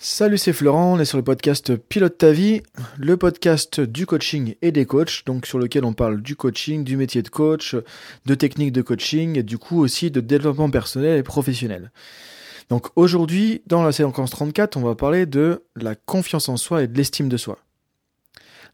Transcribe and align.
Salut, 0.00 0.38
c'est 0.38 0.52
Florent, 0.52 0.92
on 0.92 1.00
est 1.00 1.04
sur 1.04 1.18
le 1.18 1.24
podcast 1.24 1.74
Pilote 1.74 2.18
ta 2.18 2.30
vie, 2.30 2.62
le 2.98 3.16
podcast 3.16 3.80
du 3.80 4.06
coaching 4.06 4.54
et 4.62 4.70
des 4.70 4.86
coachs, 4.86 5.24
donc 5.26 5.44
sur 5.44 5.58
lequel 5.58 5.84
on 5.84 5.92
parle 5.92 6.22
du 6.22 6.36
coaching, 6.36 6.84
du 6.84 6.96
métier 6.96 7.20
de 7.20 7.28
coach, 7.28 7.74
de 8.24 8.34
techniques 8.36 8.70
de 8.70 8.80
coaching 8.80 9.36
et 9.36 9.42
du 9.42 9.58
coup 9.58 9.80
aussi 9.80 10.12
de 10.12 10.20
développement 10.20 10.70
personnel 10.70 11.18
et 11.18 11.24
professionnel. 11.24 11.90
Donc 12.68 12.86
aujourd'hui, 12.94 13.62
dans 13.66 13.82
la 13.82 13.90
séquence 13.90 14.30
34, 14.30 14.76
on 14.76 14.82
va 14.82 14.94
parler 14.94 15.26
de 15.26 15.64
la 15.74 15.96
confiance 15.96 16.48
en 16.48 16.56
soi 16.56 16.84
et 16.84 16.86
de 16.86 16.96
l'estime 16.96 17.28
de 17.28 17.36
soi. 17.36 17.58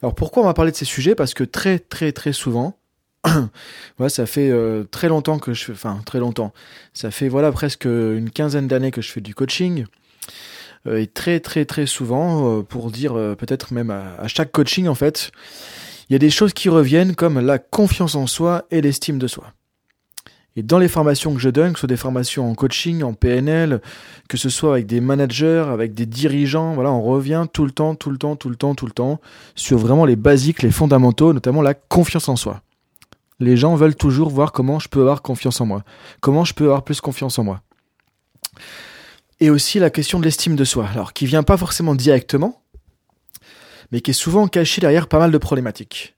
Alors 0.03 0.15
pourquoi 0.15 0.43
on 0.43 0.47
va 0.47 0.53
parler 0.53 0.73
de 0.73 0.77
ces 0.77 0.85
sujets? 0.85 1.15
Parce 1.15 1.33
que 1.33 1.45
très 1.45 1.79
très 1.79 2.13
très 2.13 2.35
souvent, 2.35 2.77
voilà, 3.97 4.11
ça 4.11 4.27
fait 4.27 4.51
euh, 4.51 4.85
très 4.91 5.09
longtemps 5.09 5.39
que 5.39 5.55
je 5.55 5.65
fais, 5.65 5.73
enfin 5.73 6.03
très 6.05 6.19
longtemps, 6.19 6.53
ça 6.93 7.11
fait 7.11 7.29
voilà 7.29 7.51
presque 7.51 7.87
une 7.87 8.29
quinzaine 8.29 8.69
d'années 8.69 8.91
que 8.91 9.01
je 9.01 9.11
fais 9.11 9.23
du 9.23 9.35
coaching. 9.35 9.87
Euh, 10.87 11.01
et 11.01 11.07
très 11.07 11.41
très 11.41 11.65
très 11.65 11.87
souvent, 11.87 12.59
euh, 12.59 12.63
pour 12.63 12.91
dire 12.91 13.17
euh, 13.17 13.35
peut-être 13.35 13.73
même 13.73 13.91
à, 13.91 14.27
chaque 14.29 14.53
coaching 14.53 14.89
en 14.89 14.95
fait, 14.95 15.31
il 16.09 16.13
y 16.13 16.17
a 16.17 16.19
des 16.19 16.31
choses 16.31 16.53
qui 16.53 16.69
reviennent 16.69 17.15
comme 17.15 17.41
la 17.41 17.59
confiance 17.59 18.15
en 18.15 18.27
soi 18.27 18.65
et 18.71 18.81
l'estime 18.81 19.19
de 19.19 19.27
soi. 19.27 19.53
Et 20.57 20.63
dans 20.63 20.79
les 20.79 20.87
formations 20.87 21.35
que 21.35 21.41
je 21.41 21.49
donne, 21.49 21.73
que 21.73 21.79
ce 21.79 21.81
soit 21.81 21.89
des 21.89 21.97
formations 21.97 22.49
en 22.49 22.55
coaching, 22.55 23.03
en 23.03 23.13
PNL, 23.13 23.81
que 24.29 24.37
ce 24.37 24.49
soit 24.49 24.75
avec 24.75 24.87
des 24.87 25.01
managers, 25.01 25.65
avec 25.69 25.95
des 25.95 26.07
dirigeants, 26.07 26.75
voilà, 26.75 26.93
on 26.93 27.03
revient 27.03 27.47
tout 27.53 27.65
le 27.65 27.73
temps, 27.73 27.97
tout 27.97 28.11
le 28.11 28.19
temps, 28.19 28.37
tout 28.37 28.51
le 28.51 28.55
temps, 28.55 28.77
tout 28.77 28.87
le 28.87 28.93
temps 28.93 29.21
sur 29.57 29.79
vraiment 29.79 30.05
les 30.05 30.15
basiques, 30.15 30.63
les 30.63 30.71
fondamentaux, 30.71 31.33
notamment 31.33 31.61
la 31.61 31.75
confiance 31.75 32.29
en 32.29 32.37
soi. 32.37 32.61
Les 33.41 33.57
gens 33.57 33.75
veulent 33.75 33.97
toujours 33.97 34.31
voir 34.31 34.53
comment 34.53 34.79
je 34.79 34.89
peux 34.89 35.01
avoir 35.01 35.23
confiance 35.23 35.61
en 35.61 35.67
moi, 35.67 35.83
comment 36.21 36.45
je 36.45 36.55
peux 36.55 36.65
avoir 36.65 36.85
plus 36.85 37.01
confiance 37.01 37.37
en 37.41 37.45
moi 37.45 37.61
et 39.41 39.51
aussi 39.51 39.79
la 39.79 39.91
question 39.91 40.19
de 40.19 40.25
l'estime 40.25 40.57
de 40.57 40.65
soi, 40.65 40.89
alors 40.89 41.13
qui 41.13 41.27
vient 41.27 41.43
pas 41.43 41.57
forcément 41.57 41.95
directement, 41.95 42.63
mais 43.93 44.01
qui 44.01 44.11
est 44.11 44.15
souvent 44.15 44.49
cachée 44.49 44.81
derrière 44.81 45.09
pas 45.09 45.19
mal 45.19 45.31
de 45.31 45.39
problématiques. 45.39 46.15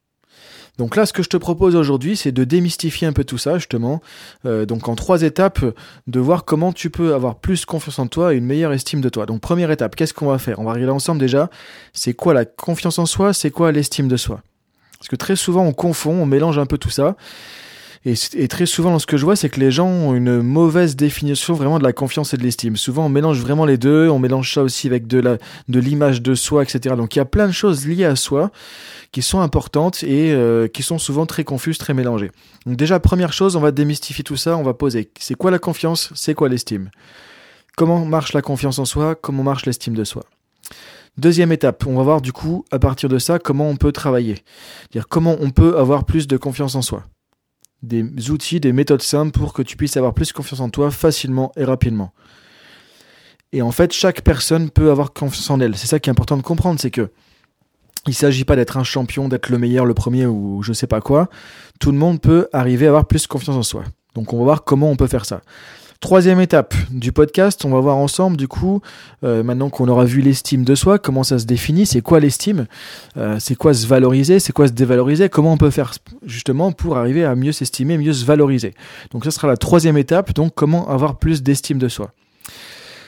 Donc 0.78 0.94
là, 0.94 1.06
ce 1.06 1.12
que 1.12 1.22
je 1.22 1.28
te 1.28 1.36
propose 1.38 1.74
aujourd'hui, 1.74 2.16
c'est 2.16 2.32
de 2.32 2.44
démystifier 2.44 3.06
un 3.06 3.12
peu 3.12 3.24
tout 3.24 3.38
ça, 3.38 3.56
justement. 3.56 4.02
Euh, 4.44 4.66
donc 4.66 4.88
en 4.88 4.94
trois 4.94 5.22
étapes, 5.22 5.64
de 6.06 6.20
voir 6.20 6.44
comment 6.44 6.72
tu 6.72 6.90
peux 6.90 7.14
avoir 7.14 7.36
plus 7.36 7.64
confiance 7.64 7.98
en 7.98 8.06
toi 8.06 8.34
et 8.34 8.36
une 8.36 8.44
meilleure 8.44 8.72
estime 8.72 9.00
de 9.00 9.08
toi. 9.08 9.24
Donc 9.24 9.40
première 9.40 9.70
étape, 9.70 9.96
qu'est-ce 9.96 10.12
qu'on 10.12 10.26
va 10.26 10.38
faire? 10.38 10.58
On 10.58 10.64
va 10.64 10.74
regarder 10.74 10.92
ensemble 10.92 11.20
déjà, 11.20 11.48
c'est 11.94 12.12
quoi 12.12 12.34
la 12.34 12.44
confiance 12.44 12.98
en 12.98 13.06
soi, 13.06 13.32
c'est 13.32 13.50
quoi 13.50 13.72
l'estime 13.72 14.08
de 14.08 14.18
soi? 14.18 14.42
Parce 14.98 15.08
que 15.08 15.16
très 15.16 15.36
souvent, 15.36 15.64
on 15.64 15.72
confond, 15.72 16.12
on 16.12 16.26
mélange 16.26 16.58
un 16.58 16.66
peu 16.66 16.78
tout 16.78 16.90
ça. 16.90 17.16
Et, 18.08 18.46
très 18.46 18.66
souvent, 18.66 19.00
ce 19.00 19.06
que 19.06 19.16
je 19.16 19.24
vois, 19.24 19.34
c'est 19.34 19.48
que 19.48 19.58
les 19.58 19.72
gens 19.72 19.88
ont 19.88 20.14
une 20.14 20.40
mauvaise 20.40 20.94
définition 20.94 21.54
vraiment 21.54 21.80
de 21.80 21.82
la 21.82 21.92
confiance 21.92 22.32
et 22.34 22.36
de 22.36 22.44
l'estime. 22.44 22.76
Souvent, 22.76 23.06
on 23.06 23.08
mélange 23.08 23.40
vraiment 23.40 23.64
les 23.64 23.78
deux. 23.78 24.08
On 24.08 24.20
mélange 24.20 24.54
ça 24.54 24.62
aussi 24.62 24.86
avec 24.86 25.08
de 25.08 25.18
la, 25.18 25.38
de 25.68 25.80
l'image 25.80 26.22
de 26.22 26.36
soi, 26.36 26.62
etc. 26.62 26.94
Donc, 26.94 27.16
il 27.16 27.18
y 27.18 27.22
a 27.22 27.24
plein 27.24 27.48
de 27.48 27.52
choses 27.52 27.84
liées 27.84 28.04
à 28.04 28.14
soi 28.14 28.52
qui 29.10 29.22
sont 29.22 29.40
importantes 29.40 30.04
et 30.04 30.32
euh, 30.32 30.68
qui 30.68 30.84
sont 30.84 30.98
souvent 30.98 31.26
très 31.26 31.42
confuses, 31.42 31.78
très 31.78 31.94
mélangées. 31.94 32.30
Donc, 32.64 32.76
déjà, 32.76 33.00
première 33.00 33.32
chose, 33.32 33.56
on 33.56 33.60
va 33.60 33.72
démystifier 33.72 34.22
tout 34.22 34.36
ça. 34.36 34.56
On 34.56 34.62
va 34.62 34.72
poser 34.72 35.10
c'est 35.18 35.34
quoi 35.34 35.50
la 35.50 35.58
confiance, 35.58 36.12
c'est 36.14 36.34
quoi 36.34 36.48
l'estime? 36.48 36.90
Comment 37.76 38.04
marche 38.04 38.34
la 38.34 38.40
confiance 38.40 38.78
en 38.78 38.84
soi, 38.84 39.16
comment 39.16 39.42
marche 39.42 39.66
l'estime 39.66 39.94
de 39.94 40.04
soi? 40.04 40.22
Deuxième 41.18 41.50
étape, 41.50 41.84
on 41.88 41.96
va 41.96 42.04
voir 42.04 42.20
du 42.20 42.32
coup 42.32 42.64
à 42.70 42.78
partir 42.78 43.08
de 43.08 43.18
ça 43.18 43.40
comment 43.40 43.68
on 43.68 43.76
peut 43.76 43.90
travailler. 43.90 44.44
Dire 44.92 45.08
comment 45.08 45.36
on 45.40 45.50
peut 45.50 45.76
avoir 45.76 46.04
plus 46.04 46.28
de 46.28 46.36
confiance 46.36 46.76
en 46.76 46.82
soi 46.82 47.02
des 47.86 48.30
outils, 48.30 48.60
des 48.60 48.72
méthodes 48.72 49.02
simples 49.02 49.38
pour 49.38 49.52
que 49.52 49.62
tu 49.62 49.76
puisses 49.76 49.96
avoir 49.96 50.14
plus 50.14 50.32
confiance 50.32 50.60
en 50.60 50.68
toi 50.68 50.90
facilement 50.90 51.52
et 51.56 51.64
rapidement. 51.64 52.12
Et 53.52 53.62
en 53.62 53.70
fait, 53.70 53.92
chaque 53.92 54.22
personne 54.22 54.70
peut 54.70 54.90
avoir 54.90 55.12
confiance 55.12 55.48
en 55.50 55.60
elle. 55.60 55.76
C'est 55.76 55.86
ça 55.86 55.98
qui 55.98 56.10
est 56.10 56.12
important 56.12 56.36
de 56.36 56.42
comprendre, 56.42 56.80
c'est 56.80 56.90
que 56.90 57.10
il 58.06 58.14
s'agit 58.14 58.44
pas 58.44 58.56
d'être 58.56 58.76
un 58.76 58.84
champion, 58.84 59.28
d'être 59.28 59.48
le 59.48 59.58
meilleur, 59.58 59.84
le 59.84 59.94
premier 59.94 60.26
ou 60.26 60.62
je 60.62 60.72
sais 60.72 60.86
pas 60.86 61.00
quoi. 61.00 61.28
Tout 61.80 61.90
le 61.90 61.98
monde 61.98 62.20
peut 62.20 62.48
arriver 62.52 62.86
à 62.86 62.90
avoir 62.90 63.06
plus 63.06 63.26
confiance 63.26 63.56
en 63.56 63.62
soi. 63.62 63.84
Donc 64.14 64.32
on 64.32 64.38
va 64.38 64.44
voir 64.44 64.64
comment 64.64 64.90
on 64.90 64.96
peut 64.96 65.08
faire 65.08 65.24
ça. 65.24 65.42
Troisième 66.00 66.40
étape 66.40 66.74
du 66.90 67.10
podcast, 67.10 67.64
on 67.64 67.70
va 67.70 67.80
voir 67.80 67.96
ensemble 67.96 68.36
du 68.36 68.48
coup, 68.48 68.82
euh, 69.24 69.42
maintenant 69.42 69.70
qu'on 69.70 69.88
aura 69.88 70.04
vu 70.04 70.20
l'estime 70.20 70.62
de 70.62 70.74
soi, 70.74 70.98
comment 70.98 71.22
ça 71.22 71.38
se 71.38 71.46
définit, 71.46 71.86
c'est 71.86 72.02
quoi 72.02 72.20
l'estime, 72.20 72.66
euh, 73.16 73.38
c'est 73.40 73.54
quoi 73.54 73.72
se 73.72 73.86
valoriser, 73.86 74.38
c'est 74.38 74.52
quoi 74.52 74.68
se 74.68 74.72
dévaloriser, 74.72 75.30
comment 75.30 75.54
on 75.54 75.56
peut 75.56 75.70
faire 75.70 75.92
justement 76.24 76.72
pour 76.72 76.98
arriver 76.98 77.24
à 77.24 77.34
mieux 77.34 77.52
s'estimer, 77.52 77.96
mieux 77.96 78.12
se 78.12 78.26
valoriser. 78.26 78.74
Donc 79.10 79.24
ça 79.24 79.30
sera 79.30 79.48
la 79.48 79.56
troisième 79.56 79.96
étape, 79.96 80.34
donc 80.34 80.52
comment 80.54 80.88
avoir 80.88 81.18
plus 81.18 81.42
d'estime 81.42 81.78
de 81.78 81.88
soi. 81.88 82.12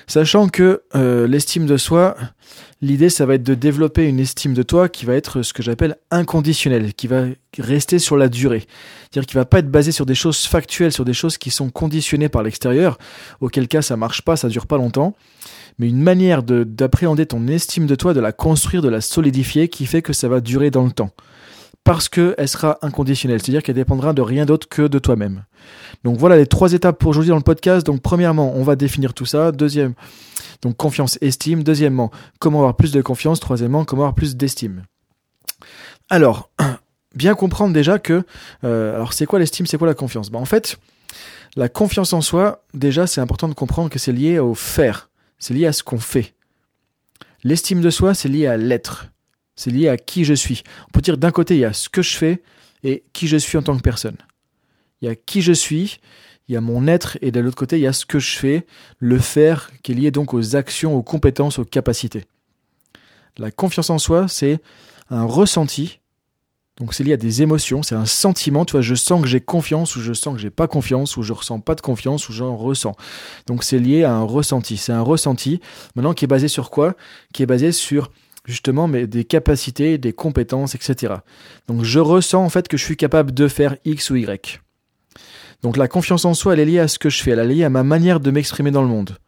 Sachant 0.08 0.48
que 0.48 0.82
euh, 0.94 1.28
l'estime 1.28 1.66
de 1.66 1.76
soi, 1.76 2.16
l'idée 2.80 3.10
ça 3.10 3.26
va 3.26 3.34
être 3.34 3.42
de 3.42 3.54
développer 3.54 4.08
une 4.08 4.18
estime 4.18 4.54
de 4.54 4.62
toi 4.62 4.88
qui 4.88 5.04
va 5.04 5.14
être 5.14 5.42
ce 5.42 5.52
que 5.52 5.62
j'appelle 5.62 5.96
inconditionnelle, 6.10 6.94
qui 6.94 7.06
va 7.06 7.26
rester 7.58 7.98
sur 7.98 8.16
la 8.16 8.28
durée. 8.28 8.66
C'est-à-dire 9.02 9.26
qui 9.26 9.34
va 9.34 9.44
pas 9.44 9.58
être 9.58 9.70
basée 9.70 9.92
sur 9.92 10.06
des 10.06 10.14
choses 10.14 10.46
factuelles, 10.46 10.92
sur 10.92 11.04
des 11.04 11.12
choses 11.12 11.38
qui 11.38 11.50
sont 11.50 11.68
conditionnées 11.70 12.30
par 12.30 12.42
l'extérieur, 12.42 12.98
auquel 13.40 13.68
cas 13.68 13.82
ça 13.82 13.96
marche 13.96 14.22
pas, 14.22 14.36
ça 14.36 14.48
dure 14.48 14.66
pas 14.66 14.78
longtemps 14.78 15.14
mais 15.78 15.88
une 15.88 16.02
manière 16.02 16.42
d'appréhender 16.42 17.26
ton 17.26 17.46
estime 17.46 17.86
de 17.86 17.94
toi, 17.94 18.12
de 18.12 18.20
la 18.20 18.32
construire, 18.32 18.82
de 18.82 18.88
la 18.88 19.00
solidifier, 19.00 19.68
qui 19.68 19.86
fait 19.86 20.02
que 20.02 20.12
ça 20.12 20.28
va 20.28 20.40
durer 20.40 20.70
dans 20.70 20.84
le 20.84 20.90
temps 20.90 21.10
parce 21.88 22.10
qu'elle 22.10 22.48
sera 22.48 22.76
inconditionnelle, 22.82 23.40
c'est-à-dire 23.40 23.62
qu'elle 23.62 23.74
dépendra 23.74 24.12
de 24.12 24.20
rien 24.20 24.44
d'autre 24.44 24.68
que 24.68 24.82
de 24.82 24.98
toi-même. 24.98 25.44
Donc 26.04 26.18
voilà 26.18 26.36
les 26.36 26.46
trois 26.46 26.74
étapes 26.74 26.98
pour 26.98 27.08
aujourd'hui 27.08 27.30
dans 27.30 27.36
le 27.36 27.42
podcast. 27.42 27.86
Donc 27.86 28.02
premièrement, 28.02 28.52
on 28.54 28.62
va 28.62 28.76
définir 28.76 29.14
tout 29.14 29.24
ça. 29.24 29.52
Deuxième, 29.52 29.94
donc 30.60 30.76
confiance, 30.76 31.16
estime. 31.22 31.62
Deuxièmement, 31.62 32.10
comment 32.40 32.58
avoir 32.58 32.76
plus 32.76 32.92
de 32.92 33.00
confiance. 33.00 33.40
Troisièmement, 33.40 33.86
comment 33.86 34.02
avoir 34.02 34.14
plus 34.14 34.36
d'estime. 34.36 34.82
Alors, 36.10 36.50
bien 37.14 37.34
comprendre 37.34 37.72
déjà 37.72 37.98
que, 37.98 38.22
euh, 38.64 38.94
alors 38.94 39.14
c'est 39.14 39.24
quoi 39.24 39.38
l'estime, 39.38 39.64
c'est 39.64 39.78
quoi 39.78 39.86
la 39.86 39.94
confiance? 39.94 40.28
Bah, 40.28 40.38
En 40.38 40.44
fait, 40.44 40.78
la 41.56 41.70
confiance 41.70 42.12
en 42.12 42.20
soi, 42.20 42.64
déjà 42.74 43.06
c'est 43.06 43.22
important 43.22 43.48
de 43.48 43.54
comprendre 43.54 43.88
que 43.88 43.98
c'est 43.98 44.12
lié 44.12 44.38
au 44.38 44.54
faire, 44.54 45.08
c'est 45.38 45.54
lié 45.54 45.64
à 45.64 45.72
ce 45.72 45.82
qu'on 45.82 45.98
fait. 45.98 46.34
L'estime 47.44 47.80
de 47.80 47.88
soi, 47.88 48.12
c'est 48.12 48.28
lié 48.28 48.46
à 48.46 48.58
l'être 48.58 49.06
c'est 49.58 49.70
lié 49.70 49.88
à 49.88 49.96
qui 49.96 50.24
je 50.24 50.34
suis. 50.34 50.62
On 50.86 50.90
peut 50.92 51.00
dire 51.00 51.18
d'un 51.18 51.32
côté, 51.32 51.56
il 51.56 51.60
y 51.60 51.64
a 51.64 51.72
ce 51.72 51.88
que 51.88 52.00
je 52.00 52.16
fais 52.16 52.42
et 52.84 53.02
qui 53.12 53.26
je 53.26 53.36
suis 53.36 53.58
en 53.58 53.62
tant 53.62 53.76
que 53.76 53.82
personne. 53.82 54.16
Il 55.02 55.08
y 55.08 55.10
a 55.10 55.16
qui 55.16 55.42
je 55.42 55.52
suis, 55.52 55.98
il 56.46 56.54
y 56.54 56.56
a 56.56 56.60
mon 56.60 56.86
être, 56.86 57.18
et 57.22 57.32
de 57.32 57.40
l'autre 57.40 57.56
côté, 57.56 57.76
il 57.76 57.82
y 57.82 57.86
a 57.88 57.92
ce 57.92 58.06
que 58.06 58.20
je 58.20 58.38
fais, 58.38 58.66
le 58.98 59.18
faire, 59.18 59.72
qui 59.82 59.92
est 59.92 59.94
lié 59.96 60.10
donc 60.12 60.32
aux 60.32 60.54
actions, 60.54 60.94
aux 60.94 61.02
compétences, 61.02 61.58
aux 61.58 61.64
capacités. 61.64 62.24
La 63.36 63.50
confiance 63.50 63.90
en 63.90 63.98
soi, 63.98 64.28
c'est 64.28 64.60
un 65.10 65.24
ressenti, 65.24 65.98
donc 66.76 66.94
c'est 66.94 67.02
lié 67.02 67.14
à 67.14 67.16
des 67.16 67.42
émotions, 67.42 67.82
c'est 67.82 67.96
un 67.96 68.06
sentiment, 68.06 68.64
tu 68.64 68.72
vois, 68.72 68.80
je 68.80 68.94
sens 68.94 69.20
que 69.20 69.26
j'ai 69.26 69.40
confiance, 69.40 69.96
ou 69.96 70.00
je 70.00 70.12
sens 70.12 70.34
que 70.34 70.40
j'ai 70.40 70.50
pas 70.50 70.68
confiance, 70.68 71.16
ou 71.16 71.24
je 71.24 71.32
ressens 71.32 71.58
pas 71.58 71.74
de 71.74 71.80
confiance, 71.80 72.28
ou 72.28 72.32
j'en 72.32 72.56
ressens. 72.56 72.94
Donc 73.46 73.64
c'est 73.64 73.80
lié 73.80 74.04
à 74.04 74.12
un 74.12 74.22
ressenti. 74.22 74.76
C'est 74.76 74.92
un 74.92 75.02
ressenti, 75.02 75.60
maintenant 75.96 76.14
qui 76.14 76.24
est 76.24 76.28
basé 76.28 76.46
sur 76.46 76.70
quoi? 76.70 76.94
Qui 77.32 77.42
est 77.42 77.46
basé 77.46 77.72
sur 77.72 78.12
justement 78.44 78.88
mais 78.88 79.06
des 79.06 79.24
capacités, 79.24 79.98
des 79.98 80.12
compétences, 80.12 80.74
etc. 80.74 81.14
Donc 81.66 81.84
je 81.84 82.00
ressens 82.00 82.44
en 82.44 82.48
fait 82.48 82.68
que 82.68 82.76
je 82.76 82.84
suis 82.84 82.96
capable 82.96 83.32
de 83.32 83.48
faire 83.48 83.76
X 83.84 84.10
ou 84.10 84.16
Y. 84.16 84.60
Donc 85.62 85.76
la 85.76 85.88
confiance 85.88 86.24
en 86.24 86.34
soi, 86.34 86.54
elle 86.54 86.60
est 86.60 86.64
liée 86.64 86.78
à 86.78 86.88
ce 86.88 86.98
que 86.98 87.10
je 87.10 87.22
fais, 87.22 87.32
elle 87.32 87.40
est 87.40 87.46
liée 87.54 87.64
à 87.64 87.70
ma 87.70 87.82
manière 87.82 88.20
de 88.20 88.30
m'exprimer 88.30 88.70
dans 88.70 88.82
le 88.82 88.88
monde. 88.88 89.18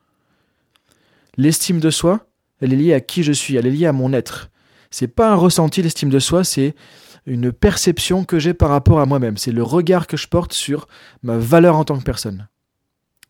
L'estime 1.37 1.81
de 1.81 1.91
soi, 1.91 2.27
elle 2.61 2.73
est 2.73 2.77
liée 2.77 2.95
à 2.95 3.01
qui 3.01 3.23
je 3.23 3.33
suis, 3.33 3.57
elle 3.57 3.67
est 3.67 3.71
liée 3.71 3.87
à 3.87 3.93
mon 3.93 4.13
être. 4.13 4.51
C'est 4.91 5.09
pas 5.09 5.31
un 5.31 5.37
ressenti 5.37 5.83
l'estime 5.83 6.11
de 6.11 6.19
soi, 6.19 6.45
c'est 6.45 6.75
une 7.27 7.53
perception 7.53 8.25
que 8.25 8.39
j'ai 8.39 8.55
par 8.55 8.71
rapport 8.71 9.01
à 9.01 9.07
moi-même, 9.07 9.37
c'est 9.37 9.53
le 9.53 9.63
regard 9.63 10.07
que 10.07 10.17
je 10.17 10.27
porte 10.27 10.53
sur 10.53 10.89
ma 11.23 11.37
valeur 11.37 11.77
en 11.77 11.85
tant 11.85 11.99
que 11.99 12.05
personne. 12.05 12.49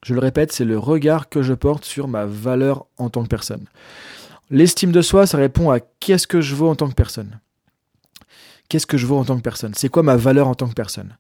Je 0.05 0.15
le 0.15 0.21
répète, 0.21 0.53
c'est 0.53 0.65
le 0.65 0.79
regard 0.79 1.29
que 1.29 1.43
je 1.43 1.53
porte 1.53 1.85
sur 1.85 2.09
ma 2.09 2.25
valeur 2.25 2.87
en 2.97 3.11
tant 3.11 3.23
que 3.23 3.29
personne. 3.29 3.67
L'estime 4.51 4.93
de 4.93 5.01
soi, 5.01 5.27
ça 5.27 5.39
répond 5.39 5.71
à 5.71 5.81
qu'est-ce 5.81 6.27
que 6.27 6.41
je 6.41 6.55
veux 6.55 6.67
en 6.67 6.75
tant 6.75 6.89
que 6.89 6.95
personne. 6.95 7.39
Qu'est-ce 8.69 8.87
que 8.87 8.99
je 8.99 9.07
veux 9.07 9.15
en 9.15 9.25
tant 9.25 9.37
que 9.37 9.43
personne? 9.43 9.75
C'est 9.75 9.89
quoi 9.89 10.03
ma 10.03 10.17
valeur 10.17 10.49
en 10.49 10.55
tant 10.55 10.69
que 10.69 10.75
personne? 10.75 11.17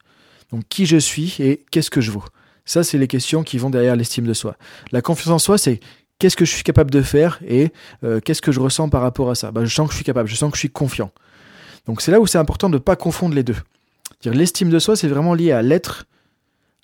Donc 0.51 0.65
qui 0.69 0.87
je 0.87 0.97
suis 0.97 1.37
et 1.39 1.65
qu'est-ce 1.71 1.91
que 1.91 2.01
je 2.01 2.11
vaux? 2.11 2.25
Ça, 2.65 2.85
c'est 2.85 2.99
les 2.99 3.09
questions 3.09 3.43
qui 3.43 3.59
vont 3.59 3.71
derrière 3.71 3.97
l'estime 3.97 4.27
de 4.27 4.35
soi. 4.35 4.57
La 4.93 5.03
confiance 5.03 5.33
en 5.33 5.39
soi, 5.39 5.59
c'est 5.59 5.81
qu'est-ce 6.19 6.37
que 6.37 6.45
je 6.45 6.53
suis 6.53 6.63
capable 6.63 6.91
de 6.91 7.03
faire 7.03 7.41
et 7.47 7.73
euh, 8.05 8.21
qu'est-ce 8.21 8.43
que 8.43 8.53
je 8.53 8.61
ressens 8.61 8.89
par 8.89 9.01
rapport 9.01 9.31
à 9.31 9.35
ça? 9.35 9.51
Bah, 9.51 9.65
Je 9.65 9.75
sens 9.75 9.87
que 9.87 9.93
je 9.93 9.97
suis 9.97 10.05
capable, 10.05 10.29
je 10.29 10.37
sens 10.37 10.51
que 10.51 10.57
je 10.57 10.61
suis 10.61 10.71
confiant. 10.71 11.11
Donc 11.87 12.03
c'est 12.03 12.11
là 12.11 12.21
où 12.21 12.27
c'est 12.27 12.39
important 12.39 12.69
de 12.69 12.75
ne 12.75 12.79
pas 12.79 12.97
confondre 12.97 13.35
les 13.35 13.43
deux. 13.43 13.57
L'estime 14.25 14.71
de 14.71 14.79
soi, 14.79 14.97
c'est 14.97 15.09
vraiment 15.09 15.35
lié 15.35 15.51
à 15.53 15.63
l'être, 15.63 16.07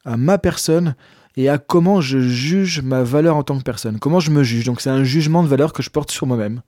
à 0.04 0.16
ma 0.16 0.38
personne, 0.38 0.94
et 1.36 1.48
à 1.48 1.58
comment 1.58 2.00
je 2.00 2.18
juge 2.18 2.82
ma 2.82 3.02
valeur 3.02 3.36
en 3.36 3.42
tant 3.42 3.58
que 3.58 3.62
personne, 3.62 3.98
comment 3.98 4.20
je 4.20 4.30
me 4.30 4.42
juge. 4.42 4.64
Donc 4.64 4.80
c'est 4.80 4.90
un 4.90 5.04
jugement 5.04 5.42
de 5.42 5.48
valeur 5.48 5.72
que 5.72 5.82
je 5.82 5.90
porte 5.90 6.10
sur 6.10 6.26
moi-même, 6.26 6.62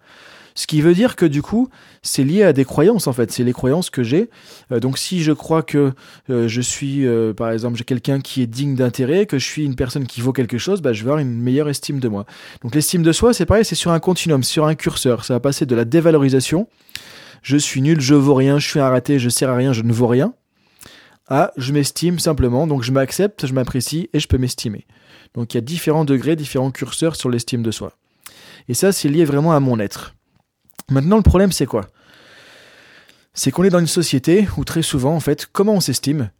Ce 0.54 0.66
qui 0.66 0.80
veut 0.80 0.94
dire 0.94 1.16
que 1.16 1.24
du 1.24 1.40
coup, 1.40 1.68
c'est 2.02 2.24
lié 2.24 2.42
à 2.42 2.52
des 2.52 2.64
croyances 2.64 3.06
en 3.06 3.12
fait. 3.12 3.30
C'est 3.30 3.44
les 3.44 3.52
croyances 3.52 3.90
que 3.90 4.02
j'ai. 4.02 4.28
Euh, 4.72 4.80
donc 4.80 4.98
si 4.98 5.22
je 5.22 5.32
crois 5.32 5.62
que 5.62 5.92
euh, 6.30 6.48
je 6.48 6.60
suis, 6.60 7.06
euh, 7.06 7.32
par 7.32 7.50
exemple, 7.50 7.78
j'ai 7.78 7.84
quelqu'un 7.84 8.20
qui 8.20 8.42
est 8.42 8.46
digne 8.46 8.74
d'intérêt, 8.74 9.26
que 9.26 9.38
je 9.38 9.46
suis 9.46 9.64
une 9.64 9.76
personne 9.76 10.06
qui 10.06 10.20
vaut 10.20 10.32
quelque 10.32 10.58
chose, 10.58 10.82
bah, 10.82 10.92
je 10.92 11.02
vais 11.04 11.10
avoir 11.10 11.20
une 11.20 11.40
meilleure 11.40 11.68
estime 11.68 12.00
de 12.00 12.08
moi. 12.08 12.26
Donc 12.62 12.74
l'estime 12.74 13.02
de 13.02 13.12
soi, 13.12 13.32
c'est 13.32 13.46
pareil, 13.46 13.64
c'est 13.64 13.74
sur 13.74 13.92
un 13.92 14.00
continuum, 14.00 14.42
sur 14.42 14.66
un 14.66 14.74
curseur. 14.74 15.24
Ça 15.24 15.34
va 15.34 15.40
passer 15.40 15.64
de 15.64 15.74
la 15.74 15.84
dévalorisation, 15.84 16.68
je 17.42 17.56
suis 17.56 17.80
nul, 17.80 18.00
je 18.00 18.14
vaux 18.14 18.34
rien, 18.34 18.58
je 18.58 18.68
suis 18.68 18.80
un 18.80 19.00
je 19.06 19.28
sers 19.28 19.48
à 19.48 19.56
rien, 19.56 19.72
je 19.72 19.82
ne 19.82 19.92
vaux 19.92 20.08
rien, 20.08 20.34
à 21.28 21.52
je 21.56 21.72
m'estime 21.72 22.18
simplement, 22.18 22.66
donc 22.66 22.82
je 22.82 22.92
m'accepte, 22.92 23.46
je 23.46 23.52
m'apprécie 23.52 24.08
et 24.12 24.20
je 24.20 24.28
peux 24.28 24.38
m'estimer. 24.38 24.86
Donc 25.34 25.54
il 25.54 25.56
y 25.56 25.58
a 25.58 25.62
différents 25.62 26.04
degrés, 26.04 26.36
différents 26.36 26.70
curseurs 26.70 27.16
sur 27.16 27.28
l'estime 27.28 27.62
de 27.62 27.70
soi. 27.70 27.92
Et 28.68 28.74
ça, 28.74 28.92
c'est 28.92 29.08
lié 29.08 29.24
vraiment 29.24 29.52
à 29.52 29.60
mon 29.60 29.78
être. 29.78 30.14
Maintenant, 30.90 31.16
le 31.16 31.22
problème, 31.22 31.52
c'est 31.52 31.66
quoi 31.66 31.86
C'est 33.34 33.50
qu'on 33.50 33.64
est 33.64 33.70
dans 33.70 33.78
une 33.78 33.86
société 33.86 34.48
où 34.56 34.64
très 34.64 34.82
souvent, 34.82 35.14
en 35.14 35.20
fait, 35.20 35.48
comment 35.52 35.74
on 35.74 35.80
s'estime 35.80 36.30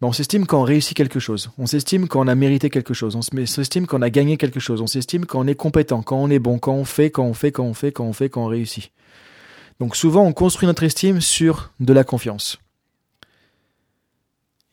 ben, 0.00 0.08
on 0.08 0.12
s'estime 0.12 0.46
quand 0.46 0.60
on 0.60 0.64
réussit 0.64 0.96
quelque 0.96 1.20
chose. 1.20 1.50
On 1.58 1.66
s'estime 1.66 2.08
quand 2.08 2.24
on 2.24 2.28
a 2.28 2.34
mérité 2.34 2.70
quelque 2.70 2.94
chose. 2.94 3.16
On 3.16 3.22
s'estime 3.22 3.86
quand 3.86 3.98
on 3.98 4.02
a 4.02 4.10
gagné 4.10 4.36
quelque 4.36 4.60
chose. 4.60 4.80
On 4.80 4.86
s'estime 4.86 5.26
quand 5.26 5.40
on 5.40 5.46
est 5.46 5.54
compétent, 5.54 6.02
quand 6.02 6.16
on 6.16 6.30
est 6.30 6.38
bon, 6.38 6.58
quand 6.58 6.72
on 6.72 6.84
fait, 6.84 7.10
quand 7.10 7.24
on 7.24 7.34
fait, 7.34 7.52
quand 7.52 7.64
on 7.64 7.74
fait, 7.74 7.92
quand 7.92 8.04
on 8.04 8.12
fait, 8.12 8.28
quand 8.28 8.44
on 8.44 8.46
réussit. 8.46 8.90
Donc 9.80 9.96
souvent, 9.96 10.24
on 10.24 10.32
construit 10.32 10.66
notre 10.66 10.82
estime 10.82 11.20
sur 11.20 11.72
de 11.80 11.92
la 11.92 12.04
confiance. 12.04 12.58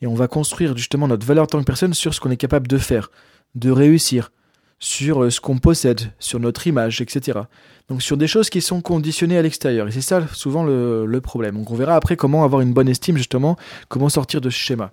Et 0.00 0.06
on 0.06 0.14
va 0.14 0.28
construire 0.28 0.76
justement 0.76 1.08
notre 1.08 1.26
valeur 1.26 1.44
en 1.44 1.46
tant 1.46 1.60
que 1.60 1.64
personne 1.64 1.94
sur 1.94 2.14
ce 2.14 2.20
qu'on 2.20 2.30
est 2.30 2.36
capable 2.36 2.68
de 2.68 2.78
faire, 2.78 3.10
de 3.54 3.70
réussir, 3.70 4.30
sur 4.78 5.24
euh, 5.24 5.30
ce 5.30 5.40
qu'on 5.40 5.58
possède, 5.58 6.12
sur 6.18 6.40
notre 6.40 6.66
image, 6.66 7.00
etc. 7.00 7.40
Donc 7.88 8.02
sur 8.02 8.16
des 8.16 8.26
choses 8.26 8.50
qui 8.50 8.60
sont 8.60 8.80
conditionnées 8.80 9.38
à 9.38 9.42
l'extérieur. 9.42 9.88
Et 9.88 9.92
c'est 9.92 10.00
ça 10.00 10.26
souvent 10.32 10.64
le, 10.64 11.20
problème. 11.22 11.56
Donc 11.56 11.70
on 11.70 11.74
verra 11.74 11.96
après 11.96 12.16
comment 12.16 12.44
avoir 12.44 12.60
une 12.60 12.72
bonne 12.72 12.88
estime, 12.88 13.16
justement, 13.16 13.56
comment 13.88 14.08
sortir 14.08 14.40
de 14.40 14.50
ce 14.50 14.58
schéma. 14.58 14.92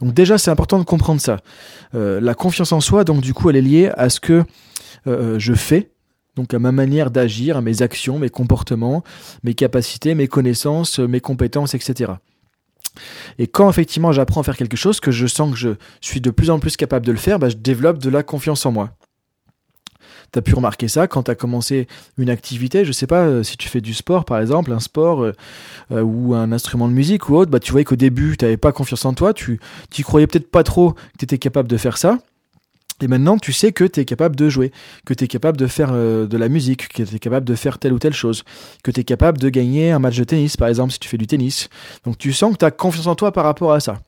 Donc 0.00 0.12
déjà, 0.12 0.36
c'est 0.38 0.50
important 0.50 0.78
de 0.78 0.84
comprendre 0.84 1.20
ça. 1.20 1.38
Euh, 1.94 2.20
la 2.20 2.34
confiance 2.34 2.72
en 2.72 2.80
soi, 2.80 3.04
donc 3.04 3.22
du 3.22 3.32
coup, 3.32 3.48
elle 3.48 3.56
est 3.56 3.62
liée 3.62 3.90
à 3.96 4.10
ce 4.10 4.20
que 4.20 4.44
euh, 5.06 5.38
je 5.38 5.54
fais, 5.54 5.90
donc 6.34 6.52
à 6.52 6.58
ma 6.58 6.72
manière 6.72 7.10
d'agir, 7.10 7.56
à 7.56 7.62
mes 7.62 7.80
actions, 7.80 8.18
mes 8.18 8.28
comportements, 8.28 9.02
mes 9.44 9.54
capacités, 9.54 10.14
mes 10.14 10.28
connaissances, 10.28 10.98
mes 10.98 11.20
compétences, 11.20 11.74
etc. 11.74 12.12
Et 13.38 13.46
quand 13.46 13.68
effectivement 13.68 14.12
j'apprends 14.12 14.40
à 14.40 14.44
faire 14.44 14.56
quelque 14.56 14.76
chose, 14.76 15.00
que 15.00 15.10
je 15.10 15.26
sens 15.26 15.52
que 15.52 15.56
je 15.56 15.70
suis 16.00 16.20
de 16.20 16.30
plus 16.30 16.50
en 16.50 16.58
plus 16.58 16.76
capable 16.76 17.06
de 17.06 17.12
le 17.12 17.18
faire, 17.18 17.38
bah, 17.38 17.48
je 17.48 17.56
développe 17.56 17.98
de 17.98 18.10
la 18.10 18.22
confiance 18.22 18.66
en 18.66 18.72
moi. 18.72 18.90
Tu 20.32 20.38
as 20.38 20.42
pu 20.42 20.54
remarquer 20.54 20.88
ça 20.88 21.06
quand 21.06 21.24
tu 21.24 21.30
as 21.30 21.34
commencé 21.34 21.86
une 22.18 22.30
activité, 22.30 22.84
je 22.84 22.92
sais 22.92 23.06
pas 23.06 23.22
euh, 23.24 23.42
si 23.42 23.56
tu 23.56 23.68
fais 23.68 23.80
du 23.80 23.94
sport 23.94 24.24
par 24.24 24.40
exemple, 24.40 24.72
un 24.72 24.80
sport 24.80 25.22
euh, 25.22 25.32
euh, 25.92 26.02
ou 26.02 26.34
un 26.34 26.52
instrument 26.52 26.88
de 26.88 26.92
musique 26.92 27.28
ou 27.28 27.36
autre, 27.36 27.50
bah 27.50 27.60
tu 27.60 27.70
voyais 27.70 27.84
qu'au 27.84 27.96
début 27.96 28.36
tu 28.36 28.44
n'avais 28.44 28.56
pas 28.56 28.72
confiance 28.72 29.04
en 29.04 29.14
toi, 29.14 29.32
tu 29.32 29.60
croyais 30.02 30.26
peut-être 30.26 30.50
pas 30.50 30.64
trop 30.64 30.92
que 30.92 31.18
tu 31.18 31.24
étais 31.24 31.38
capable 31.38 31.68
de 31.68 31.76
faire 31.76 31.96
ça. 31.96 32.18
Et 33.02 33.08
maintenant, 33.08 33.36
tu 33.36 33.52
sais 33.52 33.72
que 33.72 33.84
tu 33.84 34.00
es 34.00 34.04
capable 34.04 34.36
de 34.36 34.48
jouer, 34.48 34.72
que 35.04 35.12
tu 35.12 35.24
es 35.24 35.28
capable 35.28 35.58
de 35.58 35.66
faire 35.66 35.90
euh, 35.92 36.26
de 36.26 36.36
la 36.38 36.48
musique, 36.48 36.88
que 36.88 37.02
tu 37.02 37.14
es 37.14 37.18
capable 37.18 37.44
de 37.46 37.54
faire 37.54 37.78
telle 37.78 37.92
ou 37.92 37.98
telle 37.98 38.14
chose, 38.14 38.42
que 38.82 38.90
tu 38.90 39.00
es 39.00 39.04
capable 39.04 39.38
de 39.38 39.48
gagner 39.50 39.92
un 39.92 39.98
match 39.98 40.16
de 40.16 40.24
tennis, 40.24 40.56
par 40.56 40.68
exemple, 40.68 40.92
si 40.92 40.98
tu 40.98 41.08
fais 41.08 41.18
du 41.18 41.26
tennis. 41.26 41.68
Donc 42.04 42.16
tu 42.16 42.32
sens 42.32 42.52
que 42.52 42.58
tu 42.58 42.64
as 42.64 42.70
confiance 42.70 43.06
en 43.06 43.14
toi 43.14 43.32
par 43.32 43.44
rapport 43.44 43.72
à 43.72 43.80
ça. 43.80 44.00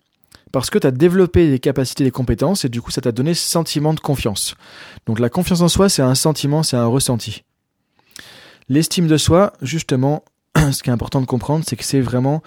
Parce 0.52 0.70
que 0.70 0.78
tu 0.78 0.86
as 0.86 0.90
développé 0.90 1.50
des 1.50 1.58
capacités, 1.58 2.04
des 2.04 2.10
compétences, 2.10 2.64
et 2.64 2.70
du 2.70 2.80
coup, 2.80 2.90
ça 2.90 3.02
t'a 3.02 3.12
donné 3.12 3.34
ce 3.34 3.46
sentiment 3.46 3.92
de 3.92 4.00
confiance. 4.00 4.54
Donc 5.06 5.18
la 5.18 5.28
confiance 5.28 5.60
en 5.60 5.68
soi, 5.68 5.90
c'est 5.90 6.02
un 6.02 6.14
sentiment, 6.14 6.62
c'est 6.62 6.76
un 6.76 6.86
ressenti. 6.86 7.44
L'estime 8.70 9.06
de 9.06 9.18
soi, 9.18 9.52
justement, 9.60 10.24
ce 10.72 10.82
qui 10.82 10.88
est 10.88 10.92
important 10.92 11.20
de 11.20 11.26
comprendre, 11.26 11.64
c'est 11.66 11.76
que 11.76 11.84
c'est 11.84 12.00
vraiment 12.00 12.42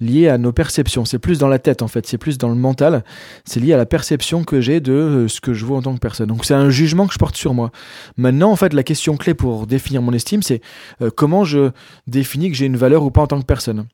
lié 0.00 0.28
à 0.28 0.38
nos 0.38 0.52
perceptions. 0.52 1.04
C'est 1.04 1.18
plus 1.18 1.38
dans 1.38 1.48
la 1.48 1.58
tête 1.58 1.82
en 1.82 1.88
fait, 1.88 2.06
c'est 2.06 2.18
plus 2.18 2.38
dans 2.38 2.48
le 2.48 2.54
mental. 2.54 3.04
C'est 3.44 3.60
lié 3.60 3.72
à 3.72 3.76
la 3.76 3.86
perception 3.86 4.44
que 4.44 4.60
j'ai 4.60 4.80
de 4.80 4.92
euh, 4.92 5.28
ce 5.28 5.40
que 5.40 5.54
je 5.54 5.64
vois 5.64 5.78
en 5.78 5.82
tant 5.82 5.94
que 5.94 6.00
personne. 6.00 6.28
Donc 6.28 6.44
c'est 6.44 6.54
un 6.54 6.70
jugement 6.70 7.06
que 7.06 7.14
je 7.14 7.18
porte 7.18 7.36
sur 7.36 7.54
moi. 7.54 7.70
Maintenant 8.16 8.50
en 8.50 8.56
fait 8.56 8.72
la 8.72 8.82
question 8.82 9.16
clé 9.16 9.34
pour 9.34 9.66
définir 9.66 10.02
mon 10.02 10.12
estime 10.12 10.42
c'est 10.42 10.60
euh, 11.02 11.10
comment 11.14 11.44
je 11.44 11.70
définis 12.06 12.50
que 12.50 12.56
j'ai 12.56 12.66
une 12.66 12.76
valeur 12.76 13.02
ou 13.02 13.10
pas 13.10 13.22
en 13.22 13.26
tant 13.26 13.40
que 13.40 13.46
personne. 13.46 13.86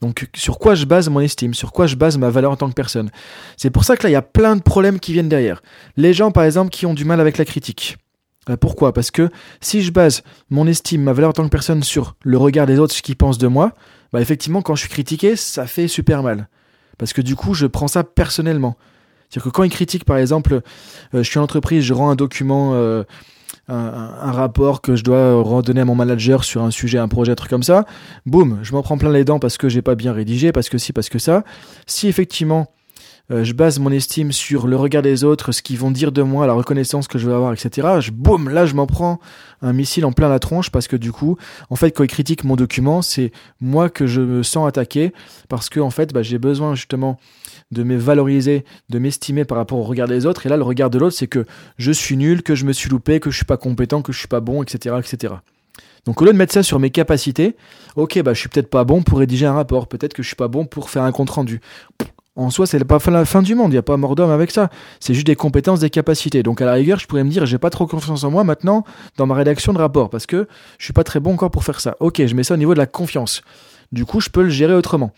Donc 0.00 0.28
sur 0.34 0.58
quoi 0.58 0.74
je 0.74 0.84
base 0.84 1.08
mon 1.08 1.20
estime, 1.20 1.54
sur 1.54 1.72
quoi 1.72 1.86
je 1.86 1.94
base 1.94 2.18
ma 2.18 2.28
valeur 2.28 2.50
en 2.50 2.56
tant 2.56 2.68
que 2.68 2.74
personne? 2.74 3.10
C'est 3.56 3.70
pour 3.70 3.84
ça 3.84 3.96
que 3.96 4.02
là 4.02 4.10
il 4.10 4.14
y 4.14 4.16
a 4.16 4.22
plein 4.22 4.56
de 4.56 4.62
problèmes 4.62 4.98
qui 4.98 5.12
viennent 5.12 5.28
derrière. 5.28 5.62
Les 5.96 6.12
gens 6.12 6.32
par 6.32 6.44
exemple 6.44 6.70
qui 6.70 6.86
ont 6.86 6.94
du 6.94 7.04
mal 7.04 7.20
avec 7.20 7.38
la 7.38 7.44
critique. 7.44 7.98
Euh, 8.50 8.56
pourquoi? 8.56 8.92
Parce 8.92 9.10
que 9.10 9.30
si 9.60 9.82
je 9.82 9.92
base 9.92 10.22
mon 10.50 10.66
estime, 10.66 11.02
ma 11.02 11.12
valeur 11.12 11.30
en 11.30 11.32
tant 11.32 11.44
que 11.44 11.48
personne 11.48 11.82
sur 11.82 12.16
le 12.22 12.36
regard 12.36 12.66
des 12.66 12.78
autres, 12.78 12.94
ce 12.94 13.02
qu'ils 13.02 13.16
pensent 13.16 13.38
de 13.38 13.46
moi, 13.46 13.72
bah 14.12 14.20
effectivement, 14.20 14.62
quand 14.62 14.74
je 14.74 14.80
suis 14.80 14.90
critiqué, 14.90 15.36
ça 15.36 15.66
fait 15.66 15.88
super 15.88 16.22
mal. 16.22 16.48
Parce 16.98 17.12
que 17.12 17.22
du 17.22 17.36
coup, 17.36 17.54
je 17.54 17.66
prends 17.66 17.88
ça 17.88 18.04
personnellement. 18.04 18.76
C'est-à-dire 19.28 19.50
que 19.50 19.56
quand 19.56 19.62
ils 19.62 19.70
critiquent, 19.70 20.04
par 20.04 20.18
exemple, 20.18 20.60
euh, 21.14 21.22
je 21.22 21.22
suis 21.22 21.38
en 21.38 21.42
entreprise, 21.42 21.82
je 21.84 21.94
rends 21.94 22.10
un 22.10 22.16
document, 22.16 22.74
euh, 22.74 23.04
un, 23.68 24.32
rapport 24.32 24.82
que 24.82 24.96
je 24.96 25.04
dois 25.04 25.40
redonner 25.40 25.80
à 25.80 25.84
mon 25.84 25.94
manager 25.94 26.44
sur 26.44 26.62
un 26.62 26.70
sujet, 26.70 26.98
un 26.98 27.08
projet, 27.08 27.32
un 27.32 27.34
truc 27.34 27.48
comme 27.48 27.62
ça, 27.62 27.86
boum, 28.26 28.58
je 28.62 28.72
m'en 28.72 28.82
prends 28.82 28.98
plein 28.98 29.10
les 29.10 29.24
dents 29.24 29.38
parce 29.38 29.56
que 29.56 29.68
j'ai 29.68 29.82
pas 29.82 29.94
bien 29.94 30.12
rédigé, 30.12 30.52
parce 30.52 30.68
que 30.68 30.76
si, 30.78 30.92
parce 30.92 31.08
que 31.08 31.18
ça. 31.18 31.44
Si 31.86 32.08
effectivement, 32.08 32.72
euh, 33.30 33.44
je 33.44 33.52
base 33.52 33.78
mon 33.78 33.90
estime 33.90 34.32
sur 34.32 34.66
le 34.66 34.76
regard 34.76 35.02
des 35.02 35.24
autres, 35.24 35.52
ce 35.52 35.62
qu'ils 35.62 35.78
vont 35.78 35.90
dire 35.90 36.12
de 36.12 36.22
moi, 36.22 36.46
la 36.46 36.52
reconnaissance 36.52 37.08
que 37.08 37.18
je 37.18 37.28
vais 37.28 37.34
avoir, 37.34 37.52
etc. 37.52 38.00
Je, 38.00 38.10
boum, 38.10 38.48
là 38.48 38.66
je 38.66 38.74
m'en 38.74 38.86
prends 38.86 39.20
un 39.62 39.72
missile 39.72 40.04
en 40.04 40.12
plein 40.12 40.28
la 40.28 40.38
tronche 40.38 40.70
parce 40.70 40.88
que 40.88 40.96
du 40.96 41.12
coup, 41.12 41.36
en 41.70 41.76
fait, 41.76 41.92
quand 41.92 42.04
ils 42.04 42.08
critiquent 42.08 42.44
mon 42.44 42.56
document, 42.56 43.00
c'est 43.00 43.32
moi 43.60 43.88
que 43.88 44.06
je 44.06 44.20
me 44.20 44.42
sens 44.42 44.66
attaqué 44.68 45.12
parce 45.48 45.68
que 45.68 45.80
en 45.80 45.90
fait, 45.90 46.12
bah, 46.12 46.22
j'ai 46.22 46.38
besoin 46.38 46.74
justement 46.74 47.18
de 47.70 47.84
me 47.84 47.96
valoriser, 47.96 48.64
de 48.90 48.98
m'estimer 48.98 49.44
par 49.44 49.56
rapport 49.56 49.78
au 49.78 49.84
regard 49.84 50.08
des 50.08 50.26
autres. 50.26 50.44
Et 50.46 50.48
là, 50.48 50.56
le 50.56 50.62
regard 50.62 50.90
de 50.90 50.98
l'autre, 50.98 51.16
c'est 51.16 51.26
que 51.26 51.46
je 51.78 51.92
suis 51.92 52.16
nul, 52.16 52.42
que 52.42 52.54
je 52.54 52.66
me 52.66 52.72
suis 52.72 52.90
loupé, 52.90 53.20
que 53.20 53.30
je 53.30 53.36
suis 53.36 53.46
pas 53.46 53.56
compétent, 53.56 54.02
que 54.02 54.12
je 54.12 54.18
suis 54.18 54.28
pas 54.28 54.40
bon, 54.40 54.62
etc., 54.62 54.96
etc. 54.98 55.34
Donc 56.04 56.20
au 56.20 56.24
lieu 56.24 56.32
de 56.32 56.36
mettre 56.36 56.52
ça 56.52 56.62
sur 56.62 56.80
mes 56.80 56.90
capacités, 56.90 57.56
ok, 57.94 58.20
bah 58.22 58.34
je 58.34 58.40
suis 58.40 58.48
peut-être 58.48 58.68
pas 58.68 58.84
bon 58.84 59.02
pour 59.02 59.20
rédiger 59.20 59.46
un 59.46 59.52
rapport, 59.52 59.86
peut-être 59.86 60.14
que 60.14 60.22
je 60.22 60.26
suis 60.26 60.36
pas 60.36 60.48
bon 60.48 60.66
pour 60.66 60.90
faire 60.90 61.04
un 61.04 61.12
compte 61.12 61.30
rendu 61.30 61.60
en 62.34 62.48
soi, 62.48 62.66
c'est 62.66 62.82
pas 62.84 62.98
la 63.10 63.24
fin 63.24 63.42
du 63.42 63.54
monde, 63.54 63.72
il 63.72 63.74
n'y 63.74 63.78
a 63.78 63.82
pas 63.82 63.96
mort 63.96 64.14
d'homme 64.14 64.30
avec 64.30 64.50
ça. 64.50 64.70
C'est 65.00 65.12
juste 65.12 65.26
des 65.26 65.36
compétences, 65.36 65.80
des 65.80 65.90
capacités. 65.90 66.42
Donc 66.42 66.62
à 66.62 66.64
la 66.64 66.72
rigueur, 66.72 66.98
je 66.98 67.06
pourrais 67.06 67.24
me 67.24 67.30
dire, 67.30 67.44
j'ai 67.44 67.58
pas 67.58 67.70
trop 67.70 67.86
confiance 67.86 68.24
en 68.24 68.30
moi 68.30 68.42
maintenant 68.42 68.84
dans 69.18 69.26
ma 69.26 69.34
rédaction 69.34 69.72
de 69.72 69.78
rapport 69.78 70.08
parce 70.08 70.24
que 70.26 70.48
je 70.78 70.84
suis 70.84 70.94
pas 70.94 71.04
très 71.04 71.20
bon 71.20 71.34
encore 71.34 71.50
pour 71.50 71.64
faire 71.64 71.80
ça. 71.80 71.96
Ok, 72.00 72.24
je 72.24 72.34
mets 72.34 72.42
ça 72.42 72.54
au 72.54 72.56
niveau 72.56 72.72
de 72.72 72.78
la 72.78 72.86
confiance. 72.86 73.42
Du 73.92 74.06
coup, 74.06 74.20
je 74.20 74.30
peux 74.30 74.42
le 74.42 74.48
gérer 74.48 74.74
autrement. 74.74 75.12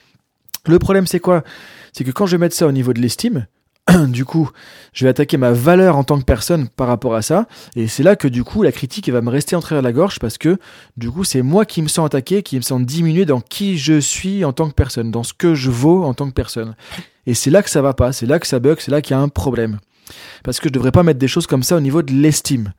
Le 0.66 0.78
problème, 0.78 1.06
c'est 1.06 1.20
quoi? 1.20 1.44
C'est 1.92 2.02
que 2.02 2.10
quand 2.10 2.26
je 2.26 2.32
vais 2.32 2.40
mettre 2.40 2.56
ça 2.56 2.66
au 2.66 2.72
niveau 2.72 2.92
de 2.92 3.00
l'estime, 3.00 3.46
du 4.08 4.24
coup, 4.24 4.50
je 4.92 5.04
vais 5.04 5.10
attaquer 5.10 5.36
ma 5.36 5.52
valeur 5.52 5.96
en 5.96 6.04
tant 6.04 6.18
que 6.18 6.24
personne 6.24 6.68
par 6.68 6.86
rapport 6.86 7.14
à 7.14 7.22
ça. 7.22 7.46
Et 7.76 7.88
c'est 7.88 8.02
là 8.02 8.16
que 8.16 8.28
du 8.28 8.44
coup, 8.44 8.62
la 8.62 8.72
critique 8.72 9.08
va 9.08 9.20
me 9.20 9.30
rester 9.30 9.56
en 9.56 9.60
travers 9.60 9.82
la 9.82 9.92
gorge 9.92 10.18
parce 10.18 10.38
que 10.38 10.58
du 10.96 11.10
coup, 11.10 11.24
c'est 11.24 11.42
moi 11.42 11.64
qui 11.64 11.82
me 11.82 11.88
sens 11.88 12.06
attaqué, 12.06 12.42
qui 12.42 12.56
me 12.56 12.62
sens 12.62 12.82
diminué 12.82 13.24
dans 13.24 13.40
qui 13.40 13.78
je 13.78 13.98
suis 14.00 14.44
en 14.44 14.52
tant 14.52 14.68
que 14.68 14.74
personne, 14.74 15.10
dans 15.10 15.22
ce 15.22 15.34
que 15.34 15.54
je 15.54 15.70
vaux 15.70 16.04
en 16.04 16.14
tant 16.14 16.28
que 16.28 16.34
personne. 16.34 16.74
Et 17.26 17.34
c'est 17.34 17.50
là 17.50 17.62
que 17.62 17.70
ça 17.70 17.82
va 17.82 17.94
pas, 17.94 18.12
c'est 18.12 18.26
là 18.26 18.38
que 18.38 18.46
ça 18.46 18.58
bug, 18.58 18.78
c'est 18.80 18.90
là 18.90 19.00
qu'il 19.00 19.16
y 19.16 19.18
a 19.18 19.22
un 19.22 19.28
problème. 19.28 19.78
Parce 20.42 20.60
que 20.60 20.68
je 20.68 20.74
devrais 20.74 20.92
pas 20.92 21.02
mettre 21.02 21.18
des 21.18 21.28
choses 21.28 21.46
comme 21.46 21.62
ça 21.62 21.76
au 21.76 21.80
niveau 21.80 22.02
de 22.02 22.12
l'estime. 22.12 22.72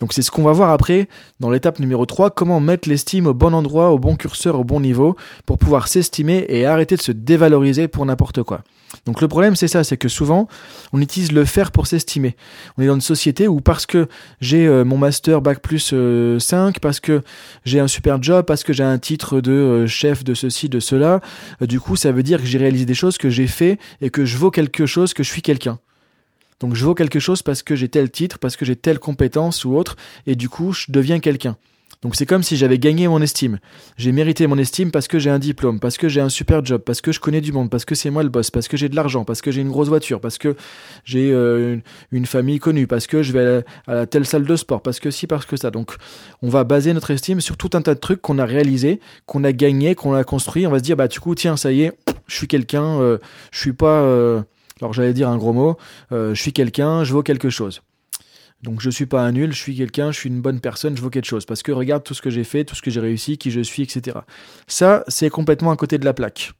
Donc 0.00 0.12
c'est 0.12 0.22
ce 0.22 0.30
qu'on 0.30 0.42
va 0.42 0.52
voir 0.52 0.70
après 0.70 1.08
dans 1.38 1.50
l'étape 1.50 1.78
numéro 1.78 2.04
3, 2.04 2.30
comment 2.30 2.58
mettre 2.60 2.88
l'estime 2.88 3.26
au 3.26 3.34
bon 3.34 3.54
endroit, 3.54 3.90
au 3.90 3.98
bon 3.98 4.16
curseur, 4.16 4.58
au 4.58 4.64
bon 4.64 4.80
niveau, 4.80 5.16
pour 5.46 5.58
pouvoir 5.58 5.88
s'estimer 5.88 6.46
et 6.48 6.66
arrêter 6.66 6.96
de 6.96 7.02
se 7.02 7.12
dévaloriser 7.12 7.86
pour 7.86 8.04
n'importe 8.04 8.42
quoi. 8.42 8.62
Donc 9.06 9.20
le 9.20 9.28
problème 9.28 9.56
c'est 9.56 9.68
ça, 9.68 9.84
c'est 9.84 9.96
que 9.96 10.08
souvent 10.08 10.48
on 10.92 11.00
utilise 11.00 11.32
le 11.32 11.44
faire 11.44 11.70
pour 11.70 11.86
s'estimer. 11.86 12.36
On 12.76 12.82
est 12.82 12.86
dans 12.86 12.94
une 12.94 13.00
société 13.00 13.48
où 13.48 13.60
parce 13.60 13.86
que 13.86 14.08
j'ai 14.40 14.66
euh, 14.66 14.84
mon 14.84 14.96
master 14.98 15.40
bac 15.40 15.60
plus 15.60 15.88
5, 15.88 15.94
euh, 15.94 16.72
parce 16.80 17.00
que 17.00 17.22
j'ai 17.64 17.80
un 17.80 17.88
super 17.88 18.22
job, 18.22 18.44
parce 18.46 18.64
que 18.64 18.72
j'ai 18.72 18.84
un 18.84 18.98
titre 18.98 19.40
de 19.40 19.52
euh, 19.52 19.86
chef 19.86 20.24
de 20.24 20.34
ceci, 20.34 20.68
de 20.68 20.80
cela, 20.80 21.20
du 21.60 21.80
coup 21.80 21.96
ça 21.96 22.12
veut 22.12 22.22
dire 22.22 22.40
que 22.40 22.46
j'ai 22.46 22.58
réalisé 22.58 22.84
des 22.84 22.94
choses, 22.94 23.18
que 23.18 23.30
j'ai 23.30 23.46
fait 23.46 23.78
et 24.00 24.10
que 24.10 24.24
je 24.24 24.36
vaux 24.36 24.50
quelque 24.50 24.86
chose, 24.86 25.14
que 25.14 25.22
je 25.22 25.30
suis 25.30 25.42
quelqu'un. 25.42 25.78
Donc 26.60 26.74
je 26.74 26.84
vaux 26.84 26.94
quelque 26.94 27.18
chose 27.18 27.42
parce 27.42 27.62
que 27.62 27.76
j'ai 27.76 27.88
tel 27.88 28.10
titre, 28.10 28.38
parce 28.38 28.56
que 28.56 28.64
j'ai 28.64 28.76
telle 28.76 28.98
compétence 28.98 29.64
ou 29.64 29.74
autre, 29.74 29.96
et 30.26 30.36
du 30.36 30.48
coup 30.48 30.72
je 30.72 30.86
deviens 30.88 31.20
quelqu'un. 31.20 31.56
Donc 32.04 32.16
c'est 32.16 32.26
comme 32.26 32.42
si 32.42 32.58
j'avais 32.58 32.78
gagné 32.78 33.08
mon 33.08 33.22
estime. 33.22 33.58
J'ai 33.96 34.12
mérité 34.12 34.46
mon 34.46 34.58
estime 34.58 34.90
parce 34.90 35.08
que 35.08 35.18
j'ai 35.18 35.30
un 35.30 35.38
diplôme, 35.38 35.80
parce 35.80 35.96
que 35.96 36.06
j'ai 36.06 36.20
un 36.20 36.28
super 36.28 36.62
job, 36.62 36.82
parce 36.84 37.00
que 37.00 37.12
je 37.12 37.18
connais 37.18 37.40
du 37.40 37.50
monde, 37.50 37.70
parce 37.70 37.86
que 37.86 37.94
c'est 37.94 38.10
moi 38.10 38.22
le 38.22 38.28
boss, 38.28 38.50
parce 38.50 38.68
que 38.68 38.76
j'ai 38.76 38.90
de 38.90 38.94
l'argent, 38.94 39.24
parce 39.24 39.40
que 39.40 39.50
j'ai 39.50 39.62
une 39.62 39.70
grosse 39.70 39.88
voiture, 39.88 40.20
parce 40.20 40.36
que 40.36 40.54
j'ai 41.06 41.32
euh, 41.32 41.78
une, 42.12 42.26
famille 42.26 42.58
connue, 42.58 42.86
parce 42.86 43.06
que 43.06 43.22
je 43.22 43.32
vais 43.32 43.64
à, 43.86 44.00
à, 44.00 44.06
telle 44.06 44.26
salle 44.26 44.44
de 44.44 44.54
sport, 44.54 44.82
parce 44.82 45.00
que 45.00 45.10
si, 45.10 45.26
parce 45.26 45.46
que 45.46 45.56
ça. 45.56 45.70
Donc 45.70 45.96
on 46.42 46.50
va 46.50 46.62
baser 46.62 46.92
notre 46.92 47.10
estime 47.10 47.40
sur 47.40 47.56
tout 47.56 47.70
un 47.72 47.80
tas 47.80 47.94
de 47.94 48.00
trucs 48.00 48.20
qu'on 48.20 48.38
a 48.38 48.44
réalisés, 48.44 49.00
qu'on 49.24 49.42
a 49.42 49.52
gagné, 49.52 49.94
qu'on 49.94 50.12
a 50.12 50.24
construit. 50.24 50.66
On 50.66 50.70
va 50.70 50.80
se 50.80 50.84
dire 50.84 50.98
bah 50.98 51.08
du 51.08 51.20
coup 51.20 51.34
tiens 51.34 51.56
ça 51.56 51.72
y 51.72 51.84
est, 51.84 51.92
je 52.26 52.36
suis 52.36 52.48
quelqu'un, 52.48 53.00
euh, 53.00 53.16
je 53.50 53.60
suis 53.60 53.72
pas, 53.72 54.02
euh, 54.02 54.42
alors 54.82 54.92
j'allais 54.92 55.14
dire 55.14 55.30
un 55.30 55.38
gros 55.38 55.54
mot, 55.54 55.78
je 56.10 56.34
suis 56.34 56.52
quelqu'un, 56.52 57.02
je 57.02 57.14
vaux 57.14 57.22
quelque 57.22 57.48
chose. 57.48 57.80
Donc 58.64 58.80
je 58.80 58.88
suis 58.88 59.04
pas 59.04 59.20
un 59.20 59.32
nul, 59.32 59.52
je 59.52 59.58
suis 59.58 59.76
quelqu'un, 59.76 60.10
je 60.10 60.18
suis 60.18 60.30
une 60.30 60.40
bonne 60.40 60.58
personne, 60.58 60.96
je 60.96 61.02
vaux 61.02 61.10
quelque 61.10 61.26
chose. 61.26 61.44
Parce 61.44 61.62
que 61.62 61.70
regarde 61.70 62.02
tout 62.02 62.14
ce 62.14 62.22
que 62.22 62.30
j'ai 62.30 62.44
fait, 62.44 62.64
tout 62.64 62.74
ce 62.74 62.80
que 62.80 62.90
j'ai 62.90 63.00
réussi, 63.00 63.36
qui 63.36 63.50
je 63.50 63.60
suis, 63.60 63.82
etc. 63.82 64.18
Ça, 64.66 65.04
c'est 65.06 65.28
complètement 65.28 65.70
à 65.70 65.76
côté 65.76 65.98
de 65.98 66.04
la 66.06 66.14
plaque. 66.14 66.54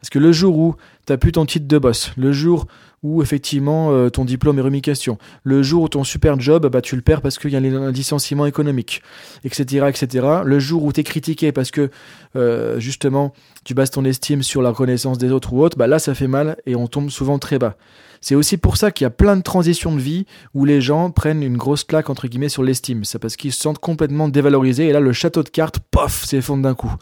Parce 0.00 0.10
que 0.10 0.18
le 0.18 0.32
jour 0.32 0.58
où 0.58 0.74
tu 1.06 1.16
plus 1.18 1.32
ton 1.32 1.44
titre 1.44 1.66
de 1.66 1.78
boss, 1.78 2.12
le 2.16 2.32
jour 2.32 2.66
où 3.02 3.22
effectivement 3.22 3.92
euh, 3.92 4.10
ton 4.10 4.24
diplôme 4.24 4.58
est 4.58 4.62
remis 4.62 4.82
question, 4.82 5.18
le 5.42 5.62
jour 5.62 5.82
où 5.84 5.88
ton 5.88 6.04
super 6.04 6.38
job, 6.38 6.66
bah, 6.70 6.82
tu 6.82 6.96
le 6.96 7.02
perds 7.02 7.22
parce 7.22 7.38
qu'il 7.38 7.50
y 7.50 7.56
a 7.56 7.58
un 7.58 7.90
licenciement 7.90 8.46
économique, 8.46 9.02
etc., 9.44 9.86
etc. 9.88 10.26
Le 10.44 10.58
jour 10.58 10.84
où 10.84 10.92
tu 10.92 11.00
es 11.00 11.04
critiqué 11.04 11.52
parce 11.52 11.70
que 11.70 11.90
euh, 12.36 12.78
justement 12.78 13.32
tu 13.64 13.74
bases 13.74 13.90
ton 13.90 14.04
estime 14.04 14.42
sur 14.42 14.62
la 14.62 14.70
reconnaissance 14.70 15.18
des 15.18 15.32
autres 15.32 15.52
ou 15.52 15.62
autres, 15.62 15.78
bah 15.78 15.86
là 15.86 15.98
ça 15.98 16.14
fait 16.14 16.28
mal 16.28 16.56
et 16.66 16.76
on 16.76 16.86
tombe 16.86 17.10
souvent 17.10 17.38
très 17.38 17.58
bas. 17.58 17.76
C'est 18.20 18.34
aussi 18.34 18.58
pour 18.58 18.76
ça 18.76 18.90
qu'il 18.90 19.06
y 19.06 19.06
a 19.06 19.10
plein 19.10 19.36
de 19.36 19.42
transitions 19.42 19.94
de 19.94 20.00
vie 20.00 20.26
où 20.52 20.66
les 20.66 20.82
gens 20.82 21.10
prennent 21.10 21.42
une 21.42 21.56
grosse 21.56 21.84
claque 21.84 22.10
entre 22.10 22.28
guillemets 22.28 22.50
sur 22.50 22.62
l'estime. 22.62 23.04
C'est 23.04 23.18
parce 23.18 23.36
qu'ils 23.36 23.52
se 23.52 23.60
sentent 23.60 23.78
complètement 23.78 24.28
dévalorisés 24.28 24.88
et 24.88 24.92
là 24.92 25.00
le 25.00 25.12
château 25.14 25.42
de 25.42 25.48
cartes, 25.48 25.78
pof, 25.90 26.24
s'effondre 26.24 26.62
d'un 26.62 26.74
coup. 26.74 26.94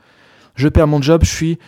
Je 0.54 0.68
perds 0.68 0.86
mon 0.86 1.02
job, 1.02 1.22
je 1.24 1.30
suis 1.30 1.58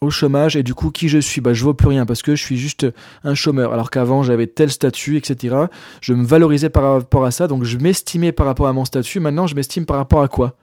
au 0.00 0.10
chômage 0.10 0.56
et 0.56 0.62
du 0.62 0.74
coup 0.74 0.90
qui 0.90 1.08
je 1.08 1.18
suis? 1.18 1.40
Bah 1.40 1.52
je 1.52 1.62
vaux 1.64 1.74
plus 1.74 1.88
rien 1.88 2.06
parce 2.06 2.22
que 2.22 2.34
je 2.34 2.42
suis 2.42 2.56
juste 2.56 2.86
un 3.22 3.34
chômeur 3.34 3.72
alors 3.72 3.90
qu'avant 3.90 4.22
j'avais 4.22 4.46
tel 4.46 4.70
statut 4.70 5.16
etc 5.16 5.56
je 6.00 6.14
me 6.14 6.24
valorisais 6.24 6.70
par 6.70 6.94
rapport 6.94 7.24
à 7.24 7.30
ça 7.30 7.48
donc 7.48 7.64
je 7.64 7.76
m'estimais 7.76 8.32
par 8.32 8.46
rapport 8.46 8.66
à 8.66 8.72
mon 8.72 8.84
statut. 8.84 9.20
Maintenant 9.20 9.46
je 9.46 9.54
m'estime 9.54 9.86
par 9.86 9.96
rapport 9.98 10.22
à 10.22 10.28
quoi? 10.28 10.56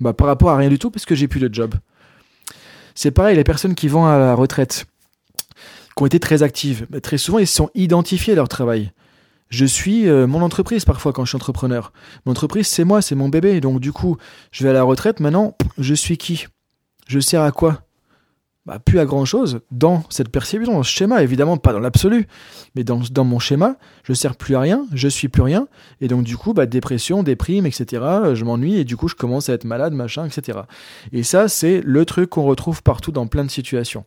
Bah 0.00 0.12
par 0.12 0.26
rapport 0.26 0.50
à 0.50 0.56
rien 0.56 0.68
du 0.68 0.78
tout 0.78 0.90
parce 0.90 1.06
que 1.06 1.14
j'ai 1.14 1.28
plus 1.28 1.40
de 1.40 1.52
job. 1.52 1.74
C'est 2.94 3.12
pareil 3.12 3.36
les 3.36 3.44
personnes 3.44 3.74
qui 3.74 3.88
vont 3.88 4.04
à 4.04 4.18
la 4.18 4.34
retraite 4.34 4.86
qui 5.96 6.02
ont 6.02 6.06
été 6.06 6.18
très 6.18 6.42
actives 6.42 6.86
bah, 6.90 7.00
très 7.00 7.18
souvent 7.18 7.38
ils 7.38 7.46
se 7.46 7.54
sont 7.54 7.70
identifiés 7.74 8.32
à 8.32 8.36
leur 8.36 8.48
travail. 8.48 8.92
Je 9.48 9.66
suis 9.66 10.08
euh, 10.08 10.26
mon 10.26 10.40
entreprise 10.40 10.84
parfois 10.86 11.12
quand 11.12 11.24
je 11.24 11.28
suis 11.28 11.36
entrepreneur. 11.36 11.92
Mon 12.24 12.32
entreprise 12.32 12.66
c'est 12.66 12.84
moi 12.84 13.00
c'est 13.00 13.14
mon 13.14 13.28
bébé. 13.28 13.60
Donc 13.60 13.80
du 13.80 13.92
coup 13.92 14.16
je 14.50 14.64
vais 14.64 14.70
à 14.70 14.72
la 14.72 14.82
retraite. 14.82 15.20
Maintenant 15.20 15.56
je 15.78 15.94
suis 15.94 16.16
qui? 16.16 16.46
Je 17.06 17.20
sers 17.20 17.42
à 17.42 17.52
quoi? 17.52 17.82
Bah, 18.64 18.78
plus 18.78 19.00
à 19.00 19.04
grand 19.04 19.24
chose 19.24 19.60
dans 19.72 20.04
cette 20.08 20.28
perception, 20.28 20.72
dans 20.72 20.82
ce 20.84 20.90
schéma, 20.90 21.22
évidemment 21.22 21.56
pas 21.56 21.72
dans 21.72 21.80
l'absolu, 21.80 22.28
mais 22.76 22.84
dans, 22.84 23.00
dans, 23.10 23.24
mon 23.24 23.40
schéma, 23.40 23.76
je 24.04 24.12
sers 24.12 24.36
plus 24.36 24.54
à 24.54 24.60
rien, 24.60 24.86
je 24.92 25.08
suis 25.08 25.28
plus 25.28 25.42
rien, 25.42 25.66
et 26.00 26.06
donc 26.06 26.22
du 26.22 26.36
coup, 26.36 26.54
bah, 26.54 26.66
dépression, 26.66 27.24
déprime, 27.24 27.66
etc. 27.66 28.02
Je 28.34 28.44
m'ennuie 28.44 28.76
et 28.76 28.84
du 28.84 28.96
coup, 28.96 29.08
je 29.08 29.16
commence 29.16 29.48
à 29.48 29.54
être 29.54 29.64
malade, 29.64 29.92
machin, 29.94 30.26
etc. 30.26 30.60
Et 31.12 31.24
ça, 31.24 31.48
c'est 31.48 31.80
le 31.84 32.04
truc 32.04 32.30
qu'on 32.30 32.44
retrouve 32.44 32.84
partout 32.84 33.10
dans 33.10 33.26
plein 33.26 33.44
de 33.44 33.50
situations. 33.50 34.04